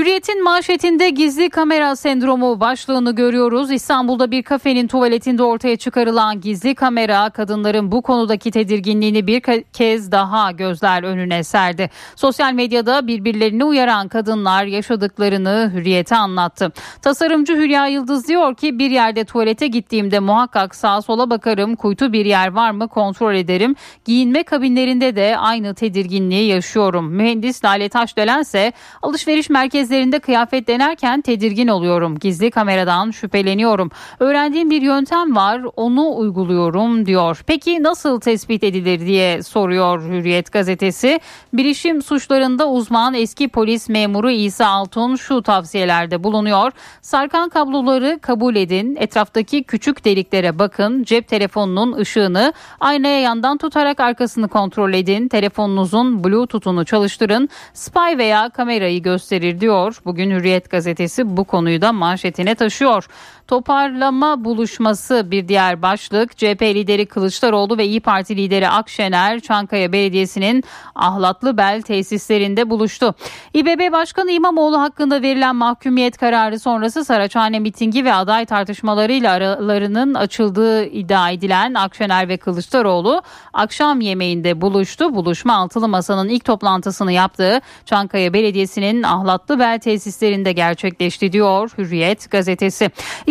Hürriyet'in 0.00 0.44
manşetinde 0.44 1.10
gizli 1.10 1.50
kamera 1.50 1.96
sendromu 1.96 2.60
başlığını 2.60 3.14
görüyoruz. 3.14 3.70
İstanbul'da 3.70 4.30
bir 4.30 4.42
kafenin 4.42 4.86
tuvaletinde 4.86 5.42
ortaya 5.42 5.76
çıkarılan 5.76 6.40
gizli 6.40 6.74
kamera 6.74 7.30
kadınların 7.30 7.92
bu 7.92 8.02
konudaki 8.02 8.50
tedirginliğini 8.50 9.26
bir 9.26 9.42
kez 9.72 10.12
daha 10.12 10.50
gözler 10.50 11.02
önüne 11.02 11.44
serdi. 11.44 11.90
Sosyal 12.16 12.52
medyada 12.52 13.06
birbirlerini 13.06 13.64
uyaran 13.64 14.08
kadınlar 14.08 14.64
yaşadıklarını 14.64 15.72
Hürriyet'e 15.74 16.16
anlattı. 16.16 16.72
Tasarımcı 17.02 17.56
Hülya 17.56 17.86
Yıldız 17.86 18.28
diyor 18.28 18.54
ki 18.54 18.78
bir 18.78 18.90
yerde 18.90 19.24
tuvalete 19.24 19.66
gittiğimde 19.66 20.18
muhakkak 20.18 20.74
sağa 20.74 21.02
sola 21.02 21.30
bakarım, 21.30 21.76
kuytu 21.76 22.12
bir 22.12 22.24
yer 22.26 22.52
var 22.52 22.70
mı 22.70 22.88
kontrol 22.88 23.34
ederim. 23.34 23.74
Giyinme 24.04 24.42
kabinlerinde 24.42 25.16
de 25.16 25.36
aynı 25.38 25.74
tedirginliği 25.74 26.48
yaşıyorum. 26.48 27.10
Mühendis 27.10 27.64
Lale 27.64 27.88
Taşdelen 27.88 28.40
ise 28.40 28.72
alışveriş 29.02 29.50
merkezi 29.50 29.89
merkezlerinde 29.90 30.18
kıyafet 30.18 30.68
denerken 30.68 31.20
tedirgin 31.20 31.68
oluyorum. 31.68 32.18
Gizli 32.18 32.50
kameradan 32.50 33.10
şüpheleniyorum. 33.10 33.90
Öğrendiğim 34.20 34.70
bir 34.70 34.82
yöntem 34.82 35.36
var 35.36 35.62
onu 35.76 36.16
uyguluyorum 36.16 37.06
diyor. 37.06 37.42
Peki 37.46 37.82
nasıl 37.82 38.20
tespit 38.20 38.64
edilir 38.64 39.06
diye 39.06 39.42
soruyor 39.42 40.02
Hürriyet 40.02 40.52
gazetesi. 40.52 41.20
Bilişim 41.52 42.02
suçlarında 42.02 42.68
uzman 42.68 43.14
eski 43.14 43.48
polis 43.48 43.88
memuru 43.88 44.30
İsa 44.30 44.66
Altun 44.66 45.16
şu 45.16 45.42
tavsiyelerde 45.42 46.24
bulunuyor. 46.24 46.72
Sarkan 47.02 47.48
kabloları 47.48 48.18
kabul 48.22 48.56
edin. 48.56 48.96
Etraftaki 49.00 49.64
küçük 49.64 50.04
deliklere 50.04 50.58
bakın. 50.58 51.02
Cep 51.02 51.28
telefonunun 51.28 51.92
ışığını 51.92 52.52
aynaya 52.80 53.20
yandan 53.20 53.58
tutarak 53.58 54.00
arkasını 54.00 54.48
kontrol 54.48 54.92
edin. 54.92 55.28
Telefonunuzun 55.28 56.24
bluetooth'unu 56.24 56.84
çalıştırın. 56.84 57.48
Spy 57.74 58.18
veya 58.18 58.50
kamerayı 58.50 59.02
gösterir 59.02 59.60
diyor 59.60 59.79
diyor. 59.80 59.96
Bugün 60.04 60.30
Hürriyet 60.30 60.70
gazetesi 60.70 61.36
bu 61.36 61.44
konuyu 61.44 61.82
da 61.82 61.92
manşetine 61.92 62.54
taşıyor. 62.54 63.06
Toparlama 63.50 64.44
buluşması 64.44 65.30
bir 65.30 65.48
diğer 65.48 65.82
başlık. 65.82 66.36
CHP 66.36 66.62
lideri 66.62 67.06
Kılıçdaroğlu 67.06 67.78
ve 67.78 67.86
İyi 67.86 68.00
Parti 68.00 68.36
lideri 68.36 68.68
Akşener 68.68 69.40
Çankaya 69.40 69.92
Belediyesi'nin 69.92 70.64
Ahlatlı 70.94 71.56
Bel 71.56 71.82
tesislerinde 71.82 72.70
buluştu. 72.70 73.14
İBB 73.54 73.92
Başkanı 73.92 74.30
İmamoğlu 74.30 74.80
hakkında 74.80 75.22
verilen 75.22 75.56
mahkumiyet 75.56 76.18
kararı 76.18 76.58
sonrası 76.58 77.04
Saraçhane 77.04 77.58
mitingi 77.58 78.04
ve 78.04 78.14
aday 78.14 78.46
tartışmalarıyla 78.46 79.32
aralarının 79.32 80.14
açıldığı 80.14 80.84
iddia 80.84 81.30
edilen 81.30 81.74
Akşener 81.74 82.28
ve 82.28 82.36
Kılıçdaroğlu 82.36 83.22
akşam 83.52 84.00
yemeğinde 84.00 84.60
buluştu. 84.60 85.14
Buluşma 85.14 85.54
altılı 85.54 85.88
masanın 85.88 86.28
ilk 86.28 86.44
toplantısını 86.44 87.12
yaptığı 87.12 87.60
Çankaya 87.84 88.32
Belediyesi'nin 88.32 89.02
Ahlatlı 89.02 89.58
Bel 89.58 89.78
tesislerinde 89.78 90.52
gerçekleşti 90.52 91.32
diyor 91.32 91.70
Hürriyet 91.78 92.30
gazetesi. 92.30 92.90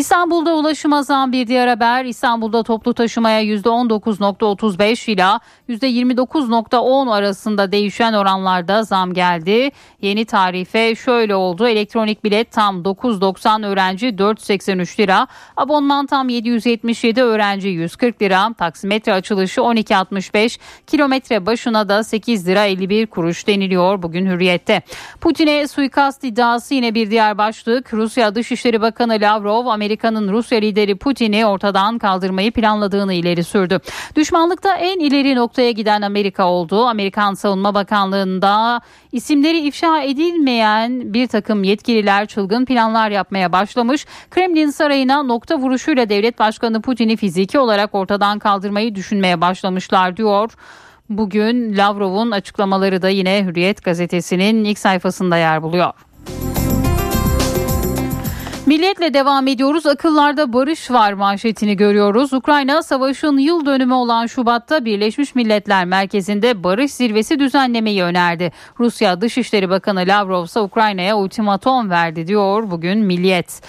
İstanbul'da 0.09 0.55
ulaşım 0.55 0.93
azam 0.93 1.31
bir 1.31 1.47
diğer 1.47 1.67
haber. 1.67 2.05
İstanbul'da 2.05 2.63
toplu 2.63 2.93
taşımaya 2.93 3.43
%19.35 3.43 5.11
ila 5.11 5.39
%29.10 5.69 7.11
arasında 7.11 7.71
değişen 7.71 8.13
oranlarda 8.13 8.83
zam 8.83 9.13
geldi. 9.13 9.71
Yeni 10.01 10.25
tarife 10.25 10.95
şöyle 10.95 11.35
oldu. 11.35 11.67
Elektronik 11.67 12.23
bilet 12.23 12.51
tam 12.51 12.83
9.90 12.83 13.65
öğrenci 13.67 14.17
483 14.17 14.99
lira. 14.99 15.27
Abonman 15.57 16.05
tam 16.05 16.29
777 16.29 17.21
öğrenci 17.21 17.67
140 17.67 18.21
lira. 18.21 18.53
Taksimetre 18.53 19.13
açılışı 19.13 19.61
12.65. 19.61 20.59
Kilometre 20.87 21.45
başına 21.45 21.89
da 21.89 22.03
8 22.03 22.47
lira 22.47 22.65
51 22.65 23.07
kuruş 23.07 23.47
deniliyor 23.47 24.01
bugün 24.01 24.25
hürriyette. 24.25 24.81
Putin'e 25.21 25.67
suikast 25.67 26.23
iddiası 26.23 26.73
yine 26.73 26.95
bir 26.95 27.11
diğer 27.11 27.37
başlık. 27.37 27.93
Rusya 27.93 28.35
Dışişleri 28.35 28.81
Bakanı 28.81 29.13
Lavrov 29.13 29.65
Amerika 29.65 29.98
Amerika'nın 29.99 30.33
Rusya 30.33 30.59
lideri 30.59 30.95
Putin'i 30.95 31.45
ortadan 31.45 31.97
kaldırmayı 31.97 32.51
planladığını 32.51 33.13
ileri 33.13 33.43
sürdü. 33.43 33.79
Düşmanlıkta 34.15 34.75
en 34.75 34.99
ileri 34.99 35.35
noktaya 35.35 35.71
giden 35.71 36.01
Amerika 36.01 36.47
oldu. 36.47 36.85
Amerikan 36.85 37.33
Savunma 37.33 37.73
Bakanlığı'nda 37.73 38.81
isimleri 39.11 39.59
ifşa 39.67 40.01
edilmeyen 40.01 41.13
bir 41.13 41.27
takım 41.27 41.63
yetkililer 41.63 42.25
çılgın 42.25 42.65
planlar 42.65 43.11
yapmaya 43.11 43.51
başlamış. 43.51 44.05
Kremlin 44.31 44.69
sarayına 44.69 45.23
nokta 45.23 45.57
vuruşuyla 45.57 46.09
devlet 46.09 46.39
başkanı 46.39 46.81
Putin'i 46.81 47.17
fiziki 47.17 47.59
olarak 47.59 47.95
ortadan 47.95 48.39
kaldırmayı 48.39 48.95
düşünmeye 48.95 49.41
başlamışlar 49.41 50.17
diyor. 50.17 50.51
Bugün 51.09 51.77
Lavrov'un 51.77 52.31
açıklamaları 52.31 53.01
da 53.01 53.09
yine 53.09 53.45
Hürriyet 53.45 53.83
gazetesinin 53.83 54.63
ilk 54.63 54.79
sayfasında 54.79 55.37
yer 55.37 55.61
buluyor. 55.61 55.93
Milliyetle 58.69 59.13
devam 59.13 59.47
ediyoruz. 59.47 59.85
Akıllarda 59.85 60.53
barış 60.53 60.91
var 60.91 61.13
manşetini 61.13 61.77
görüyoruz. 61.77 62.33
Ukrayna 62.33 62.83
savaşın 62.83 63.37
yıl 63.37 63.65
dönümü 63.65 63.93
olan 63.93 64.27
Şubat'ta 64.27 64.85
Birleşmiş 64.85 65.35
Milletler 65.35 65.85
Merkezi'nde 65.85 66.63
barış 66.63 66.93
zirvesi 66.93 67.39
düzenlemeyi 67.39 68.03
önerdi. 68.03 68.51
Rusya 68.79 69.21
Dışişleri 69.21 69.69
Bakanı 69.69 69.99
Lavrov 69.99 70.45
ise 70.45 70.59
Ukrayna'ya 70.59 71.17
ultimatom 71.17 71.89
verdi 71.89 72.27
diyor 72.27 72.71
bugün 72.71 72.99
Milliyet. 72.99 73.61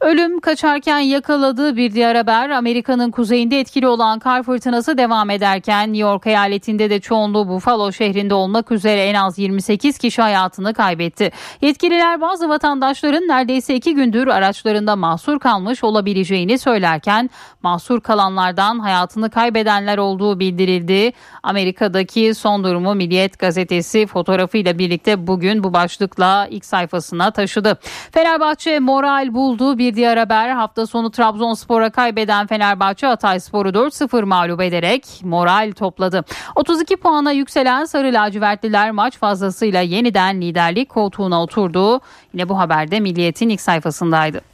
Ölüm 0.00 0.40
kaçarken 0.40 0.98
yakaladığı 0.98 1.76
bir 1.76 1.92
diğer 1.92 2.14
haber 2.14 2.50
Amerika'nın 2.50 3.10
kuzeyinde 3.10 3.60
etkili 3.60 3.88
olan 3.88 4.18
kar 4.18 4.42
fırtınası 4.42 4.98
devam 4.98 5.30
ederken 5.30 5.88
New 5.88 5.98
York 5.98 6.26
eyaletinde 6.26 6.90
de 6.90 7.00
çoğunluğu 7.00 7.48
Buffalo 7.48 7.92
şehrinde 7.92 8.34
olmak 8.34 8.72
üzere 8.72 9.04
en 9.04 9.14
az 9.14 9.38
28 9.38 9.98
kişi 9.98 10.22
hayatını 10.22 10.74
kaybetti. 10.74 11.30
Yetkililer 11.60 12.20
bazı 12.20 12.48
vatandaşların 12.48 13.28
neredeyse 13.28 13.74
iki 13.74 13.94
gündür 13.94 14.26
araçlarında 14.26 14.96
mahsur 14.96 15.38
kalmış 15.38 15.84
olabileceğini 15.84 16.58
söylerken 16.58 17.30
mahsur 17.62 18.00
kalanlardan 18.00 18.78
hayatını 18.78 19.30
kaybedenler 19.30 19.98
olduğu 19.98 20.40
bildirildi. 20.40 21.12
Amerika'daki 21.42 22.34
son 22.34 22.64
durumu 22.64 22.94
Milliyet 22.94 23.38
gazetesi 23.38 24.06
fotoğrafıyla 24.06 24.78
birlikte 24.78 25.26
bugün 25.26 25.64
bu 25.64 25.72
başlıkla 25.72 26.46
ilk 26.50 26.64
sayfasına 26.64 27.30
taşıdı. 27.30 27.78
Fenerbahçe 28.12 28.78
moral 28.78 29.34
buldu 29.34 29.78
bir 29.78 29.93
diğer 29.96 30.16
haber 30.16 30.48
hafta 30.48 30.86
sonu 30.86 31.10
Trabzonspor'a 31.10 31.90
kaybeden 31.90 32.46
Fenerbahçe 32.46 33.06
Hatayspor'u 33.06 33.68
4-0 33.68 34.24
mağlup 34.24 34.60
ederek 34.60 35.20
moral 35.22 35.72
topladı. 35.72 36.24
32 36.54 36.96
puana 36.96 37.32
yükselen 37.32 37.84
Sarı 37.84 38.12
Lacivertliler 38.12 38.90
maç 38.90 39.18
fazlasıyla 39.18 39.80
yeniden 39.80 40.40
liderlik 40.40 40.88
koltuğuna 40.88 41.42
oturdu. 41.42 42.00
Yine 42.32 42.48
bu 42.48 42.58
haberde 42.58 43.00
Milliyet'in 43.00 43.48
ilk 43.48 43.60
sayfasındaydı. 43.60 44.53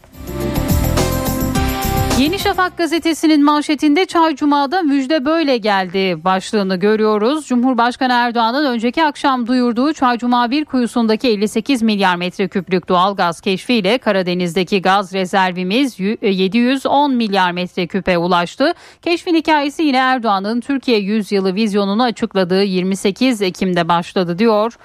Yeni 2.21 2.39
Şafak 2.39 2.79
gazetesinin 2.79 3.45
manşetinde 3.45 4.07
Çay 4.07 4.37
Cuma'da 4.37 4.83
müjde 4.83 5.25
böyle 5.25 5.57
geldi 5.57 6.25
başlığını 6.25 6.77
görüyoruz. 6.77 7.47
Cumhurbaşkanı 7.47 8.13
Erdoğan'ın 8.13 8.67
önceki 8.67 9.05
akşam 9.05 9.47
duyurduğu 9.47 9.93
Çay 9.93 10.19
Cuma 10.19 10.51
1 10.51 10.65
kuyusundaki 10.65 11.29
58 11.29 11.83
milyar 11.83 12.17
metreküplük 12.17 12.89
doğal 12.89 13.17
gaz 13.17 13.41
keşfiyle 13.41 13.99
Karadeniz'deki 13.99 14.83
gaz 14.83 15.13
rezervimiz 15.13 16.01
710 16.23 17.15
milyar 17.15 17.53
metreküpe 17.53 18.19
ulaştı. 18.19 18.75
Keşfin 19.03 19.35
hikayesi 19.35 19.83
yine 19.83 19.97
Erdoğan'ın 19.97 20.61
Türkiye 20.61 20.99
100 20.99 21.33
yılı 21.33 21.55
vizyonunu 21.55 22.03
açıkladığı 22.03 22.63
28 22.63 23.43
Ekim'de 23.43 23.89
başladı 23.89 24.39
diyor. 24.39 24.77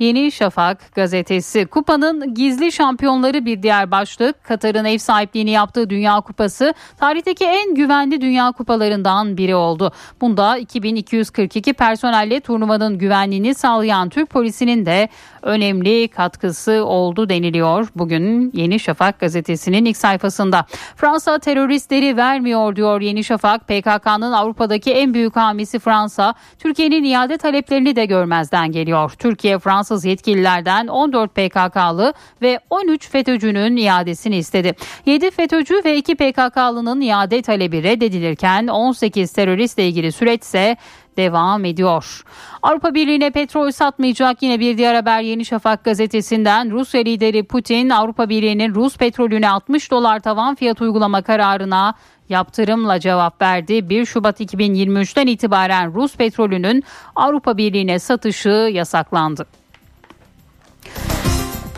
Yeni 0.00 0.32
Şafak 0.32 0.94
gazetesi 0.94 1.66
kupanın 1.66 2.34
gizli 2.34 2.72
şampiyonları 2.72 3.44
bir 3.44 3.62
diğer 3.62 3.90
başlık. 3.90 4.44
Katar'ın 4.44 4.84
ev 4.84 4.98
sahipliğini 4.98 5.50
yaptığı 5.50 5.90
Dünya 5.90 6.20
Kupası 6.20 6.74
tarihteki 6.98 7.44
en 7.44 7.74
güvenli 7.74 8.20
Dünya 8.20 8.52
Kupalarından 8.52 9.36
biri 9.36 9.54
oldu. 9.54 9.92
Bunda 10.20 10.58
2242 10.58 11.72
personelle 11.72 12.40
turnuvanın 12.40 12.98
güvenliğini 12.98 13.54
sağlayan 13.54 14.08
Türk 14.08 14.30
polisinin 14.30 14.86
de 14.86 15.08
önemli 15.42 16.08
katkısı 16.08 16.84
oldu 16.84 17.28
deniliyor. 17.28 17.88
Bugün 17.96 18.50
Yeni 18.54 18.80
Şafak 18.80 19.20
gazetesinin 19.20 19.84
ilk 19.84 19.96
sayfasında. 19.96 20.66
Fransa 20.96 21.38
teröristleri 21.38 22.16
vermiyor 22.16 22.76
diyor 22.76 23.00
Yeni 23.00 23.24
Şafak. 23.24 23.68
PKK'nın 23.68 24.32
Avrupa'daki 24.32 24.92
en 24.92 25.14
büyük 25.14 25.36
hamisi 25.36 25.78
Fransa. 25.78 26.34
Türkiye'nin 26.58 27.04
iade 27.04 27.38
taleplerini 27.38 27.96
de 27.96 28.04
görmezden 28.04 28.72
geliyor. 28.72 29.12
Türkiye 29.18 29.58
Fransız 29.58 30.04
yetkililerden 30.04 30.86
14 30.86 31.34
PKK'lı 31.34 32.14
ve 32.42 32.60
13 32.70 33.08
FETÖ'cünün 33.08 33.76
iadesini 33.76 34.36
istedi. 34.36 34.74
7 35.06 35.30
FETÖ'cü 35.30 35.82
ve 35.84 35.96
2 35.96 36.14
PKK'lının 36.14 37.00
iade 37.00 37.42
talebi 37.42 37.82
reddedilirken 37.82 38.66
18 38.66 39.32
teröristle 39.32 39.88
ilgili 39.88 40.12
süreç 40.12 40.42
ise 40.42 40.76
devam 41.20 41.64
ediyor. 41.64 42.24
Avrupa 42.62 42.94
Birliği'ne 42.94 43.30
petrol 43.30 43.70
satmayacak 43.70 44.42
yine 44.42 44.60
bir 44.60 44.78
diğer 44.78 44.94
haber 44.94 45.20
Yeni 45.20 45.44
Şafak 45.44 45.84
gazetesinden 45.84 46.70
Rusya 46.70 47.00
lideri 47.00 47.42
Putin 47.42 47.90
Avrupa 47.90 48.28
Birliği'nin 48.28 48.74
Rus 48.74 48.96
petrolüne 48.96 49.50
60 49.50 49.90
dolar 49.90 50.20
tavan 50.20 50.54
fiyat 50.54 50.80
uygulama 50.80 51.22
kararına 51.22 51.94
yaptırımla 52.28 53.00
cevap 53.00 53.42
verdi. 53.42 53.88
1 53.88 54.06
Şubat 54.06 54.40
2023'ten 54.40 55.26
itibaren 55.26 55.94
Rus 55.94 56.16
petrolünün 56.16 56.84
Avrupa 57.16 57.56
Birliği'ne 57.56 57.98
satışı 57.98 58.70
yasaklandı. 58.72 59.46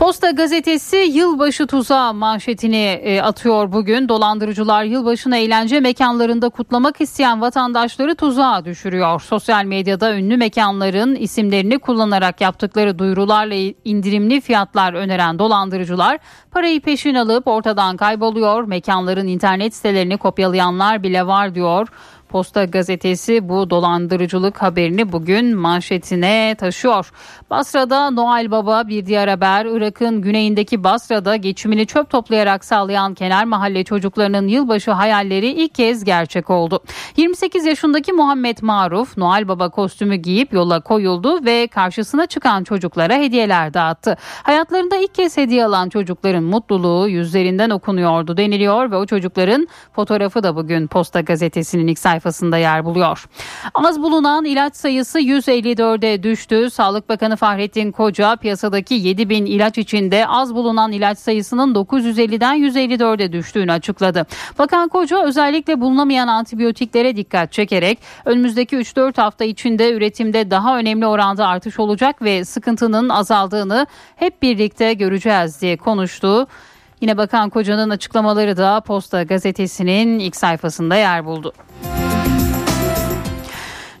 Posta 0.03 0.31
gazetesi 0.31 0.95
yılbaşı 0.95 1.67
tuzağı 1.67 2.13
manşetini 2.13 2.99
e, 3.03 3.21
atıyor 3.21 3.71
bugün. 3.71 4.09
Dolandırıcılar 4.09 4.83
yılbaşını 4.83 5.37
eğlence 5.37 5.79
mekanlarında 5.79 6.49
kutlamak 6.49 7.01
isteyen 7.01 7.41
vatandaşları 7.41 8.15
tuzağa 8.15 8.65
düşürüyor. 8.65 9.21
Sosyal 9.21 9.65
medyada 9.65 10.15
ünlü 10.15 10.37
mekanların 10.37 11.15
isimlerini 11.15 11.79
kullanarak 11.79 12.41
yaptıkları 12.41 12.99
duyurularla 12.99 13.73
indirimli 13.85 14.41
fiyatlar 14.41 14.93
öneren 14.93 15.39
dolandırıcılar 15.39 16.17
parayı 16.51 16.81
peşin 16.81 17.15
alıp 17.15 17.47
ortadan 17.47 17.97
kayboluyor. 17.97 18.63
Mekanların 18.63 19.27
internet 19.27 19.75
sitelerini 19.75 20.17
kopyalayanlar 20.17 21.03
bile 21.03 21.27
var 21.27 21.55
diyor. 21.55 21.87
Posta 22.33 22.65
gazetesi 22.65 23.49
bu 23.49 23.69
dolandırıcılık 23.69 24.61
haberini 24.61 25.11
bugün 25.11 25.55
manşetine 25.57 26.55
taşıyor. 26.59 27.11
Basra'da 27.49 28.11
Noel 28.11 28.51
Baba 28.51 28.87
bir 28.87 29.05
diğer 29.05 29.27
haber. 29.27 29.65
Irak'ın 29.65 30.21
güneyindeki 30.21 30.83
Basra'da 30.83 31.35
geçimini 31.35 31.85
çöp 31.85 32.09
toplayarak 32.09 32.65
sağlayan 32.65 33.13
kenar 33.13 33.43
mahalle 33.45 33.83
çocuklarının 33.83 34.47
yılbaşı 34.47 34.91
hayalleri 34.91 35.47
ilk 35.47 35.75
kez 35.75 36.03
gerçek 36.03 36.49
oldu. 36.49 36.83
28 37.17 37.65
yaşındaki 37.65 38.13
Muhammed 38.13 38.57
Maruf 38.61 39.17
Noel 39.17 39.47
Baba 39.47 39.69
kostümü 39.69 40.15
giyip 40.15 40.53
yola 40.53 40.79
koyuldu 40.79 41.45
ve 41.45 41.67
karşısına 41.67 42.25
çıkan 42.25 42.63
çocuklara 42.63 43.13
hediyeler 43.13 43.73
dağıttı. 43.73 44.17
Hayatlarında 44.43 44.97
ilk 44.97 45.15
kez 45.15 45.37
hediye 45.37 45.65
alan 45.65 45.89
çocukların 45.89 46.43
mutluluğu 46.43 47.09
yüzlerinden 47.09 47.69
okunuyordu 47.69 48.37
deniliyor 48.37 48.91
ve 48.91 48.95
o 48.95 49.05
çocukların 49.05 49.67
fotoğrafı 49.95 50.43
da 50.43 50.55
bugün 50.55 50.87
Posta 50.87 51.21
gazetesinin 51.21 51.87
ilk 51.87 51.99
sayfasında 51.99 52.22
sayfasında 52.23 52.57
yer 52.57 52.85
buluyor. 52.85 53.25
Az 53.73 54.01
bulunan 54.01 54.45
ilaç 54.45 54.75
sayısı 54.75 55.19
154'e 55.19 56.23
düştü. 56.23 56.69
Sağlık 56.69 57.09
Bakanı 57.09 57.35
Fahrettin 57.35 57.91
Koca 57.91 58.35
piyasadaki 58.35 58.93
7 58.93 59.29
bin 59.29 59.45
ilaç 59.45 59.77
içinde 59.77 60.27
az 60.27 60.55
bulunan 60.55 60.91
ilaç 60.91 61.17
sayısının 61.17 61.75
950'den 61.75 62.57
154'e 62.57 63.31
düştüğünü 63.31 63.71
açıkladı. 63.71 64.25
Bakan 64.59 64.89
Koca 64.89 65.23
özellikle 65.23 65.81
bulunamayan 65.81 66.27
antibiyotiklere 66.27 67.15
dikkat 67.15 67.51
çekerek 67.51 67.99
önümüzdeki 68.25 68.75
3-4 68.75 69.21
hafta 69.21 69.45
içinde 69.45 69.91
üretimde 69.91 70.51
daha 70.51 70.77
önemli 70.77 71.07
oranda 71.07 71.47
artış 71.47 71.79
olacak 71.79 72.21
ve 72.21 72.45
sıkıntının 72.45 73.09
azaldığını 73.09 73.87
hep 74.15 74.41
birlikte 74.41 74.93
göreceğiz 74.93 75.61
diye 75.61 75.77
konuştu. 75.77 76.47
Yine 77.03 77.17
Bakan 77.17 77.49
Koca'nın 77.49 77.89
açıklamaları 77.89 78.57
da 78.57 78.81
Posta 78.81 79.23
gazetesinin 79.23 80.19
ilk 80.19 80.35
sayfasında 80.35 80.95
yer 80.95 81.25
buldu. 81.25 81.53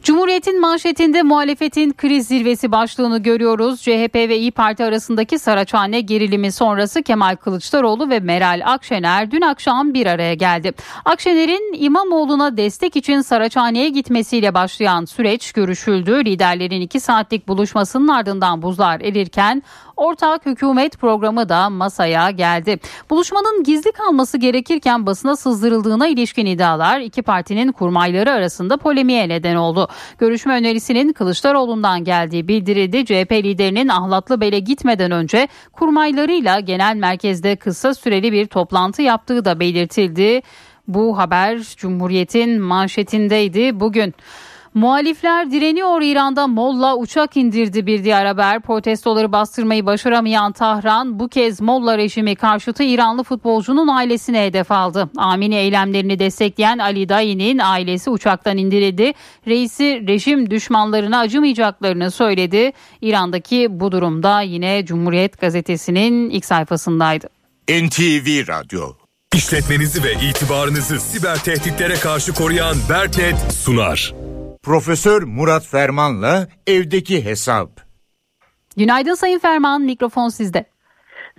Cumhuriyet'in 0.03 0.61
manşetinde 0.61 1.21
muhalefetin 1.21 1.93
kriz 1.93 2.27
zirvesi 2.27 2.71
başlığını 2.71 3.23
görüyoruz. 3.23 3.81
CHP 3.81 4.15
ve 4.15 4.37
İyi 4.37 4.51
Parti 4.51 4.85
arasındaki 4.85 5.39
Saraçhane 5.39 6.01
gerilimi 6.01 6.51
sonrası 6.51 7.03
Kemal 7.03 7.35
Kılıçdaroğlu 7.35 8.09
ve 8.09 8.19
Meral 8.19 8.61
Akşener 8.65 9.31
dün 9.31 9.41
akşam 9.41 9.93
bir 9.93 10.05
araya 10.07 10.33
geldi. 10.33 10.73
Akşener'in 11.05 11.73
İmamoğlu'na 11.77 12.57
destek 12.57 12.95
için 12.95 13.21
Saraçhane'ye 13.21 13.89
gitmesiyle 13.89 14.53
başlayan 14.53 15.05
süreç 15.05 15.51
görüşüldü. 15.51 16.25
Liderlerin 16.25 16.81
iki 16.81 16.99
saatlik 16.99 17.47
buluşmasının 17.47 18.07
ardından 18.07 18.61
buzlar 18.61 19.01
erirken 19.01 19.63
Ortak 19.97 20.45
hükümet 20.45 20.97
programı 20.97 21.49
da 21.49 21.69
masaya 21.69 22.31
geldi. 22.31 22.79
Buluşmanın 23.09 23.63
gizli 23.63 23.91
kalması 23.91 24.37
gerekirken 24.37 25.05
basına 25.05 25.35
sızdırıldığına 25.35 26.07
ilişkin 26.07 26.45
iddialar 26.45 26.99
iki 26.99 27.21
partinin 27.21 27.71
kurmayları 27.71 28.31
arasında 28.31 28.77
polemiğe 28.77 29.29
neden 29.29 29.55
oldu. 29.55 29.87
Görüşme 30.17 30.53
önerisinin 30.53 31.13
Kılıçdaroğlu'ndan 31.13 32.03
geldiği 32.03 32.47
bildirildi. 32.47 33.05
CHP 33.05 33.31
liderinin 33.31 33.87
Ahlatlı 33.87 34.41
Bel'e 34.41 34.59
gitmeden 34.59 35.11
önce 35.11 35.47
kurmaylarıyla 35.71 36.59
genel 36.59 36.95
merkezde 36.95 37.55
kısa 37.55 37.93
süreli 37.93 38.31
bir 38.31 38.45
toplantı 38.45 39.01
yaptığı 39.01 39.45
da 39.45 39.59
belirtildi. 39.59 40.41
Bu 40.87 41.17
haber 41.17 41.59
Cumhuriyet'in 41.77 42.61
manşetindeydi 42.61 43.79
bugün. 43.79 44.13
Muhalifler 44.73 45.51
direniyor 45.51 46.01
İran'da 46.01 46.47
Molla 46.47 46.97
uçak 46.97 47.37
indirdi 47.37 47.85
bir 47.85 48.03
diğer 48.03 48.25
haber. 48.25 48.61
Protestoları 48.61 49.31
bastırmayı 49.31 49.85
başaramayan 49.85 50.51
Tahran 50.51 51.19
bu 51.19 51.27
kez 51.27 51.61
Molla 51.61 51.97
rejimi 51.97 52.35
karşıtı 52.35 52.83
İranlı 52.83 53.23
futbolcunun 53.23 53.87
ailesine 53.87 54.45
hedef 54.45 54.71
aldı. 54.71 55.09
Amini 55.17 55.55
eylemlerini 55.55 56.19
destekleyen 56.19 56.77
Ali 56.77 57.09
Dayi'nin 57.09 57.59
ailesi 57.59 58.09
uçaktan 58.09 58.57
indirildi. 58.57 59.13
Reisi 59.47 60.07
rejim 60.07 60.49
düşmanlarına 60.49 61.19
acımayacaklarını 61.19 62.11
söyledi. 62.11 62.71
İran'daki 63.01 63.67
bu 63.69 63.91
durumda 63.91 64.41
yine 64.41 64.85
Cumhuriyet 64.85 65.41
gazetesinin 65.41 66.29
ilk 66.29 66.45
sayfasındaydı. 66.45 67.27
NTV 67.69 68.47
Radyo 68.47 68.81
İşletmenizi 69.35 70.03
ve 70.03 70.13
itibarınızı 70.29 70.99
siber 70.99 71.35
tehditlere 71.43 71.93
karşı 71.93 72.33
koruyan 72.33 72.75
Berknet 72.89 73.35
sunar. 73.53 74.13
Profesör 74.63 75.21
Murat 75.23 75.67
Ferman'la 75.67 76.47
evdeki 76.67 77.25
hesap. 77.25 77.69
Günaydın 78.77 79.13
Sayın 79.13 79.39
Ferman, 79.39 79.81
mikrofon 79.81 80.29
sizde. 80.29 80.65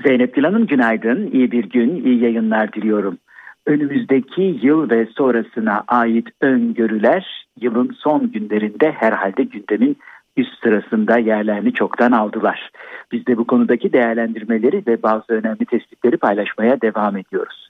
Zeynep 0.06 0.36
Dilan'ım 0.36 0.66
günaydın, 0.66 1.30
iyi 1.32 1.52
bir 1.52 1.64
gün, 1.64 2.04
iyi 2.04 2.22
yayınlar 2.22 2.72
diliyorum. 2.72 3.18
Önümüzdeki 3.66 4.58
yıl 4.62 4.90
ve 4.90 5.06
sonrasına 5.06 5.84
ait 5.88 6.26
öngörüler 6.40 7.46
yılın 7.60 7.96
son 7.98 8.32
günlerinde 8.32 8.92
herhalde 8.92 9.42
gündemin 9.42 9.96
üst 10.36 10.62
sırasında 10.62 11.18
yerlerini 11.18 11.72
çoktan 11.72 12.12
aldılar. 12.12 12.70
Biz 13.12 13.26
de 13.26 13.36
bu 13.36 13.46
konudaki 13.46 13.92
değerlendirmeleri 13.92 14.82
ve 14.86 15.02
bazı 15.02 15.32
önemli 15.32 15.66
tespitleri 15.66 16.16
paylaşmaya 16.16 16.80
devam 16.80 17.16
ediyoruz. 17.16 17.63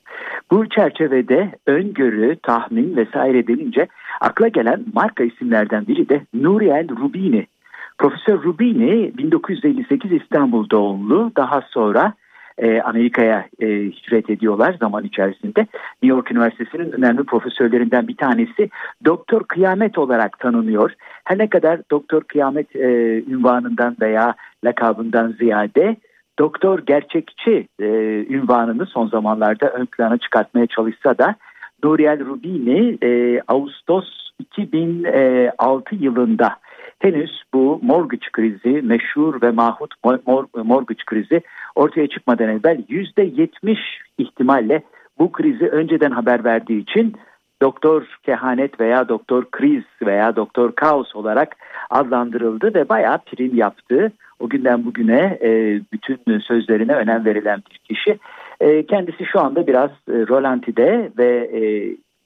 Bu 0.51 0.69
çerçevede 0.69 1.51
öngörü, 1.67 2.37
tahmin 2.43 2.97
vesaire 2.97 3.47
denince 3.47 3.87
akla 4.21 4.49
gelen 4.49 4.85
marka 4.95 5.25
isimlerden 5.25 5.87
biri 5.87 6.09
de 6.09 6.23
Nuriel 6.35 6.89
Rubini. 6.89 7.47
Profesör 7.99 8.43
Rubini 8.43 9.13
1958 9.19 10.13
İstanbul 10.13 10.71
doğumlu 10.71 11.33
daha 11.37 11.61
sonra 11.61 12.15
e, 12.59 12.81
Amerika'ya 12.81 13.47
e, 13.61 13.67
hicret 13.67 14.31
ediyorlar 14.31 14.77
zaman 14.81 15.05
içerisinde. 15.05 15.61
New 16.03 16.17
York 16.17 16.33
Üniversitesi'nin 16.33 16.93
önemli 16.93 17.25
profesörlerinden 17.25 18.09
bir 18.09 18.17
tanesi 18.17 18.71
Doktor 19.05 19.45
Kıyamet 19.45 19.99
olarak 19.99 20.39
tanınıyor. 20.39 20.93
Her 21.25 21.39
ne 21.39 21.49
kadar 21.49 21.81
Doktor 21.91 22.23
Kıyamet 22.23 22.77
e, 22.77 22.89
ünvanından 23.29 23.97
veya 24.01 24.35
lakabından 24.65 25.33
ziyade 25.39 25.97
doktor 26.39 26.79
gerçekçi 26.79 27.69
e, 27.81 27.87
ünvanını 28.29 28.87
son 28.87 29.09
zamanlarda 29.09 29.71
ön 29.71 29.87
plana 29.87 30.19
çıkartmaya 30.19 30.67
çalışsa 30.67 31.19
da 31.19 31.35
Nuriel 31.85 32.27
Rubini 32.27 32.99
e, 33.03 33.41
Ağustos 33.49 34.25
2006 34.39 35.95
yılında 35.95 36.57
henüz 36.99 37.43
bu 37.55 37.81
mortgage 37.83 38.27
krizi, 38.33 38.83
meşhur 38.83 39.43
ve 39.43 39.51
mahut 39.51 39.95
mortgage 40.65 41.03
krizi 41.07 41.43
ortaya 41.75 42.09
çıkmadan 42.09 42.49
evvel 42.49 42.85
%70 42.89 43.77
ihtimalle 44.19 44.83
bu 45.19 45.33
krizi 45.33 45.69
önceden 45.69 46.11
haber 46.11 46.45
verdiği 46.45 46.83
için 46.83 47.17
Doktor 47.65 48.19
Kehanet 48.23 48.81
veya 48.81 49.09
Doktor 49.09 49.45
Kriz 49.51 49.85
veya 50.03 50.37
Doktor 50.37 50.73
Kaos 50.73 51.17
olarak 51.17 51.57
adlandırıldı 51.91 52.75
ve 52.75 52.89
bayağı 52.89 53.19
prim 53.19 53.57
yaptı. 53.57 54.13
O 54.41 54.49
günden 54.49 54.85
bugüne 54.85 55.39
e, 55.43 55.81
bütün 55.93 56.39
sözlerine 56.39 56.95
önem 56.95 57.25
verilen 57.25 57.63
bir 57.71 57.79
kişi. 57.79 58.19
E, 58.61 58.87
kendisi 58.87 59.25
şu 59.25 59.41
anda 59.41 59.67
biraz 59.67 59.91
e, 59.91 60.13
rolantide 60.13 61.11
ve 61.19 61.51
e, 61.55 61.63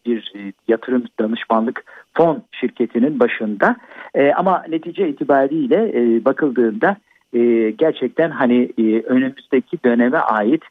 bir 0.07 0.33
e, 0.37 0.53
yatırım 0.69 1.05
danışmanlık 1.21 1.85
fon 2.15 2.43
şirketinin 2.53 3.21
başında. 3.21 3.77
E, 4.15 4.33
ama 4.33 4.65
netice 4.69 5.09
itibariyle 5.09 5.93
e, 5.95 6.25
bakıldığında 6.25 6.97
e, 7.33 7.71
gerçekten 7.71 8.31
hani 8.31 8.73
e, 8.79 9.01
önümüzdeki 9.01 9.79
döneme 9.85 10.19
ait 10.19 10.63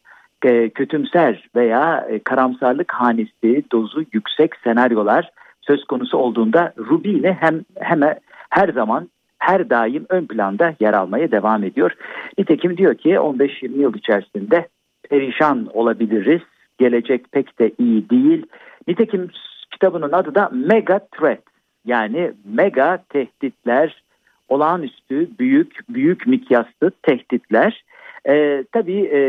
e, 0.45 0.69
kötümser 0.69 1.49
veya 1.55 2.07
e, 2.09 2.19
karamsarlık 2.19 2.93
hanesi 2.93 3.63
dozu 3.71 4.03
yüksek 4.13 4.55
senaryolar 4.63 5.31
söz 5.61 5.83
konusu 5.83 6.17
olduğunda 6.17 6.73
Rubini 6.77 7.37
hem 7.39 7.61
hemen 7.79 8.19
her 8.49 8.69
zaman 8.69 9.09
her 9.39 9.69
daim 9.69 10.05
ön 10.09 10.25
planda 10.25 10.75
yer 10.79 10.93
almaya 10.93 11.31
devam 11.31 11.63
ediyor. 11.63 11.91
Nitekim 12.37 12.77
diyor 12.77 12.95
ki 12.95 13.09
15-20 13.09 13.81
yıl 13.81 13.93
içerisinde 13.93 14.67
perişan 15.09 15.67
olabiliriz. 15.73 16.41
Gelecek 16.77 17.31
pek 17.31 17.59
de 17.59 17.71
iyi 17.79 18.09
değil. 18.09 18.45
Nitekim 18.87 19.29
kitabının 19.71 20.11
adı 20.11 20.35
da 20.35 20.49
Mega 20.53 20.99
Threat 20.99 21.39
yani 21.87 22.31
mega 22.45 23.03
tehditler, 23.09 24.03
olağanüstü 24.47 25.29
büyük 25.39 25.79
büyük 25.89 26.27
mikyaslı 26.27 26.91
tehditler. 27.03 27.83
Ee, 28.27 28.63
tabii 28.71 29.09
e, 29.13 29.19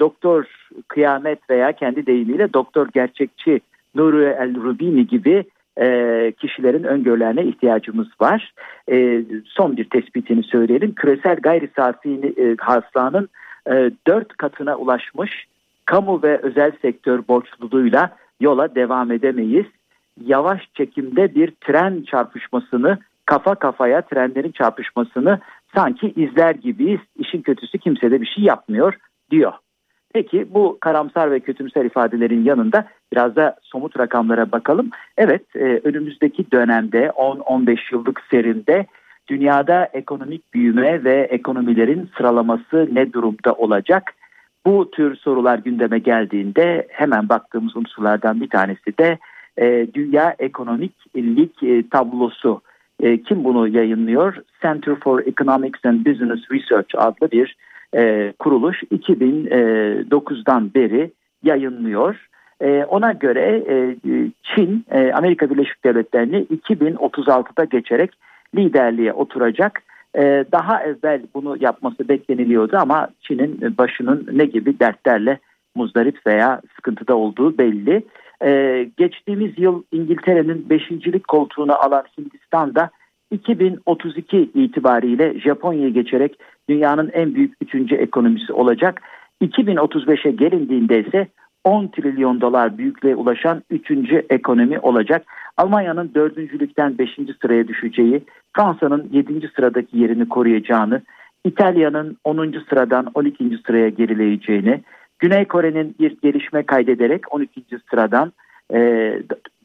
doktor 0.00 0.44
kıyamet 0.88 1.50
veya 1.50 1.72
kendi 1.72 2.06
deyimiyle 2.06 2.52
doktor 2.52 2.88
gerçekçi 2.94 3.60
Nuri 3.94 4.24
El 4.24 4.62
Rubini 4.62 5.06
gibi 5.06 5.44
e, 5.80 6.32
kişilerin 6.40 6.84
öngörülerine 6.84 7.44
ihtiyacımız 7.44 8.08
var. 8.20 8.52
E, 8.90 9.22
son 9.44 9.76
bir 9.76 9.90
tespitini 9.90 10.42
söyleyelim. 10.42 10.94
Küresel 10.94 11.36
gayri 11.36 11.70
safi 11.76 12.34
e, 12.38 12.56
hasılanın 12.58 13.28
e, 13.70 13.90
dört 14.06 14.36
katına 14.36 14.76
ulaşmış 14.76 15.46
kamu 15.84 16.22
ve 16.22 16.38
özel 16.38 16.72
sektör 16.82 17.20
borçluluğuyla 17.28 18.16
yola 18.40 18.74
devam 18.74 19.12
edemeyiz. 19.12 19.66
Yavaş 20.24 20.62
çekimde 20.74 21.34
bir 21.34 21.50
tren 21.60 22.02
çarpışmasını 22.02 22.98
kafa 23.26 23.54
kafaya 23.54 24.02
trenlerin 24.02 24.52
çarpışmasını 24.52 25.40
sanki 25.76 26.12
izler 26.16 26.54
gibiyiz. 26.54 27.00
İşin 27.18 27.42
kötüsü 27.42 27.78
kimse 27.78 28.10
de 28.10 28.20
bir 28.20 28.26
şey 28.26 28.44
yapmıyor 28.44 28.94
diyor. 29.30 29.52
Peki 30.14 30.46
bu 30.54 30.78
karamsar 30.80 31.30
ve 31.30 31.40
kötümser 31.40 31.84
ifadelerin 31.84 32.44
yanında 32.44 32.88
biraz 33.12 33.36
da 33.36 33.56
somut 33.62 33.98
rakamlara 33.98 34.52
bakalım. 34.52 34.90
Evet 35.16 35.42
e, 35.56 35.80
önümüzdeki 35.84 36.50
dönemde 36.52 37.06
10-15 37.06 37.78
yıllık 37.92 38.20
serinde 38.30 38.86
dünyada 39.28 39.88
ekonomik 39.92 40.54
büyüme 40.54 41.04
ve 41.04 41.28
ekonomilerin 41.30 42.10
sıralaması 42.16 42.88
ne 42.92 43.12
durumda 43.12 43.52
olacak? 43.52 44.14
Bu 44.66 44.90
tür 44.90 45.16
sorular 45.16 45.58
gündeme 45.58 45.98
geldiğinde 45.98 46.86
hemen 46.90 47.28
baktığımız 47.28 47.76
unsurlardan 47.76 48.40
bir 48.40 48.48
tanesi 48.48 48.98
de 48.98 49.18
e, 49.58 49.86
Dünya 49.94 50.36
Ekonomik 50.38 50.92
Lig 51.16 51.62
e, 51.62 51.88
tablosu. 51.88 52.60
E, 53.02 53.22
kim 53.22 53.44
bunu 53.44 53.68
yayınlıyor? 53.68 54.36
Center 54.62 54.94
for 54.94 55.20
Economics 55.20 55.84
and 55.84 56.06
Business 56.06 56.40
Research 56.50 56.94
adlı 56.94 57.30
bir 57.30 57.56
e, 57.96 58.32
kuruluş 58.38 58.82
2009'dan 58.82 60.74
beri 60.74 61.10
yayınlıyor. 61.42 62.28
E, 62.60 62.84
ona 62.84 63.12
göre 63.12 63.64
e, 63.68 63.96
Çin 64.42 64.84
e, 64.90 65.12
Amerika 65.12 65.50
Birleşik 65.50 65.84
Devletleri'ni 65.84 66.44
2036'da 66.44 67.64
geçerek 67.64 68.10
liderliğe 68.54 69.12
oturacak. 69.12 69.82
E, 70.14 70.44
daha 70.52 70.82
evvel 70.82 71.22
bunu 71.34 71.56
yapması 71.60 72.08
bekleniliyordu 72.08 72.76
ama 72.76 73.08
Çin'in 73.20 73.78
başının 73.78 74.28
ne 74.32 74.44
gibi 74.44 74.80
dertlerle 74.80 75.38
muzdarip 75.74 76.26
veya 76.26 76.60
sıkıntıda 76.76 77.16
olduğu 77.16 77.58
belli. 77.58 78.02
Ee, 78.44 78.88
geçtiğimiz 78.96 79.58
yıl 79.58 79.82
İngiltere'nin 79.92 80.70
beşincilik 80.70 81.28
koltuğunu 81.28 81.84
alan 81.84 82.04
Hindistan 82.18 82.74
da 82.74 82.90
2032 83.30 84.50
itibariyle 84.54 85.40
Japonya'ya 85.40 85.88
geçerek 85.88 86.38
dünyanın 86.68 87.10
en 87.12 87.34
büyük 87.34 87.54
üçüncü 87.60 87.94
ekonomisi 87.94 88.52
olacak. 88.52 89.02
2035'e 89.42 90.30
gelindiğinde 90.30 91.00
ise 91.00 91.28
10 91.64 91.88
trilyon 91.88 92.40
dolar 92.40 92.78
büyüklüğe 92.78 93.16
ulaşan 93.16 93.62
üçüncü 93.70 94.26
ekonomi 94.30 94.78
olacak. 94.78 95.26
Almanya'nın 95.56 96.10
dördüncülükten 96.14 96.98
beşinci 96.98 97.32
sıraya 97.42 97.68
düşeceği, 97.68 98.24
Fransa'nın 98.56 99.08
yedinci 99.12 99.48
sıradaki 99.48 99.98
yerini 99.98 100.28
koruyacağını, 100.28 101.02
İtalya'nın 101.44 102.16
10. 102.24 102.54
sıradan 102.68 103.06
12. 103.14 103.58
sıraya 103.66 103.88
gerileyeceğini, 103.88 104.82
Güney 105.18 105.44
Kore'nin 105.44 105.94
bir 106.00 106.16
gelişme 106.22 106.62
kaydederek 106.62 107.34
12. 107.34 107.62
sıradan 107.90 108.32
e, 108.74 109.12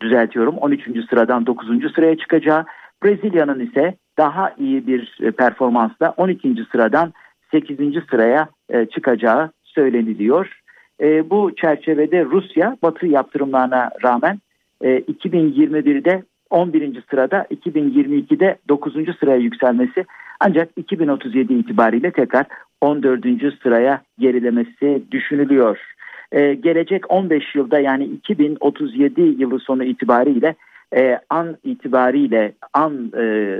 düzeltiyorum 0.02 0.58
13. 0.58 0.84
sıradan 1.10 1.46
9. 1.46 1.94
sıraya 1.96 2.18
çıkacağı, 2.18 2.66
Brezilya'nın 3.04 3.60
ise 3.60 3.96
daha 4.18 4.54
iyi 4.58 4.88
bir 4.88 5.18
e, 5.22 5.32
performansla 5.32 6.14
12. 6.18 6.56
sıradan 6.72 7.14
8. 7.52 7.78
sıraya 8.10 8.50
e, 8.70 8.86
çıkacağı 8.86 9.52
söyleniliyor. 9.64 10.62
E, 11.02 11.30
bu 11.30 11.56
çerçevede 11.56 12.26
Rusya 12.26 12.78
Batı 12.84 13.08
yaptırımlarına 13.08 13.90
rağmen 14.04 14.40
e, 14.82 15.00
2021'de 15.00 16.24
11. 16.50 17.04
sırada 17.10 17.48
2022'de 17.52 18.58
9. 18.70 18.94
sıraya 19.20 19.38
yükselmesi 19.38 20.06
ancak 20.40 20.70
2037 20.78 21.54
itibariyle 21.54 22.12
tekrar 22.12 22.46
14. 22.82 23.26
sıraya 23.64 24.02
gerilemesi 24.20 25.04
düşünülüyor. 25.12 25.80
Ee, 26.32 26.54
gelecek 26.54 27.12
15 27.12 27.56
yılda 27.56 27.80
yani 27.80 28.04
2037 28.06 29.22
yılı 29.22 29.60
sonu 29.60 29.84
itibariyle 29.84 30.56
e, 30.96 31.20
an 31.30 31.58
itibariyle 31.64 32.54
an 32.74 33.12
e, 33.18 33.56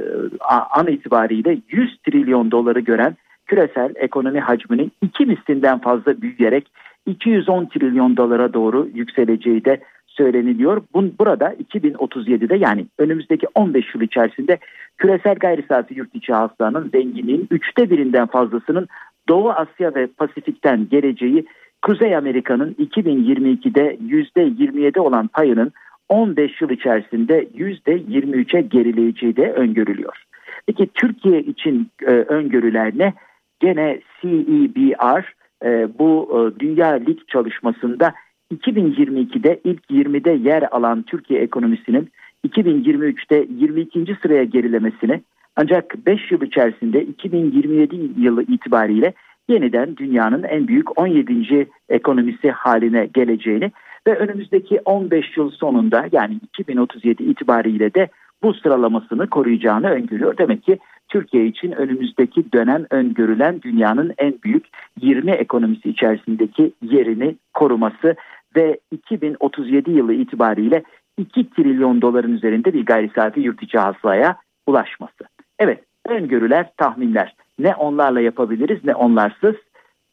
an 0.70 0.88
itibariyle 0.88 1.58
100 1.70 1.98
trilyon 2.04 2.52
doları 2.52 2.80
gören 2.80 3.16
küresel 3.46 3.94
ekonomi 3.96 4.40
hacminin 4.40 4.92
iki 5.02 5.26
mislinden 5.26 5.80
fazla 5.80 6.22
büyüyerek 6.22 6.72
210 7.06 7.66
trilyon 7.66 8.18
dolara 8.18 8.54
doğru 8.54 8.90
yükseleceği 8.94 9.66
de 9.66 9.82
söyleniliyor. 10.08 10.82
Bun, 10.94 11.14
burada 11.20 11.54
2037'de 11.74 12.56
yani 12.56 12.86
önümüzdeki 12.98 13.48
15 13.56 13.96
yıl 13.96 14.02
içerisinde 14.02 14.58
küresel 14.98 15.36
gayri 15.36 15.66
safi 15.70 15.94
yurt 15.94 16.16
içi 16.16 16.34
hasılanın 16.34 16.90
zenginliğin 16.90 17.48
üçte 17.52 17.90
birinden 17.90 18.28
fazlasının 18.28 18.88
Doğu 19.32 19.50
Asya 19.50 19.96
ve 19.96 20.08
Pasifik'ten 20.08 20.88
geleceği 20.90 21.46
Kuzey 21.82 22.16
Amerika'nın 22.16 22.74
2022'de 22.74 23.98
%27 24.08 25.00
olan 25.00 25.28
payının 25.28 25.72
15 26.10 26.62
yıl 26.62 26.70
içerisinde 26.70 27.44
%23'e 27.44 28.62
gerileyeceği 28.62 29.36
de 29.36 29.52
öngörülüyor. 29.52 30.24
Peki 30.68 30.88
Türkiye 30.94 31.42
için 31.42 31.90
e, 32.02 32.12
öngörüler 32.12 32.92
ne? 32.96 33.14
Gene 33.60 34.02
CEBR 34.22 35.34
e, 35.66 36.00
bu 36.00 36.30
e, 36.32 36.60
Dünya 36.60 36.88
Lig 36.88 37.20
çalışmasında 37.28 38.14
2022'de 38.54 39.60
ilk 39.64 39.92
20'de 39.92 40.50
yer 40.50 40.64
alan 40.72 41.02
Türkiye 41.02 41.42
ekonomisinin 41.42 42.10
2023'te 42.48 43.48
22. 43.50 44.18
sıraya 44.22 44.44
gerilemesini 44.44 45.22
ancak 45.56 46.06
5 46.06 46.32
yıl 46.32 46.42
içerisinde 46.42 47.04
2027 47.04 47.96
yılı 48.18 48.44
itibariyle 48.44 49.14
yeniden 49.50 49.98
dünyanın 49.98 50.44
en 50.44 50.68
büyük 50.68 51.00
17. 51.00 51.68
ekonomisi 51.90 52.52
haline 52.52 53.06
geleceğini 53.06 53.72
ve 54.08 54.16
önümüzdeki 54.16 54.80
15 54.86 55.38
yıl 55.38 55.52
sonunda 55.52 56.08
yani 56.12 56.34
2037 56.44 57.24
itibariyle 57.24 57.94
de 57.94 58.08
bu 58.44 58.54
sıralamasını 58.54 59.30
koruyacağını 59.30 59.90
öngörüyor. 59.90 60.38
Demek 60.38 60.64
ki 60.64 60.80
Türkiye 61.08 61.46
için 61.46 61.72
önümüzdeki 61.72 62.52
dönem 62.52 62.86
öngörülen 62.90 63.62
dünyanın 63.62 64.14
en 64.18 64.34
büyük 64.44 64.66
20 65.02 65.32
ekonomisi 65.32 65.90
içerisindeki 65.90 66.74
yerini 66.82 67.36
koruması 67.54 68.16
ve 68.56 68.80
2037 68.92 69.92
yılı 69.92 70.14
itibariyle 70.14 70.84
2 71.18 71.50
trilyon 71.50 72.02
doların 72.02 72.34
üzerinde 72.34 72.74
bir 72.74 72.86
gayri 72.86 73.12
safi 73.16 73.40
yurt 73.40 73.64
içi 73.64 73.78
hasılaya 73.78 74.36
ulaşması. 74.68 75.31
Evet 75.62 75.80
öngörüler, 76.08 76.70
tahminler 76.78 77.36
ne 77.60 77.76
onlarla 77.76 78.22
yapabiliriz 78.22 78.80
ne 78.84 78.96
onlarsız. 78.96 79.56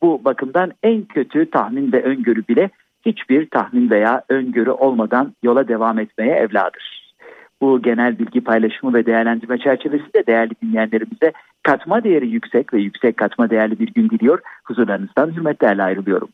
Bu 0.03 0.25
bakımdan 0.25 0.73
en 0.83 1.05
kötü 1.05 1.51
tahmin 1.51 1.93
ve 1.93 2.03
öngörü 2.03 2.49
bile 2.49 2.71
hiçbir 3.07 3.51
tahmin 3.51 3.91
veya 3.91 4.23
öngörü 4.29 4.71
olmadan 4.71 5.35
yola 5.43 5.69
devam 5.69 5.99
etmeye 5.99 6.35
evladır. 6.35 7.15
Bu 7.61 7.83
genel 7.83 8.19
bilgi 8.19 8.41
paylaşımı 8.41 8.95
ve 8.95 9.07
değerlendirme 9.07 9.59
çerçevesinde 9.59 10.27
değerli 10.27 10.53
dinleyenlerimize 10.63 11.33
katma 11.63 12.05
değeri 12.05 12.29
yüksek 12.29 12.75
ve 12.75 12.81
yüksek 12.81 13.17
katma 13.17 13.51
değerli 13.51 13.79
bir 13.79 13.95
gün 13.95 14.11
diliyor. 14.11 14.39
Huzurlarınızdan 14.65 15.37
hürmetlerle 15.37 15.83
ayrılıyorum. 15.83 16.29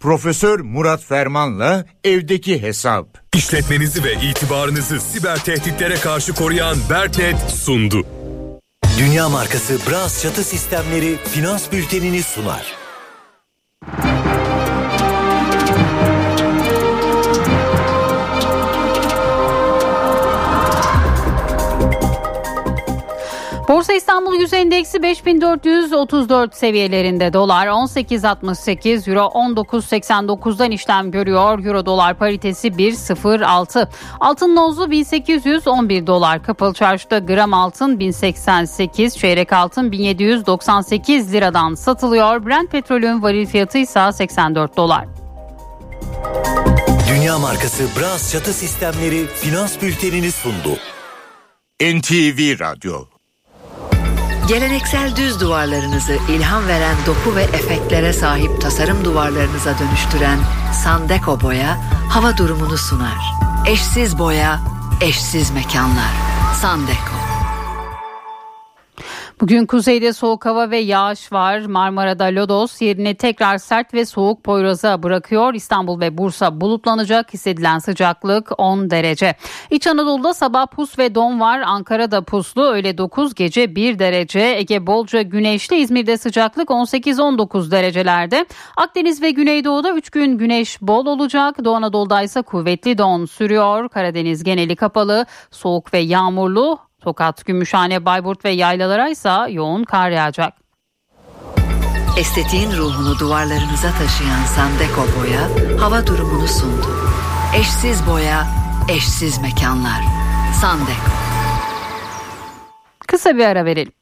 Profesör 0.00 0.60
Murat 0.60 1.04
Ferman'la 1.04 1.84
evdeki 2.04 2.62
hesap. 2.62 3.06
İşletmenizi 3.34 4.04
ve 4.04 4.12
itibarınızı 4.12 5.00
siber 5.00 5.36
tehditlere 5.36 5.94
karşı 5.94 6.34
koruyan 6.34 6.76
Berknet 6.90 7.36
sundu. 7.36 8.25
Dünya 8.98 9.28
markası 9.28 9.78
Bras 9.90 10.22
çatı 10.22 10.44
sistemleri 10.44 11.16
finans 11.16 11.72
bültenini 11.72 12.22
sunar. 12.22 12.85
Borsa 23.86 23.96
İstanbul 23.96 24.34
Yüz 24.34 24.52
Endeksi 24.52 25.02
5434 25.02 26.54
seviyelerinde 26.54 27.32
dolar 27.32 27.66
18.68 27.66 29.10
euro 29.10 29.20
19.89'dan 29.20 30.70
işlem 30.70 31.10
görüyor. 31.10 31.64
Euro 31.64 31.86
dolar 31.86 32.14
paritesi 32.14 32.68
1.06. 32.68 33.88
Altın 34.20 34.56
nozlu 34.56 34.90
1811 34.90 36.06
dolar. 36.06 36.42
Kapalı 36.42 36.74
çarşıda 36.74 37.18
gram 37.18 37.54
altın 37.54 37.98
1088, 38.00 39.18
çeyrek 39.18 39.52
altın 39.52 39.92
1798 39.92 41.32
liradan 41.32 41.74
satılıyor. 41.74 42.46
Brent 42.46 42.70
petrolün 42.70 43.22
varil 43.22 43.46
fiyatı 43.46 43.78
ise 43.78 44.12
84 44.12 44.76
dolar. 44.76 45.04
Dünya 47.08 47.38
markası 47.38 47.84
Bras 48.00 48.32
çatı 48.32 48.52
sistemleri 48.52 49.26
finans 49.26 49.82
bültenini 49.82 50.32
sundu. 50.32 50.78
NTV 51.82 52.60
Radyo 52.60 53.15
Geleneksel 54.48 55.16
düz 55.16 55.40
duvarlarınızı 55.40 56.18
ilham 56.28 56.68
veren 56.68 56.96
doku 57.06 57.36
ve 57.36 57.42
efektlere 57.42 58.12
sahip 58.12 58.60
tasarım 58.60 59.04
duvarlarınıza 59.04 59.78
dönüştüren 59.78 60.38
Sandeko 60.84 61.40
Boya 61.40 61.78
hava 62.08 62.36
durumunu 62.36 62.78
sunar. 62.78 63.34
Eşsiz 63.66 64.18
boya, 64.18 64.60
eşsiz 65.00 65.50
mekanlar. 65.50 66.12
Sandeko. 66.60 67.15
Bugün 69.40 69.66
kuzeyde 69.66 70.12
soğuk 70.12 70.46
hava 70.46 70.70
ve 70.70 70.78
yağış 70.78 71.32
var. 71.32 71.60
Marmara'da 71.60 72.24
lodos 72.24 72.82
yerini 72.82 73.14
tekrar 73.14 73.58
sert 73.58 73.94
ve 73.94 74.04
soğuk 74.04 74.44
Poyraz'a 74.44 75.02
bırakıyor. 75.02 75.54
İstanbul 75.54 76.00
ve 76.00 76.18
Bursa 76.18 76.60
bulutlanacak. 76.60 77.34
Hissedilen 77.34 77.78
sıcaklık 77.78 78.50
10 78.58 78.90
derece. 78.90 79.34
İç 79.70 79.86
Anadolu'da 79.86 80.34
sabah 80.34 80.66
pus 80.66 80.98
ve 80.98 81.14
don 81.14 81.40
var. 81.40 81.60
Ankara'da 81.60 82.24
puslu 82.24 82.62
öğle 82.62 82.98
9 82.98 83.34
gece 83.34 83.76
1 83.76 83.98
derece. 83.98 84.40
Ege 84.40 84.86
bolca 84.86 85.22
güneşli 85.22 85.76
İzmir'de 85.76 86.18
sıcaklık 86.18 86.68
18-19 86.68 87.70
derecelerde. 87.70 88.46
Akdeniz 88.76 89.22
ve 89.22 89.30
Güneydoğu'da 89.30 89.92
3 89.92 90.10
gün 90.10 90.38
güneş 90.38 90.82
bol 90.82 91.06
olacak. 91.06 91.64
Doğu 91.64 91.74
Anadolu'da 91.74 92.22
ise 92.22 92.42
kuvvetli 92.42 92.98
don 92.98 93.24
sürüyor. 93.24 93.88
Karadeniz 93.88 94.44
geneli 94.44 94.76
kapalı, 94.76 95.26
soğuk 95.50 95.94
ve 95.94 95.98
yağmurlu. 95.98 96.85
Tokat, 97.06 97.44
Gümüşhane, 97.44 98.04
Bayburt 98.04 98.44
ve 98.44 98.50
yaylalara 98.50 99.08
ise 99.08 99.30
yoğun 99.50 99.84
kar 99.84 100.10
yağacak. 100.10 100.52
Estetiğin 102.18 102.72
ruhunu 102.72 103.18
duvarlarınıza 103.18 103.90
taşıyan 103.90 104.44
Sandeko 104.44 105.06
Boya 105.18 105.48
hava 105.80 106.06
durumunu 106.06 106.48
sundu. 106.48 106.86
Eşsiz 107.60 108.06
boya, 108.06 108.46
eşsiz 108.88 109.38
mekanlar. 109.38 110.00
Sandeko. 110.60 111.10
Kısa 113.06 113.36
bir 113.36 113.44
ara 113.44 113.64
verelim. 113.64 113.92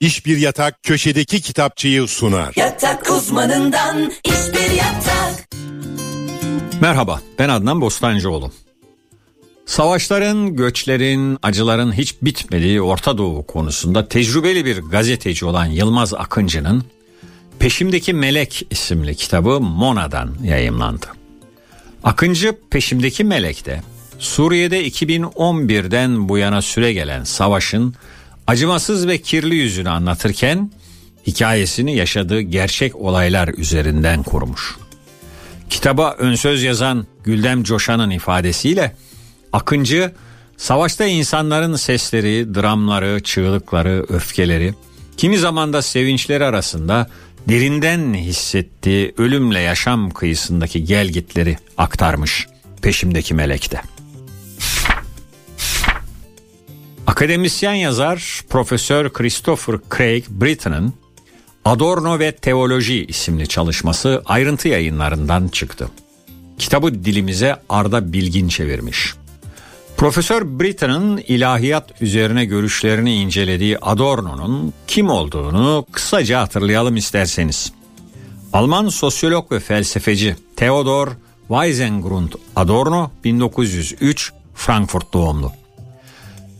İş 0.00 0.26
bir 0.26 0.36
yatak 0.36 0.82
köşedeki 0.82 1.40
kitapçıyı 1.40 2.08
sunar. 2.08 2.52
Yatak 2.56 3.10
uzmanından 3.10 4.12
iş 4.24 4.54
bir 4.54 4.70
yatak. 4.70 5.48
Merhaba 6.80 7.20
ben 7.38 7.48
Adnan 7.48 7.80
Bostancıoğlu. 7.80 8.50
Savaşların, 9.70 10.56
göçlerin, 10.56 11.38
acıların 11.42 11.92
hiç 11.92 12.14
bitmediği 12.22 12.82
Orta 12.82 13.18
Doğu 13.18 13.46
konusunda 13.46 14.08
tecrübeli 14.08 14.64
bir 14.64 14.78
gazeteci 14.78 15.44
olan 15.44 15.66
Yılmaz 15.66 16.14
Akıncı'nın 16.14 16.84
Peşimdeki 17.58 18.12
Melek 18.12 18.66
isimli 18.70 19.14
kitabı 19.14 19.60
Mona'dan 19.60 20.34
yayımlandı. 20.44 21.06
Akıncı 22.04 22.58
Peşimdeki 22.70 23.24
Melek'te 23.24 23.82
Suriye'de 24.18 24.88
2011'den 24.88 26.28
bu 26.28 26.38
yana 26.38 26.62
süre 26.62 26.92
gelen 26.92 27.24
savaşın 27.24 27.94
acımasız 28.46 29.08
ve 29.08 29.18
kirli 29.18 29.54
yüzünü 29.54 29.90
anlatırken 29.90 30.72
hikayesini 31.26 31.96
yaşadığı 31.96 32.40
gerçek 32.40 32.96
olaylar 32.96 33.48
üzerinden 33.48 34.22
kurmuş. 34.22 34.76
Kitaba 35.70 36.14
ön 36.18 36.34
söz 36.34 36.62
yazan 36.62 37.06
Güldem 37.24 37.64
Coşan'ın 37.64 38.10
ifadesiyle 38.10 38.94
Akıncı 39.52 40.12
savaşta 40.56 41.06
insanların 41.06 41.76
sesleri, 41.76 42.54
dramları, 42.54 43.22
çığlıkları, 43.22 44.06
öfkeleri, 44.08 44.74
kimi 45.16 45.38
zaman 45.38 45.72
da 45.72 45.82
sevinçleri 45.82 46.44
arasında 46.44 47.06
derinden 47.48 48.14
hissettiği 48.14 49.14
ölümle 49.18 49.60
yaşam 49.60 50.10
kıyısındaki 50.10 50.84
gelgitleri 50.84 51.58
aktarmış 51.78 52.46
peşimdeki 52.82 53.34
melekte. 53.34 53.82
Akademisyen 57.06 57.74
yazar 57.74 58.40
Profesör 58.48 59.12
Christopher 59.12 59.76
Craig 59.96 60.24
Britton'ın 60.28 60.94
Adorno 61.64 62.18
ve 62.18 62.32
Teoloji 62.32 63.04
isimli 63.06 63.48
çalışması 63.48 64.22
ayrıntı 64.24 64.68
yayınlarından 64.68 65.48
çıktı. 65.48 65.88
Kitabı 66.58 67.04
dilimize 67.04 67.56
Arda 67.68 68.12
Bilgin 68.12 68.48
çevirmiş. 68.48 69.14
Profesör 70.00 70.60
Britton'ın 70.60 71.18
ilahiyat 71.28 72.02
üzerine 72.02 72.44
görüşlerini 72.44 73.14
incelediği 73.14 73.78
Adorno'nun 73.78 74.72
kim 74.86 75.10
olduğunu 75.10 75.86
kısaca 75.92 76.40
hatırlayalım 76.40 76.96
isterseniz. 76.96 77.72
Alman 78.52 78.88
sosyolog 78.88 79.52
ve 79.52 79.60
felsefeci 79.60 80.36
Theodor 80.56 81.08
Weisengrund 81.48 82.32
Adorno 82.56 83.10
1903 83.24 84.32
Frankfurt 84.54 85.12
doğumlu. 85.12 85.52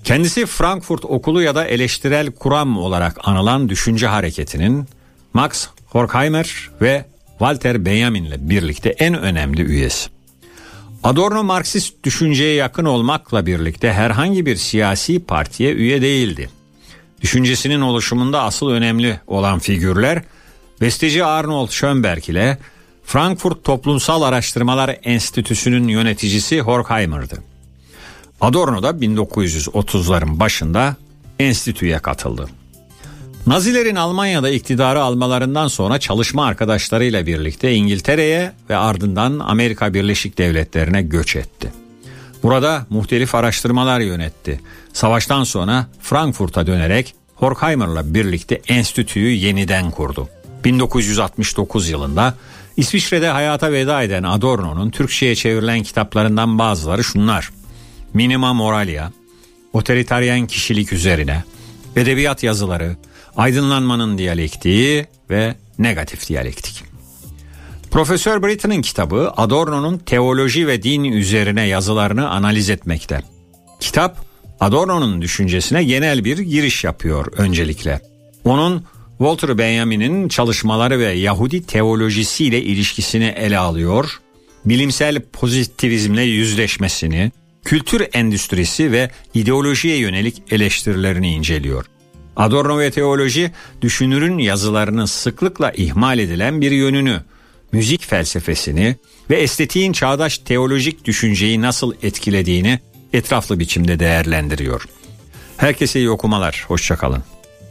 Kendisi 0.05 0.47
Frankfurt 0.47 1.05
Okulu 1.05 1.43
ya 1.43 1.55
da 1.55 1.64
eleştirel 1.64 2.30
kuram 2.30 2.78
olarak 2.78 3.28
anılan 3.28 3.68
düşünce 3.68 4.07
hareketinin 4.07 4.86
Max 5.34 5.68
Horkheimer 5.86 6.70
ve 6.80 7.05
Walter 7.28 7.84
Benjamin 7.84 8.24
ile 8.24 8.51
birlikte 8.51 8.91
en 8.91 9.14
önemli 9.18 9.62
üyesi. 9.62 10.20
Adorno 11.05 11.43
Marksist 11.45 12.05
düşünceye 12.05 12.55
yakın 12.55 12.85
olmakla 12.85 13.47
birlikte 13.47 13.93
herhangi 13.93 14.47
bir 14.47 14.57
siyasi 14.57 15.25
partiye 15.25 15.73
üye 15.73 16.03
değildi. 16.03 16.51
Düşüncesinin 17.21 17.81
oluşumunda 17.81 18.43
asıl 18.43 18.71
önemli 18.71 19.21
olan 19.27 19.59
figürler 19.59 20.23
besteci 20.81 21.25
Arnold 21.25 21.69
Schönberg 21.69 22.29
ile 22.29 22.59
Frankfurt 23.05 23.65
Toplumsal 23.65 24.23
Araştırmalar 24.23 24.97
Enstitüsü'nün 25.03 25.89
yöneticisi 25.89 26.61
Horkheimer'dı. 26.61 27.43
Adorno 28.41 28.83
da 28.83 28.91
1930'ların 28.91 30.41
başında 30.41 30.97
enstitüye 31.39 31.99
katıldı. 31.99 32.49
Nazilerin 33.47 33.97
Almanya'da 33.97 34.51
iktidarı 34.51 35.03
almalarından 35.03 35.68
sonra 35.68 35.99
çalışma 36.01 36.45
arkadaşlarıyla 36.47 37.26
birlikte 37.26 37.72
İngiltere'ye 37.72 38.53
ve 38.70 38.76
ardından 38.76 39.38
Amerika 39.38 39.95
Birleşik 39.95 40.38
Devletleri'ne 40.38 41.03
göç 41.03 41.36
etti. 41.36 41.72
Burada 42.43 42.86
muhtelif 42.91 43.34
araştırmalar 43.34 44.01
yönetti. 44.01 44.61
Savaştan 44.93 45.45
sonra 45.45 45.86
Frankfurt'a 46.01 46.66
dönerek 46.66 47.14
Horkheimer'la 47.34 48.14
birlikte 48.14 48.61
enstitüyü 48.68 49.30
yeniden 49.30 49.91
kurdu. 49.91 50.28
1969 50.64 51.88
yılında 51.88 52.34
İsviçre'de 52.76 53.28
hayata 53.28 53.72
veda 53.72 54.03
eden 54.03 54.22
Adorno'nun 54.22 54.91
Türkçe'ye 54.91 55.34
çevrilen 55.34 55.82
kitaplarından 55.82 56.59
bazıları 56.59 57.05
şunlar. 57.05 57.51
Minima 58.14 58.55
Moralia, 58.55 59.11
Otoriteryen 59.72 60.47
Kişilik 60.47 60.93
Üzerine, 60.93 61.45
Edebiyat 61.97 62.43
Yazıları, 62.43 62.97
Aydınlanmanın 63.41 64.18
Diyalektiği 64.18 65.07
ve 65.30 65.55
Negatif 65.78 66.28
Diyalektik. 66.28 66.84
Profesör 67.91 68.43
Britton'ın 68.43 68.82
kitabı 68.82 69.32
Adorno'nun 69.36 69.99
teoloji 69.99 70.66
ve 70.66 70.82
din 70.82 71.05
üzerine 71.05 71.66
yazılarını 71.66 72.30
analiz 72.30 72.70
etmekte. 72.70 73.22
Kitap 73.80 74.24
Adorno'nun 74.61 75.22
düşüncesine 75.22 75.84
genel 75.84 76.24
bir 76.24 76.38
giriş 76.38 76.84
yapıyor 76.84 77.32
öncelikle. 77.36 78.01
Onun 78.45 78.84
Walter 79.18 79.59
Benjamin'in 79.59 80.28
çalışmaları 80.28 80.99
ve 80.99 81.12
Yahudi 81.12 81.66
teolojisiyle 81.66 82.62
ilişkisini 82.62 83.34
ele 83.36 83.59
alıyor. 83.59 84.20
bilimsel 84.64 85.20
pozitivizmle 85.20 86.22
yüzleşmesini, 86.22 87.32
kültür 87.64 88.07
endüstrisi 88.12 88.93
ve 88.93 89.11
ideolojiye 89.34 89.97
yönelik 89.97 90.43
eleştirilerini 90.51 91.32
inceliyor. 91.34 91.86
Adorno 92.41 92.78
ve 92.78 92.91
teoloji 92.91 93.53
düşünürün 93.82 94.38
yazılarının 94.38 95.05
sıklıkla 95.05 95.70
ihmal 95.70 96.18
edilen 96.18 96.61
bir 96.61 96.70
yönünü, 96.70 97.20
müzik 97.72 98.07
felsefesini 98.07 98.97
ve 99.30 99.36
estetiğin 99.36 99.93
çağdaş 99.93 100.38
teolojik 100.38 101.05
düşünceyi 101.05 101.62
nasıl 101.62 101.95
etkilediğini 102.03 102.80
etraflı 103.12 103.59
biçimde 103.59 103.99
değerlendiriyor. 103.99 104.84
Herkese 105.57 105.99
iyi 105.99 106.11
okumalar, 106.11 106.64
hoşçakalın. 106.68 107.22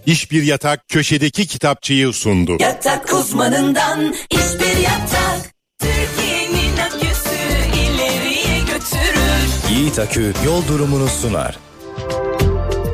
İş 0.05 0.31
Bir 0.31 0.43
Yatak 0.43 0.89
köşedeki 0.89 1.47
kitapçıyı 1.47 2.13
sundu. 2.13 2.57
Yatak 2.59 3.13
uzmanından 3.13 4.13
iş 4.31 4.59
bir 4.59 4.77
yatak. 4.83 5.53
Türkiye'nin 5.79 6.77
aküsü 6.77 7.35
ileriye 7.75 8.59
götürür. 8.59 9.69
Yiğit 9.69 9.99
Akü 9.99 10.33
yol 10.45 10.67
durumunu 10.67 11.07
sunar. 11.07 11.57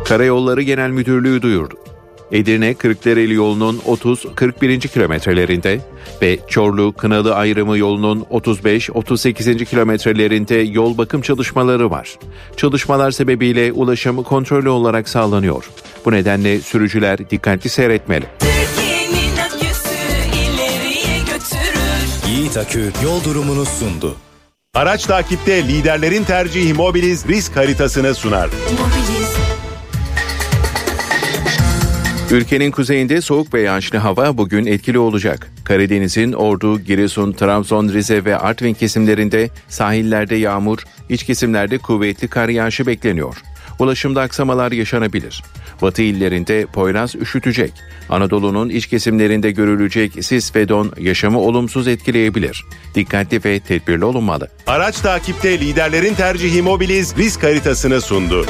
Karayolları 0.05 0.61
Genel 0.61 0.89
Müdürlüğü 0.89 1.41
duyurdu. 1.41 1.75
Edirne 2.31 2.73
Kırklareli 2.73 3.33
yolunun 3.33 3.77
30-41. 3.77 4.87
kilometrelerinde 4.87 5.79
ve 6.21 6.39
Çorlu 6.47 6.93
Kınalı 6.93 7.35
ayrımı 7.35 7.77
yolunun 7.77 8.21
35-38. 8.21 9.65
kilometrelerinde 9.65 10.55
yol 10.55 10.97
bakım 10.97 11.21
çalışmaları 11.21 11.91
var. 11.91 12.15
Çalışmalar 12.57 13.11
sebebiyle 13.11 13.71
ulaşım 13.71 14.23
kontrollü 14.23 14.69
olarak 14.69 15.09
sağlanıyor. 15.09 15.69
Bu 16.05 16.11
nedenle 16.11 16.61
sürücüler 16.61 17.29
dikkatli 17.29 17.69
seyretmeli. 17.69 18.25
Yiğit 22.27 22.57
Akü 22.57 22.91
yol 23.03 23.23
durumunu 23.23 23.65
sundu. 23.65 24.15
Araç 24.73 25.05
takipte 25.05 25.67
liderlerin 25.67 26.23
tercihi 26.23 26.73
Mobiliz 26.73 27.27
risk 27.27 27.55
haritasını 27.55 28.15
sunar. 28.15 28.49
Ülkenin 32.31 32.71
kuzeyinde 32.71 33.21
soğuk 33.21 33.53
ve 33.53 33.61
yağışlı 33.61 33.97
hava 33.97 34.37
bugün 34.37 34.65
etkili 34.65 34.99
olacak. 34.99 35.51
Karadeniz'in 35.63 36.33
Ordu, 36.33 36.79
Giresun, 36.79 37.31
Trabzon, 37.31 37.89
Rize 37.89 38.25
ve 38.25 38.37
Artvin 38.37 38.73
kesimlerinde 38.73 39.49
sahillerde 39.67 40.35
yağmur, 40.35 40.79
iç 41.09 41.23
kesimlerde 41.23 41.77
kuvvetli 41.77 42.27
kar 42.27 42.49
yağışı 42.49 42.87
bekleniyor. 42.87 43.35
Ulaşımda 43.79 44.21
aksamalar 44.21 44.71
yaşanabilir. 44.71 45.43
Batı 45.81 46.01
illerinde 46.01 46.65
Poyraz 46.65 47.15
üşütecek. 47.15 47.73
Anadolu'nun 48.09 48.69
iç 48.69 48.87
kesimlerinde 48.87 49.51
görülecek 49.51 50.25
sis 50.25 50.55
ve 50.55 50.69
don 50.69 50.93
yaşamı 50.99 51.39
olumsuz 51.39 51.87
etkileyebilir. 51.87 52.65
Dikkatli 52.95 53.41
ve 53.45 53.59
tedbirli 53.59 54.05
olunmalı. 54.05 54.49
Araç 54.67 54.99
takipte 54.99 55.59
liderlerin 55.59 56.13
tercihi 56.13 56.61
Mobiliz 56.61 57.17
risk 57.17 57.43
haritasını 57.43 58.01
sundu. 58.01 58.45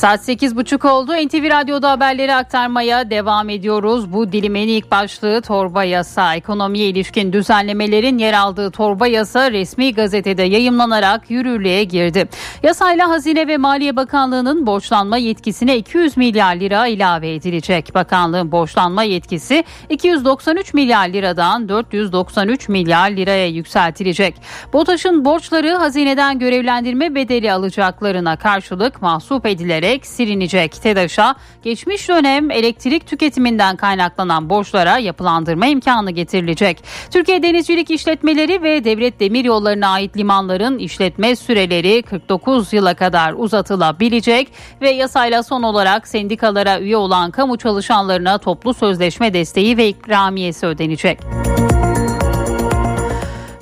Saat 0.00 0.28
8.30 0.28 0.88
oldu. 0.88 1.12
NTV 1.12 1.50
Radyo'da 1.50 1.90
haberleri 1.90 2.34
aktarmaya 2.34 3.10
devam 3.10 3.48
ediyoruz. 3.48 4.12
Bu 4.12 4.32
dilimin 4.32 4.68
ilk 4.68 4.90
başlığı 4.90 5.40
torba 5.42 5.84
yasa. 5.84 6.34
Ekonomiye 6.34 6.88
ilişkin 6.88 7.32
düzenlemelerin 7.32 8.18
yer 8.18 8.32
aldığı 8.32 8.70
torba 8.70 9.06
yasa 9.06 9.50
resmi 9.50 9.94
gazetede 9.94 10.42
yayımlanarak 10.42 11.30
yürürlüğe 11.30 11.84
girdi. 11.84 12.28
Yasayla 12.62 13.08
Hazine 13.08 13.48
ve 13.48 13.56
Maliye 13.56 13.96
Bakanlığı'nın 13.96 14.66
borçlanma 14.66 15.16
yetkisine 15.16 15.76
200 15.76 16.16
milyar 16.16 16.56
lira 16.56 16.86
ilave 16.86 17.34
edilecek. 17.34 17.94
Bakanlığın 17.94 18.52
borçlanma 18.52 19.02
yetkisi 19.02 19.64
293 19.88 20.74
milyar 20.74 21.08
liradan 21.08 21.68
493 21.68 22.68
milyar 22.68 23.10
liraya 23.10 23.46
yükseltilecek. 23.46 24.34
BOTAŞ'ın 24.72 25.24
borçları 25.24 25.74
hazineden 25.74 26.38
görevlendirme 26.38 27.14
bedeli 27.14 27.52
alacaklarına 27.52 28.36
karşılık 28.36 29.02
mahsup 29.02 29.46
edilerek 29.46 29.89
silinecek. 29.98 30.82
TEDAŞ'a 30.82 31.34
geçmiş 31.62 32.08
dönem 32.08 32.50
elektrik 32.50 33.06
tüketiminden 33.06 33.76
kaynaklanan 33.76 34.50
borçlara 34.50 34.98
yapılandırma 34.98 35.66
imkanı 35.66 36.10
getirilecek. 36.10 36.84
Türkiye 37.10 37.42
Denizcilik 37.42 37.90
İşletmeleri 37.90 38.62
ve 38.62 38.84
Devlet 38.84 39.20
Demiryolları'na 39.20 39.88
ait 39.88 40.16
limanların 40.16 40.78
işletme 40.78 41.36
süreleri 41.36 42.02
49 42.02 42.72
yıla 42.72 42.94
kadar 42.94 43.34
uzatılabilecek 43.36 44.48
ve 44.80 44.90
yasayla 44.90 45.42
son 45.42 45.62
olarak 45.62 46.08
sendikalara 46.08 46.80
üye 46.80 46.96
olan 46.96 47.30
kamu 47.30 47.58
çalışanlarına 47.58 48.38
toplu 48.38 48.74
sözleşme 48.74 49.34
desteği 49.34 49.76
ve 49.76 49.88
ikramiyesi 49.88 50.66
ödenecek. 50.66 51.18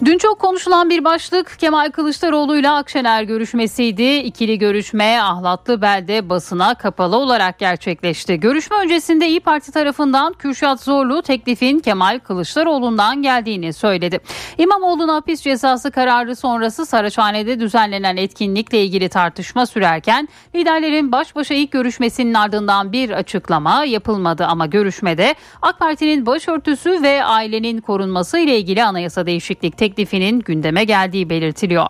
Dün 0.09 0.19
çok 0.19 0.39
konuşulan 0.39 0.91
bir 0.91 1.05
başlık 1.05 1.57
Kemal 1.59 1.91
Kılıçdaroğlu 1.91 2.59
ile 2.59 2.71
Akşener 2.71 3.23
görüşmesiydi. 3.23 4.03
İkili 4.03 4.59
görüşme 4.59 5.21
Ahlatlı 5.21 5.83
Belde 5.83 6.29
basına 6.29 6.75
kapalı 6.75 7.17
olarak 7.17 7.59
gerçekleşti. 7.59 8.41
Görüşme 8.41 8.77
öncesinde 8.77 9.29
İyi 9.29 9.41
Parti 9.41 9.73
tarafından 9.73 10.33
Kürşat 10.33 10.83
Zorlu 10.83 11.23
teklifin 11.23 11.79
Kemal 11.79 12.19
Kılıçdaroğlu'ndan 12.19 13.23
geldiğini 13.23 13.73
söyledi. 13.73 14.21
İmamoğlu'na 14.59 15.15
hapis 15.15 15.43
cezası 15.43 15.91
kararı 15.91 16.37
sonrası 16.37 16.87
Saraçhane'de 16.87 17.61
düzenlenen 17.61 18.17
etkinlikle 18.17 18.85
ilgili 18.85 19.09
tartışma 19.09 19.67
sürerken 19.67 20.29
liderlerin 20.55 21.13
baş 21.13 21.37
başa 21.37 21.55
ilk 21.55 21.71
görüşmesinin 21.71 22.35
ardından 22.35 22.93
bir 22.93 23.11
açıklama 23.11 23.85
yapılmadı 23.85 24.45
ama 24.45 24.67
görüşmede 24.67 25.35
AK 25.63 25.79
Parti'nin 25.79 26.27
başörtüsü 26.27 27.03
ve 27.03 27.25
ailenin 27.25 27.81
korunması 27.81 28.39
ile 28.39 28.59
ilgili 28.59 28.85
anayasa 28.85 29.27
değişiklik 29.27 29.79
teklifinin 29.99 30.41
gündeme 30.41 30.85
geldiği 30.85 31.31
belirtiliyor. 31.31 31.87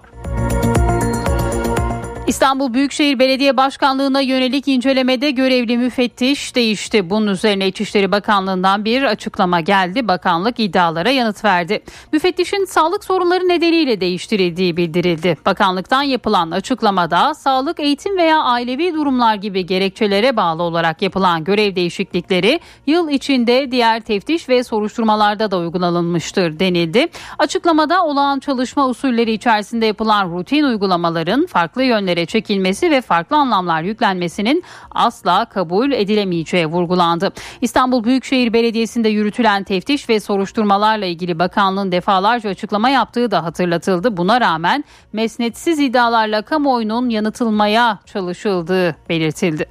İstanbul 2.29 2.75
Büyükşehir 2.75 3.19
Belediye 3.19 3.57
Başkanlığı'na 3.57 4.21
yönelik 4.21 4.69
incelemede 4.69 5.31
görevli 5.31 5.79
müfettiş 5.79 6.55
değişti. 6.55 7.11
Bunun 7.11 7.27
üzerine 7.27 7.69
İçişleri 7.69 8.13
Bakanlığı'ndan 8.13 8.85
bir 8.85 9.03
açıklama 9.03 9.61
geldi. 9.61 10.09
Bakanlık 10.09 10.61
iddialara 10.61 11.11
yanıt 11.11 11.45
verdi. 11.45 11.83
Müfettişin 12.13 12.65
sağlık 12.65 13.05
sorunları 13.05 13.49
nedeniyle 13.49 14.01
değiştirildiği 14.01 14.77
bildirildi. 14.77 15.37
Bakanlıktan 15.47 16.03
yapılan 16.03 16.51
açıklamada 16.51 17.35
sağlık, 17.35 17.81
eğitim 17.81 18.17
veya 18.17 18.43
ailevi 18.43 18.95
durumlar 18.95 19.35
gibi 19.35 19.67
gerekçelere 19.67 20.37
bağlı 20.37 20.63
olarak 20.63 21.03
yapılan 21.03 21.45
görev 21.45 21.77
değişiklikleri 21.77 22.61
yıl 22.87 23.09
içinde 23.09 23.71
diğer 23.71 24.01
teftiş 24.01 24.49
ve 24.49 24.65
soruşturmalarda 24.65 25.51
da 25.51 25.59
uygulanılmıştır 25.59 26.59
denildi. 26.59 27.09
Açıklamada 27.39 28.05
olağan 28.05 28.39
çalışma 28.41 28.89
usulleri 28.89 29.33
içerisinde 29.33 29.87
yapılan 29.87 30.31
rutin 30.31 30.65
uygulamaların 30.65 31.47
farklı 31.47 31.85
yönlere 31.85 32.18
çekilmesi 32.27 32.91
ve 32.91 33.01
farklı 33.01 33.37
anlamlar 33.37 33.83
yüklenmesinin 33.83 34.65
asla 34.91 35.45
kabul 35.45 35.93
edilemeyeceği 35.93 36.67
vurgulandı. 36.67 37.33
İstanbul 37.61 38.05
Büyükşehir 38.05 38.53
Belediyesi'nde 38.53 39.09
yürütülen 39.09 39.65
teftiş 39.65 40.09
ve 40.09 40.21
soruşturmalarla 40.21 41.07
ilgili 41.07 41.39
bakanlığın 41.39 41.93
defalarca 41.93 42.51
açıklama 42.51 42.89
yaptığı 42.89 43.31
da 43.31 43.45
hatırlatıldı. 43.45 44.17
Buna 44.17 44.41
rağmen 44.41 44.85
mesnetsiz 45.13 45.79
iddialarla 45.79 46.43
kamuoyunun 46.43 47.09
yanıtılmaya 47.09 47.99
çalışıldığı 48.07 48.97
belirtildi. 49.09 49.67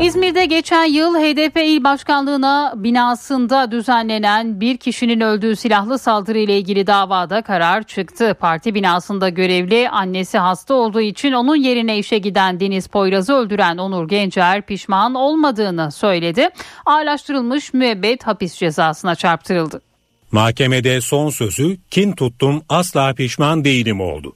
İzmir'de 0.00 0.44
geçen 0.44 0.84
yıl 0.84 1.14
HDP 1.14 1.56
il 1.56 1.84
başkanlığına 1.84 2.74
binasında 2.76 3.70
düzenlenen 3.70 4.60
bir 4.60 4.76
kişinin 4.76 5.20
öldüğü 5.20 5.56
silahlı 5.56 5.98
saldırı 5.98 6.38
ile 6.38 6.58
ilgili 6.58 6.86
davada 6.86 7.42
karar 7.42 7.82
çıktı. 7.82 8.36
Parti 8.40 8.74
binasında 8.74 9.28
görevli 9.28 9.88
annesi 9.88 10.38
hasta 10.38 10.74
olduğu 10.74 11.00
için 11.00 11.32
onun 11.32 11.56
yerine 11.56 11.98
işe 11.98 12.18
giden 12.18 12.60
Deniz 12.60 12.86
Poyraz'ı 12.86 13.32
öldüren 13.32 13.78
Onur 13.78 14.08
Gencer 14.08 14.62
pişman 14.62 15.14
olmadığını 15.14 15.92
söyledi. 15.92 16.48
Ağırlaştırılmış 16.86 17.74
müebbet 17.74 18.26
hapis 18.26 18.54
cezasına 18.54 19.14
çarptırıldı. 19.14 19.80
Mahkemede 20.32 21.00
son 21.00 21.30
sözü 21.30 21.76
kin 21.90 22.12
tuttum 22.12 22.62
asla 22.68 23.14
pişman 23.14 23.64
değilim 23.64 24.00
oldu. 24.00 24.32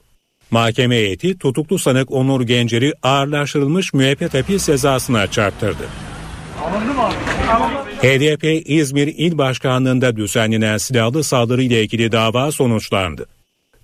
Mahkeme 0.51 0.95
heyeti 0.95 1.37
tutuklu 1.37 1.79
sanık 1.79 2.11
Onur 2.11 2.41
Gencer'i 2.41 2.93
ağırlaştırılmış 3.03 3.93
müebbet 3.93 4.33
hapis 4.33 4.65
cezasına 4.65 5.27
çarptırdı. 5.27 5.83
HDP 8.01 8.69
İzmir 8.69 9.07
İl 9.07 9.37
Başkanlığı'nda 9.37 10.15
düzenlenen 10.15 10.77
silahlı 10.77 11.23
saldırı 11.23 11.63
ile 11.63 11.83
ilgili 11.83 12.11
dava 12.11 12.51
sonuçlandı. 12.51 13.25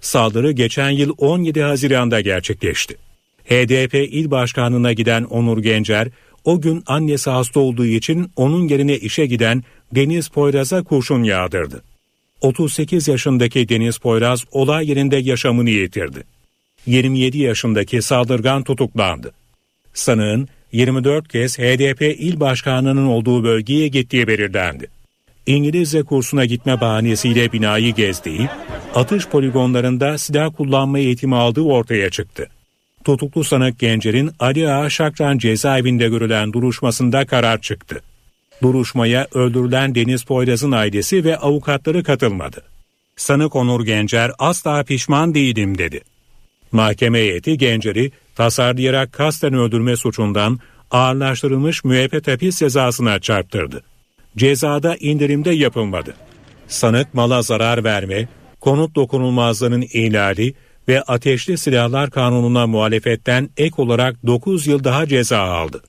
Saldırı 0.02 0.52
geçen 0.52 0.90
yıl 0.90 1.14
17 1.18 1.62
Haziran'da 1.62 2.22
gerçekleşti. 2.22 2.96
HDP 3.46 3.94
İl 3.94 4.32
Başkanlığı'na 4.32 4.94
giden 4.94 5.24
Onur 5.24 5.58
Gencer, 5.58 6.08
o 6.44 6.62
gün 6.62 6.84
annesi 6.88 7.30
hasta 7.30 7.60
olduğu 7.60 7.86
için 7.86 8.32
onun 8.36 8.68
yerine 8.68 8.98
işe 8.98 9.26
giden 9.26 9.64
Deniz 9.96 10.28
Poyraz'a 10.30 10.84
kurşun 10.84 11.24
yağdırdı. 11.24 11.84
38 12.42 13.08
yaşındaki 13.08 13.70
Deniz 13.70 13.98
Poyraz 13.98 14.46
olay 14.52 14.90
yerinde 14.90 15.18
yaşamını 15.18 15.70
yitirdi. 15.70 16.37
27 16.86 17.38
yaşındaki 17.38 18.02
saldırgan 18.02 18.64
tutuklandı. 18.64 19.32
Sanığın 19.94 20.48
24 20.72 21.28
kez 21.28 21.60
HDP 21.60 22.02
il 22.02 22.40
başkanının 22.40 23.06
olduğu 23.06 23.44
bölgeye 23.44 23.88
gittiği 23.88 24.28
belirlendi. 24.28 24.88
İngilizce 25.46 26.04
kursuna 26.04 26.46
gitme 26.46 26.82
bahanesiyle 26.82 27.52
binayı 27.52 27.96
gezdiği, 27.96 28.50
atış 28.96 29.28
poligonlarında 29.28 30.18
silah 30.18 30.56
kullanma 30.58 31.00
eğitimi 31.00 31.36
aldığı 31.36 31.62
ortaya 31.62 32.10
çıktı. 32.10 32.48
Tutuklu 33.04 33.44
sanık 33.44 33.80
Gencer'in 33.80 34.32
Ali 34.40 34.70
Ağa 34.70 34.90
Şakran 34.90 35.38
cezaevinde 35.38 36.08
görülen 36.08 36.54
duruşmasında 36.54 37.26
karar 37.26 37.62
çıktı. 37.62 38.02
Duruşmaya 38.62 39.28
öldürülen 39.34 39.96
Deniz 39.96 40.24
Poyraz'ın 40.24 40.72
ailesi 40.72 41.24
ve 41.24 41.38
avukatları 41.38 42.04
katılmadı. 42.04 42.62
Sanık 43.16 43.56
Onur 43.56 43.86
Gencer 43.86 44.32
asla 44.40 44.84
pişman 44.84 45.36
değilim 45.36 45.78
dedi. 45.78 46.02
Mahkeme 46.72 47.20
heyeti 47.20 47.58
Gencer'i 47.58 48.12
tasarlayarak 48.36 49.14
kasten 49.14 49.54
öldürme 49.54 49.96
suçundan 49.96 50.60
ağırlaştırılmış 50.92 51.84
müebbet 51.84 52.28
hapis 52.28 52.60
cezasına 52.60 53.20
çarptırdı. 53.20 53.84
Cezada 54.38 54.96
indirimde 54.96 55.52
yapılmadı. 55.52 56.14
Sanık 56.68 57.14
mala 57.14 57.42
zarar 57.42 57.84
verme, 57.84 58.28
konut 58.62 58.96
dokunulmazlığının 58.96 59.82
ihlali 59.82 60.54
ve 60.88 61.02
ateşli 61.02 61.58
silahlar 61.58 62.10
kanununa 62.10 62.68
muhalefetten 62.68 63.50
ek 63.58 63.74
olarak 63.78 64.26
9 64.28 64.68
yıl 64.68 64.84
daha 64.84 65.08
ceza 65.08 65.40
aldı. 65.40 65.82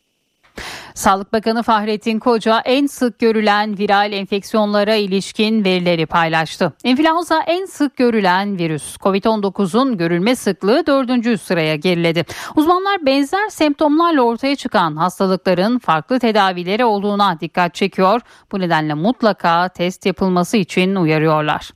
Sağlık 0.98 1.32
Bakanı 1.32 1.62
Fahrettin 1.62 2.18
Koca 2.18 2.60
en 2.64 2.86
sık 2.86 3.18
görülen 3.18 3.78
viral 3.78 4.12
enfeksiyonlara 4.12 4.94
ilişkin 4.94 5.64
verileri 5.64 6.06
paylaştı. 6.06 6.72
Enfluenza 6.84 7.42
en 7.46 7.66
sık 7.66 7.96
görülen 7.96 8.58
virüs. 8.58 8.96
Covid-19'un 8.96 9.96
görülme 9.96 10.36
sıklığı 10.36 10.86
dördüncü 10.86 11.38
sıraya 11.38 11.76
geriledi. 11.76 12.24
Uzmanlar 12.56 13.06
benzer 13.06 13.48
semptomlarla 13.48 14.22
ortaya 14.22 14.56
çıkan 14.56 14.96
hastalıkların 14.96 15.78
farklı 15.78 16.18
tedavileri 16.18 16.84
olduğuna 16.84 17.40
dikkat 17.40 17.74
çekiyor. 17.74 18.20
Bu 18.52 18.60
nedenle 18.60 18.94
mutlaka 18.94 19.68
test 19.68 20.06
yapılması 20.06 20.56
için 20.56 20.94
uyarıyorlar. 20.94 21.70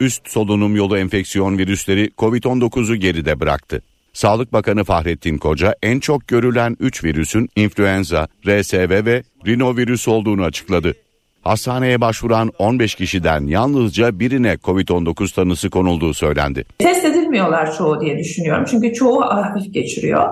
Üst 0.00 0.28
solunum 0.28 0.76
yolu 0.76 0.98
enfeksiyon 0.98 1.58
virüsleri 1.58 2.10
COVID-19'u 2.18 2.96
geride 2.96 3.40
bıraktı. 3.40 3.82
Sağlık 4.14 4.52
Bakanı 4.52 4.84
Fahrettin 4.84 5.38
Koca 5.38 5.74
en 5.82 6.00
çok 6.00 6.28
görülen 6.28 6.76
3 6.80 7.04
virüsün 7.04 7.48
influenza, 7.56 8.28
RSV 8.46 9.04
ve 9.06 9.22
rinovirüs 9.46 10.08
olduğunu 10.08 10.44
açıkladı. 10.44 10.94
Hastaneye 11.42 12.00
başvuran 12.00 12.50
15 12.58 12.94
kişiden 12.94 13.46
yalnızca 13.46 14.20
birine 14.20 14.54
COVID-19 14.54 15.34
tanısı 15.34 15.70
konulduğu 15.70 16.14
söylendi. 16.14 16.64
Test 16.78 17.04
edilmiyorlar 17.04 17.76
çoğu 17.76 18.00
diye 18.00 18.18
düşünüyorum. 18.18 18.64
Çünkü 18.70 18.94
çoğu 18.94 19.20
hafif 19.20 19.74
geçiriyor. 19.74 20.28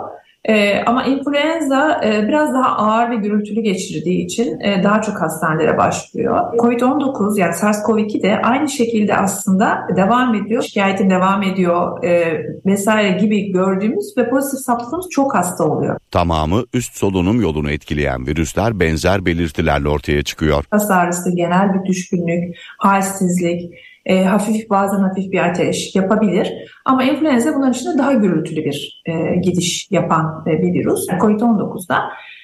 Ee, 0.49 0.83
ama 0.87 1.05
influenza 1.05 2.01
e, 2.05 2.29
biraz 2.29 2.55
daha 2.55 2.77
ağır 2.77 3.11
ve 3.11 3.17
gürültülü 3.17 3.61
geçirdiği 3.61 4.25
için 4.25 4.61
e, 4.61 4.83
daha 4.83 5.03
çok 5.03 5.21
hastanelere 5.21 5.79
başlıyor. 5.79 6.53
Covid-19 6.55 7.41
yani 7.41 7.55
SARS-CoV-2 7.55 8.23
de 8.23 8.43
aynı 8.43 8.69
şekilde 8.69 9.17
aslında 9.17 9.87
devam 9.97 10.35
ediyor. 10.35 10.63
Şikayetin 10.63 11.11
devam 11.11 11.43
ediyor 11.43 12.05
e, 12.05 12.43
vesaire 12.67 13.19
gibi 13.19 13.53
gördüğümüz 13.53 14.15
ve 14.17 14.31
pozitif 14.31 14.61
saptadığımız 14.61 15.07
çok 15.11 15.35
hasta 15.35 15.65
oluyor. 15.65 15.99
Tamamı 16.11 16.65
üst 16.75 16.97
solunum 16.97 17.41
yolunu 17.41 17.71
etkileyen 17.71 18.27
virüsler 18.27 18.81
benzer 18.81 19.27
belirtilerle 19.27 19.89
ortaya 19.89 20.23
çıkıyor. 20.23 20.65
Kas 20.71 20.91
ağrısı, 20.91 21.37
genel 21.37 21.75
bir 21.75 21.89
düşkünlük, 21.89 22.57
halsizlik, 22.79 23.73
e, 24.07 24.25
hafif 24.25 24.71
bazen 24.71 24.99
hafif 24.99 25.33
bir 25.33 25.49
ateş 25.49 25.95
yapabilir. 25.95 26.53
Ama 26.85 27.05
influenza 27.05 27.55
bunların 27.55 27.73
içinde 27.73 27.99
daha 27.99 28.13
gürültülü 28.13 28.65
bir 28.65 29.03
e, 29.07 29.37
gidiş 29.37 29.91
yapan 29.91 30.45
e, 30.47 30.63
bir 30.63 30.75
virüs. 30.75 31.07
Covid-19'da 31.09 32.03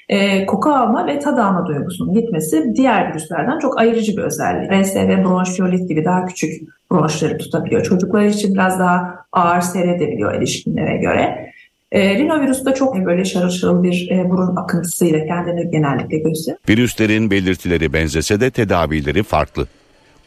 e, 0.09 0.47
koku 0.47 0.71
alma 0.71 1.07
ve 1.07 1.19
tad 1.19 1.39
alma 1.39 1.67
duygusunun 1.67 2.15
gitmesi 2.15 2.73
diğer 2.75 3.11
virüslerden 3.11 3.59
çok 3.59 3.81
ayırıcı 3.81 4.17
bir 4.17 4.23
özellik. 4.23 4.73
RSV, 4.73 5.25
bronşiyolit 5.25 5.89
gibi 5.89 6.05
daha 6.05 6.27
küçük 6.27 6.69
bronşları 6.91 7.39
tutabiliyor. 7.39 7.83
Çocuklar 7.83 8.25
için 8.25 8.55
biraz 8.55 8.79
daha 8.79 9.25
ağır 9.33 9.61
seyredebiliyor 9.61 10.35
erişkinlere 10.35 10.97
göre. 10.97 11.49
E, 11.93 12.15
rinovirüs 12.19 12.65
de 12.65 12.75
çok 12.75 13.07
böyle 13.07 13.25
şarıl 13.25 13.51
şarıl 13.51 13.83
bir 13.83 14.11
e, 14.11 14.31
burun 14.31 14.57
akıntısıyla 14.57 15.27
kendini 15.27 15.71
genellikle 15.71 16.19
gösteriyor. 16.19 16.59
Virüslerin 16.69 17.31
belirtileri 17.31 17.93
benzese 17.93 18.41
de 18.41 18.51
tedavileri 18.51 19.23
farklı. 19.23 19.67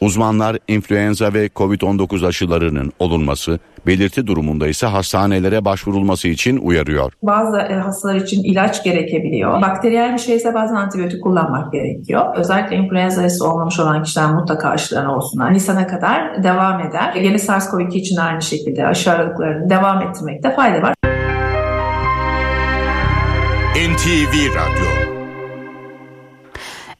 Uzmanlar 0.02 0.58
influenza 0.68 1.34
ve 1.34 1.46
COVID-19 1.46 2.26
aşılarının 2.26 2.92
olunması, 2.98 3.58
belirti 3.86 4.26
durumunda 4.26 4.68
ise 4.68 4.86
hastanelere 4.86 5.64
başvurulması 5.64 6.28
için 6.28 6.56
uyarıyor. 6.56 7.12
Bazı 7.22 7.58
e, 7.58 7.74
hastalar 7.74 8.14
için 8.14 8.44
ilaç 8.44 8.84
gerekebiliyor. 8.84 9.62
Bakteriyel 9.62 10.12
bir 10.12 10.18
şeyse 10.18 10.54
bazen 10.54 10.74
antibiyotik 10.74 11.22
kullanmak 11.22 11.72
gerekiyor. 11.72 12.36
Özellikle 12.36 12.76
influenza'sı 12.76 13.50
olmamış 13.50 13.80
olan 13.80 14.02
kişiler 14.02 14.34
mutlaka 14.34 14.68
aşılarına 14.68 15.16
olsunlar. 15.16 15.52
Nisan'a 15.52 15.86
kadar 15.86 16.42
devam 16.42 16.80
eder. 16.80 17.14
Yeni 17.14 17.36
SARS-CoV-2 17.36 17.96
için 17.96 18.16
aynı 18.16 18.42
şekilde 18.42 18.86
aşı 18.86 19.10
aralıklarını 19.10 19.70
devam 19.70 20.02
ettirmekte 20.02 20.54
fayda 20.54 20.82
var. 20.82 20.94
NTV 23.74 24.34
Radyo 24.54 25.01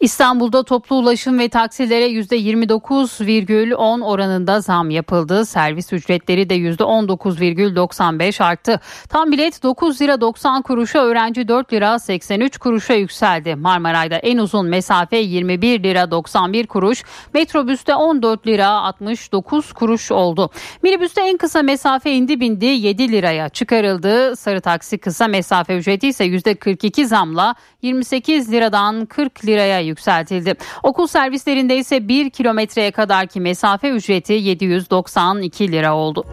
İstanbul'da 0.03 0.63
toplu 0.63 0.97
ulaşım 0.97 1.39
ve 1.39 1.49
taksilere 1.49 2.07
%29,10 2.07 4.05
oranında 4.05 4.61
zam 4.61 4.91
yapıldı. 4.91 5.47
Servis 5.47 5.93
ücretleri 5.93 6.51
de 6.51 6.57
%19,95 6.57 8.45
arttı. 8.45 8.81
Tam 9.09 9.33
bilet 9.33 9.63
9 9.63 10.01
lira 10.01 10.21
90 10.21 10.63
kuruşa, 10.63 10.99
öğrenci 10.99 11.49
4 11.49 11.73
lira 11.73 11.99
83 11.99 12.59
kuruşa 12.59 12.95
yükseldi. 12.95 13.55
Marmaray'da 13.55 14.17
en 14.17 14.39
uzun 14.39 14.67
mesafe 14.67 15.17
21 15.17 15.83
lira 15.83 16.11
91 16.11 16.67
kuruş, 16.67 17.05
metrobüste 17.35 17.95
14 17.95 18.47
lira 18.47 18.69
69 18.69 19.73
kuruş 19.73 20.13
oldu. 20.13 20.51
Minibüste 20.83 21.21
en 21.21 21.37
kısa 21.37 21.63
mesafe 21.63 22.13
indi 22.13 22.41
bindi 22.41 22.67
7 22.67 23.13
liraya 23.13 23.49
çıkarıldı. 23.49 24.37
Sarı 24.37 24.61
taksi 24.61 24.99
kısa 24.99 25.29
mesafe 25.29 25.77
ücreti 25.77 26.09
ise 26.09 26.27
%42 26.27 27.05
zamla 27.05 27.55
28 27.83 28.53
liradan 28.53 29.07
40 29.07 29.47
liraya 29.47 29.92
yükseltildi. 29.93 30.55
Okul 30.83 31.07
servislerinde 31.07 31.77
ise 31.77 32.09
1 32.09 32.31
kilometreye 32.31 32.91
kadarki 32.91 33.41
mesafe 33.41 33.89
ücreti 33.89 34.33
792 34.33 35.73
lira 35.73 35.95
oldu. 35.95 36.25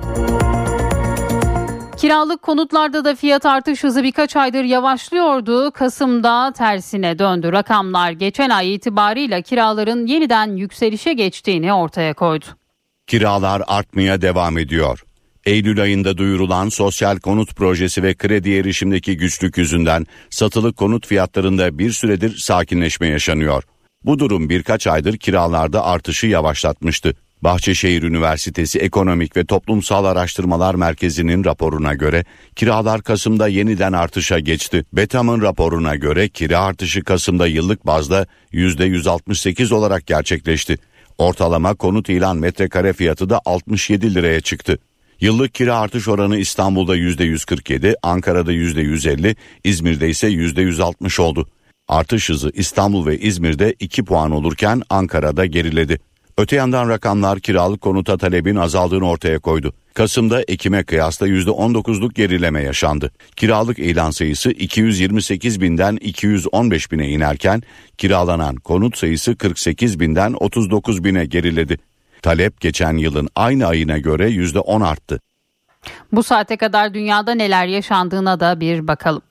Kiralık 1.97 2.41
konutlarda 2.41 3.05
da 3.05 3.15
fiyat 3.15 3.45
artış 3.45 3.83
hızı 3.83 4.03
birkaç 4.03 4.35
aydır 4.35 4.63
yavaşlıyordu. 4.63 5.71
Kasım'da 5.71 6.53
tersine 6.53 7.19
döndü. 7.19 7.51
Rakamlar 7.51 8.11
geçen 8.11 8.49
ay 8.49 8.75
itibarıyla 8.75 9.41
kiraların 9.41 10.05
yeniden 10.05 10.55
yükselişe 10.55 11.13
geçtiğini 11.13 11.73
ortaya 11.73 12.13
koydu. 12.13 12.45
Kiralar 13.07 13.61
artmaya 13.67 14.21
devam 14.21 14.57
ediyor. 14.57 15.03
Eylül 15.45 15.81
ayında 15.81 16.17
duyurulan 16.17 16.69
sosyal 16.69 17.17
konut 17.17 17.55
projesi 17.55 18.03
ve 18.03 18.13
kredi 18.13 18.51
erişimdeki 18.51 19.17
güçlük 19.17 19.57
yüzünden 19.57 20.05
satılık 20.29 20.77
konut 20.77 21.07
fiyatlarında 21.07 21.79
bir 21.79 21.91
süredir 21.91 22.37
sakinleşme 22.37 23.07
yaşanıyor. 23.07 23.63
Bu 24.05 24.19
durum 24.19 24.49
birkaç 24.49 24.87
aydır 24.87 25.17
kiralarda 25.17 25.85
artışı 25.85 26.27
yavaşlatmıştı. 26.27 27.13
Bahçeşehir 27.41 28.03
Üniversitesi 28.03 28.79
Ekonomik 28.79 29.37
ve 29.37 29.45
Toplumsal 29.45 30.05
Araştırmalar 30.05 30.75
Merkezi'nin 30.75 31.45
raporuna 31.45 31.93
göre 31.93 32.25
kiralar 32.55 33.01
Kasım'da 33.01 33.47
yeniden 33.47 33.93
artışa 33.93 34.39
geçti. 34.39 34.85
Betam'ın 34.93 35.41
raporuna 35.41 35.95
göre 35.95 36.29
kira 36.29 36.59
artışı 36.59 37.03
Kasım'da 37.03 37.47
yıllık 37.47 37.85
bazda 37.85 38.27
%168 38.53 39.73
olarak 39.73 40.07
gerçekleşti. 40.07 40.77
Ortalama 41.17 41.75
konut 41.75 42.09
ilan 42.09 42.37
metrekare 42.37 42.93
fiyatı 42.93 43.29
da 43.29 43.41
67 43.45 44.15
liraya 44.15 44.41
çıktı. 44.41 44.77
Yıllık 45.21 45.53
kira 45.53 45.79
artış 45.79 46.07
oranı 46.07 46.37
İstanbul'da 46.37 46.97
%147, 46.97 47.95
Ankara'da 48.03 48.53
%150, 48.53 49.35
İzmir'de 49.63 50.09
ise 50.09 50.27
%160 50.27 51.21
oldu. 51.21 51.47
Artış 51.87 52.29
hızı 52.29 52.51
İstanbul 52.53 53.05
ve 53.05 53.19
İzmir'de 53.19 53.75
2 53.79 54.05
puan 54.05 54.31
olurken 54.31 54.81
Ankara'da 54.89 55.45
geriledi. 55.45 55.99
Öte 56.37 56.55
yandan 56.55 56.89
rakamlar 56.89 57.39
kiralık 57.39 57.81
konuta 57.81 58.17
talebin 58.17 58.55
azaldığını 58.55 59.09
ortaya 59.09 59.39
koydu. 59.39 59.73
Kasım'da 59.93 60.41
Ekim'e 60.41 60.83
kıyasla 60.83 61.27
%19'luk 61.27 62.13
gerileme 62.13 62.63
yaşandı. 62.63 63.11
Kiralık 63.35 63.79
ilan 63.79 64.11
sayısı 64.11 64.51
228 64.51 65.61
binden 65.61 65.95
215 65.95 66.91
bine 66.91 67.09
inerken 67.09 67.63
kiralanan 67.97 68.55
konut 68.55 68.97
sayısı 68.97 69.35
48 69.35 69.99
binden 69.99 70.33
39 70.33 71.03
bine 71.03 71.25
geriledi. 71.25 71.77
Talep 72.21 72.61
geçen 72.61 72.97
yılın 72.97 73.29
aynı 73.35 73.67
ayına 73.67 73.97
göre 73.97 74.29
%10 74.29 74.85
arttı. 74.85 75.21
Bu 76.11 76.23
saate 76.23 76.57
kadar 76.57 76.93
dünyada 76.93 77.35
neler 77.35 77.65
yaşandığına 77.65 78.39
da 78.39 78.59
bir 78.59 78.87
bakalım. 78.87 79.21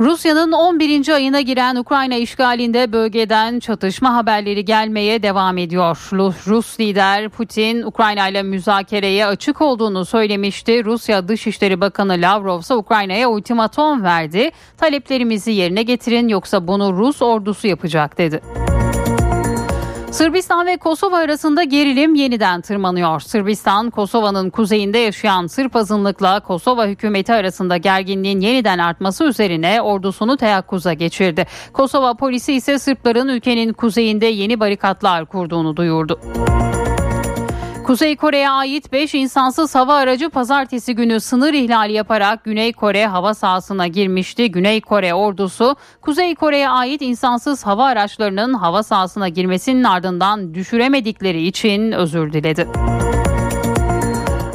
Rusya'nın 0.00 0.52
11. 0.52 1.08
ayına 1.08 1.40
giren 1.40 1.76
Ukrayna 1.76 2.14
işgalinde 2.14 2.92
bölgeden 2.92 3.60
çatışma 3.60 4.14
haberleri 4.14 4.64
gelmeye 4.64 5.22
devam 5.22 5.58
ediyor. 5.58 6.08
Rus 6.46 6.80
lider 6.80 7.28
Putin 7.28 7.82
Ukrayna 7.82 8.28
ile 8.28 8.42
müzakereye 8.42 9.26
açık 9.26 9.60
olduğunu 9.60 10.04
söylemişti. 10.04 10.84
Rusya 10.84 11.28
Dışişleri 11.28 11.80
Bakanı 11.80 12.12
Lavrov 12.12 12.60
ise 12.60 12.74
Ukrayna'ya 12.74 13.30
ultimatom 13.30 14.02
verdi. 14.02 14.50
Taleplerimizi 14.76 15.52
yerine 15.52 15.82
getirin 15.82 16.28
yoksa 16.28 16.66
bunu 16.68 16.96
Rus 16.96 17.22
ordusu 17.22 17.66
yapacak 17.66 18.18
dedi. 18.18 18.40
Sırbistan 20.12 20.66
ve 20.66 20.76
Kosova 20.76 21.16
arasında 21.16 21.62
gerilim 21.62 22.14
yeniden 22.14 22.60
tırmanıyor. 22.60 23.20
Sırbistan, 23.20 23.90
Kosova'nın 23.90 24.50
kuzeyinde 24.50 24.98
yaşayan 24.98 25.46
Sırp 25.46 25.76
azınlıkla 25.76 26.40
Kosova 26.40 26.86
hükümeti 26.86 27.32
arasında 27.32 27.76
gerginliğin 27.76 28.40
yeniden 28.40 28.78
artması 28.78 29.24
üzerine 29.24 29.82
ordusunu 29.82 30.36
teyakkuza 30.36 30.92
geçirdi. 30.92 31.46
Kosova 31.72 32.14
polisi 32.14 32.52
ise 32.52 32.78
Sırpların 32.78 33.28
ülkenin 33.28 33.72
kuzeyinde 33.72 34.26
yeni 34.26 34.60
barikatlar 34.60 35.26
kurduğunu 35.26 35.76
duyurdu. 35.76 36.20
Kuzey 37.86 38.16
Kore'ye 38.16 38.50
ait 38.50 38.92
5 38.92 39.14
insansız 39.14 39.74
hava 39.74 39.94
aracı 39.94 40.30
pazartesi 40.30 40.94
günü 40.94 41.20
sınır 41.20 41.54
ihlali 41.54 41.92
yaparak 41.92 42.44
Güney 42.44 42.72
Kore 42.72 43.06
hava 43.06 43.34
sahasına 43.34 43.86
girmişti. 43.86 44.50
Güney 44.50 44.80
Kore 44.80 45.14
ordusu 45.14 45.76
Kuzey 46.00 46.34
Kore'ye 46.34 46.68
ait 46.68 47.02
insansız 47.02 47.66
hava 47.66 47.84
araçlarının 47.84 48.54
hava 48.54 48.82
sahasına 48.82 49.28
girmesinin 49.28 49.84
ardından 49.84 50.54
düşüremedikleri 50.54 51.46
için 51.46 51.92
özür 51.92 52.32
diledi. 52.32 52.68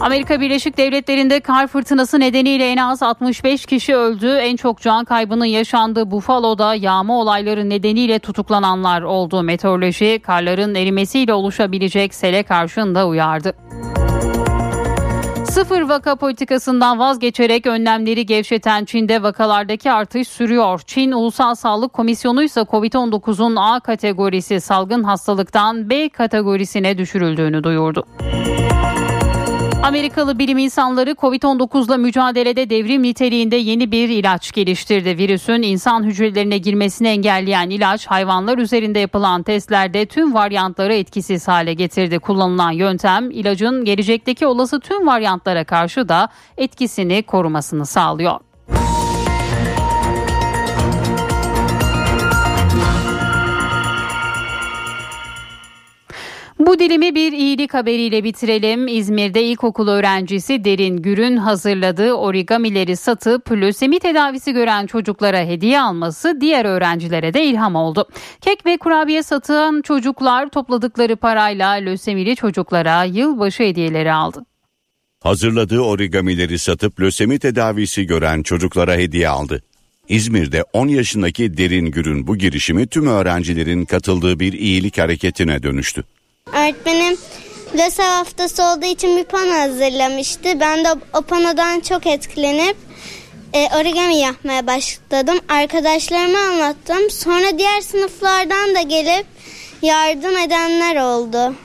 Amerika 0.02 0.42
Birleşik 0.42 0.78
Devletleri'nde 0.78 1.40
kar 1.40 1.68
fırtınası 1.68 2.20
nedeniyle 2.20 2.72
en 2.72 2.78
az 2.78 3.04
65 3.04 3.66
kişi 3.66 3.96
öldü. 3.96 4.28
En 4.28 4.56
çok 4.56 4.82
can 4.82 5.06
kaybının 5.06 5.46
yaşandığı 5.46 6.12
Buffalo'da 6.12 6.76
yağma 6.76 7.20
olayları 7.20 7.70
nedeniyle 7.70 8.20
tutuklananlar 8.20 9.02
oldu. 9.02 9.44
Meteoroloji 9.44 10.20
karların 10.24 10.76
erimesiyle 10.76 11.34
oluşabilecek 11.34 12.14
sele 12.14 12.44
karşında 12.44 13.08
uyardı. 13.08 13.54
Sıfır 15.50 15.82
vaka 15.82 16.16
politikasından 16.16 17.00
vazgeçerek 17.00 17.68
önlemleri 17.68 18.26
gevşeten 18.26 18.86
Çin'de 18.86 19.24
vakalardaki 19.24 19.92
artış 19.92 20.28
sürüyor. 20.28 20.82
Çin 20.86 21.12
Ulusal 21.12 21.56
Sağlık 21.56 21.94
Komisyonu 21.94 22.44
ise 22.44 22.62
Covid-19'un 22.62 23.56
A 23.56 23.80
kategorisi 23.80 24.62
salgın 24.62 25.04
hastalıktan 25.04 25.90
B 25.90 26.10
kategorisine 26.10 26.98
düşürüldüğünü 26.98 27.64
duyurdu. 27.64 28.06
Amerikalı 29.86 30.40
bilim 30.40 30.58
insanları 30.58 31.12
Covid-19'la 31.12 31.98
mücadelede 31.98 32.70
devrim 32.70 33.04
niteliğinde 33.04 33.56
yeni 33.56 33.92
bir 33.92 34.10
ilaç 34.10 34.52
geliştirdi. 34.52 35.18
Virüsün 35.18 35.62
insan 35.62 36.04
hücrelerine 36.04 36.58
girmesini 36.58 37.08
engelleyen 37.08 37.70
ilaç 37.70 38.08
hayvanlar 38.08 38.58
üzerinde 38.58 39.00
yapılan 39.00 39.44
testlerde 39.44 40.06
tüm 40.06 40.34
varyantları 40.34 40.94
etkisiz 40.94 41.48
hale 41.48 41.74
getirdi. 41.74 42.20
Kullanılan 42.20 42.72
yöntem 42.72 43.32
ilacın 43.32 43.86
gelecekteki 43.86 44.48
olası 44.48 44.80
tüm 44.80 45.08
varyantlara 45.08 45.64
karşı 45.64 46.10
da 46.10 46.30
etkisini 46.58 47.24
korumasını 47.24 47.86
sağlıyor. 47.86 48.40
Bu 56.68 56.80
dilimi 56.80 57.16
bir 57.16 57.32
iyilik 57.32 57.74
haberiyle 57.74 58.24
bitirelim. 58.24 58.88
İzmir'de 58.88 59.44
ilkokul 59.44 59.88
öğrencisi 59.88 60.64
Derin 60.64 60.98
Gür'ün 60.98 61.38
hazırladığı 61.38 62.14
origamileri 62.14 62.96
satıp 62.96 63.52
lösemi 63.52 64.00
tedavisi 64.00 64.54
gören 64.54 64.86
çocuklara 64.86 65.40
hediye 65.40 65.82
alması 65.82 66.38
diğer 66.42 66.66
öğrencilere 66.66 67.34
de 67.34 67.46
ilham 67.46 67.76
oldu. 67.76 68.08
Kek 68.42 68.66
ve 68.66 68.78
kurabiye 68.78 69.24
satan 69.24 69.82
çocuklar 69.82 70.50
topladıkları 70.50 71.16
parayla 71.16 71.72
lösemili 71.72 72.36
çocuklara 72.36 73.04
yılbaşı 73.04 73.64
hediyeleri 73.64 74.14
aldı. 74.14 74.46
Hazırladığı 75.24 75.80
origamileri 75.80 76.60
satıp 76.60 77.02
lösemi 77.02 77.40
tedavisi 77.40 78.06
gören 78.06 78.44
çocuklara 78.44 78.94
hediye 78.94 79.30
aldı. 79.30 79.64
İzmir'de 80.10 80.64
10 80.74 80.88
yaşındaki 80.88 81.58
Derin 81.58 81.86
Gür'ün 81.86 82.28
bu 82.28 82.38
girişimi 82.38 82.88
tüm 82.88 83.08
öğrencilerin 83.08 83.86
katıldığı 83.86 84.40
bir 84.40 84.54
iyilik 84.54 84.98
hareketine 84.98 85.64
dönüştü. 85.64 86.04
Öğretmenim 86.66 87.18
lösev 87.78 88.04
haftası 88.04 88.64
olduğu 88.64 88.86
için 88.86 89.18
bir 89.18 89.24
pano 89.24 89.52
hazırlamıştı. 89.52 90.60
Ben 90.60 90.86
de 90.86 90.88
o 91.14 91.22
panodan 91.22 91.80
çok 91.80 92.08
etkilenip 92.08 92.78
e, 93.54 93.68
origami 93.80 94.18
yapmaya 94.18 94.68
başladım. 94.68 95.38
Arkadaşlarıma 95.50 96.40
anlattım. 96.40 97.10
Sonra 97.10 97.58
diğer 97.58 97.82
sınıflardan 97.82 98.76
da 98.76 98.82
gelip 98.82 99.26
yardım 99.82 100.38
edenler 100.38 100.96
oldu. 100.96 101.56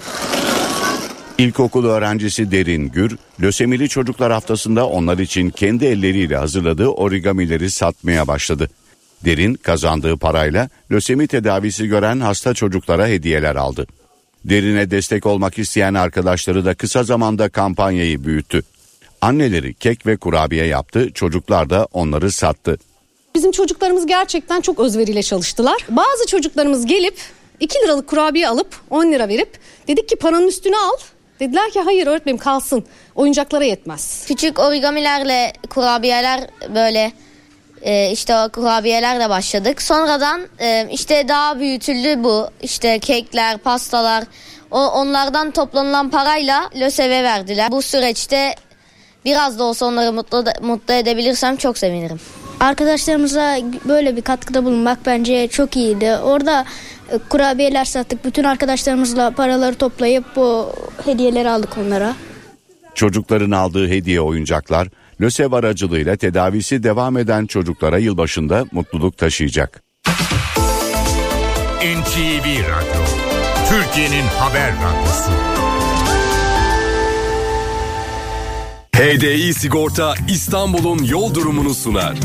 İlkokul 1.39 1.85
öğrencisi 1.85 2.51
Derin 2.51 2.89
Gür, 2.89 3.17
lösemili 3.43 3.89
çocuklar 3.89 4.33
haftasında 4.33 4.87
onlar 4.87 5.19
için 5.19 5.51
kendi 5.51 5.85
elleriyle 5.85 6.37
hazırladığı 6.37 6.89
origamileri 6.89 7.71
satmaya 7.71 8.29
başladı. 8.29 8.71
Derin 9.25 9.55
kazandığı 9.55 10.17
parayla 10.17 10.69
lösemi 10.93 11.27
tedavisi 11.27 11.87
gören 11.87 12.21
hasta 12.21 12.55
çocuklara 12.55 13.07
hediyeler 13.07 13.57
aldı. 13.57 13.87
Derine 14.45 14.91
destek 14.91 15.27
olmak 15.27 15.59
isteyen 15.59 15.95
arkadaşları 15.95 16.65
da 16.65 16.75
kısa 16.75 17.03
zamanda 17.03 17.49
kampanyayı 17.49 18.25
büyüttü. 18.25 18.63
Anneleri 19.21 19.75
kek 19.75 20.07
ve 20.07 20.17
kurabiye 20.17 20.67
yaptı, 20.67 21.13
çocuklar 21.13 21.71
da 21.71 21.89
onları 21.93 22.33
sattı. 22.33 22.79
Bizim 23.35 23.53
çocuklarımız 23.53 24.07
gerçekten 24.07 24.61
çok 24.61 24.81
özveriyle 24.81 25.23
çalıştılar. 25.23 25.87
Bazı 25.89 26.27
çocuklarımız 26.27 26.87
gelip 26.87 27.19
2 27.61 27.79
liralık 27.79 28.07
kurabiye 28.07 28.49
alıp 28.49 28.81
10 28.91 29.13
lira 29.13 29.29
verip 29.29 29.59
dedik 29.89 30.09
ki 30.09 30.17
paranın 30.17 30.49
üstüne 30.49 30.77
al. 30.77 30.97
Dediler 31.41 31.71
ki 31.71 31.81
hayır 31.81 32.07
öğretmenim 32.07 32.39
kalsın 32.39 32.85
oyuncaklara 33.15 33.65
yetmez. 33.65 34.25
Küçük 34.29 34.59
origamilerle 34.59 35.53
kurabiyeler 35.71 36.51
böyle 36.75 37.13
e, 37.83 38.11
işte 38.11 38.37
o 38.37 38.49
kurabiyelerle 38.49 39.29
başladık. 39.29 39.83
Sonradan 39.83 40.41
e, 40.59 40.89
işte 40.91 41.29
daha 41.29 41.61
büyütüldü 41.61 42.25
bu. 42.25 42.49
İşte 42.63 42.99
kekler, 42.99 43.59
pastalar. 43.59 44.25
O, 44.71 44.79
onlardan 44.79 45.51
toplanılan 45.51 46.11
parayla 46.11 46.71
LÖSEV'e 46.81 47.23
verdiler. 47.23 47.71
Bu 47.71 47.83
süreçte 47.83 48.55
biraz 49.25 49.59
da 49.59 49.65
olsa 49.65 49.87
onları 49.87 50.13
mutlu, 50.13 50.45
mutlu 50.63 50.95
edebilirsem 50.95 51.57
çok 51.57 51.79
sevinirim. 51.79 52.21
Arkadaşlarımıza 52.61 53.57
böyle 53.85 54.17
bir 54.17 54.23
katkıda 54.23 54.65
bulunmak 54.65 54.99
bence 55.07 55.49
çok 55.49 55.77
iyiydi. 55.77 56.17
Orada 56.17 56.65
e, 57.13 57.19
kurabiyeler 57.19 57.85
sattık. 57.85 58.25
Bütün 58.25 58.45
arkadaşlarımızla 58.45 59.31
paraları 59.31 59.75
toplayıp 59.75 60.25
bu 60.37 60.73
hediyeleri 61.05 61.51
aldık 61.51 61.79
onlara. 61.79 62.15
Çocukların 62.95 63.51
aldığı 63.51 63.89
hediye 63.89 64.21
oyuncaklar 64.21 64.89
LÖSEV 65.21 65.53
aracılığıyla 65.53 66.17
tedavisi 66.17 66.83
devam 66.83 67.17
eden 67.17 67.47
çocuklara 67.47 67.99
yılbaşında 67.99 68.67
mutluluk 68.73 69.19
taşıyacak. 69.19 69.83
NTV 71.81 72.47
Radyo, 72.47 73.05
Türkiye'nin 73.69 74.27
haber 74.39 74.73
radyosu. 74.73 75.33
HDI 78.97 79.55
Sigorta 79.55 80.15
İstanbul'un 80.29 81.05
yol 81.05 81.35
durumunu 81.35 81.75
sunar. 81.75 82.17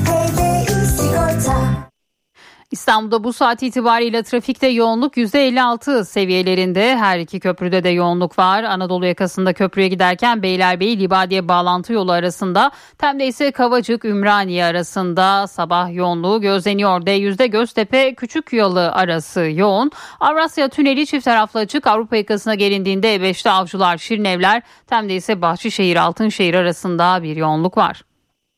İstanbul'da 2.72 3.24
bu 3.24 3.34
saat 3.34 3.64
itibariyle 3.64 4.24
trafikte 4.24 4.68
yoğunluk 4.68 5.18
%56 5.18 6.06
seviyelerinde. 6.06 6.98
Her 6.98 7.20
iki 7.20 7.40
köprüde 7.40 7.84
de 7.84 7.90
yoğunluk 7.90 8.40
var. 8.40 8.64
Anadolu 8.64 9.06
yakasında 9.06 9.54
köprüye 9.54 9.88
giderken 9.88 10.44
Beylerbeyi 10.44 11.00
Libadiye 11.00 11.48
bağlantı 11.48 11.94
yolu 11.94 12.12
arasında 12.12 12.72
Tem'de 12.98 13.28
ise 13.28 13.52
Kavacık 13.52 14.06
Ümraniye 14.06 14.66
arasında 14.66 15.48
sabah 15.48 15.94
yoğunluğu 15.94 16.42
gözleniyor. 16.42 17.02
D100'de 17.02 17.48
Göztepe 17.48 18.16
Küçük 18.16 18.54
Yalı 18.54 18.92
arası 18.92 19.42
yoğun. 19.42 19.92
Avrasya 20.20 20.70
Tüneli 20.70 21.06
çift 21.06 21.26
taraflı 21.26 21.60
açık. 21.60 21.88
Avrupa 21.88 22.16
yakasına 22.16 22.56
gelindiğinde 22.56 23.16
E5'te 23.16 23.50
Avcılar 23.52 23.98
Şirinevler 23.98 24.62
Tem'de 24.88 25.16
ise 25.16 25.42
Bahçeşehir 25.42 25.96
Altınşehir 25.96 26.54
arasında 26.54 27.24
bir 27.24 27.36
yoğunluk 27.36 27.78
var. 27.78 28.04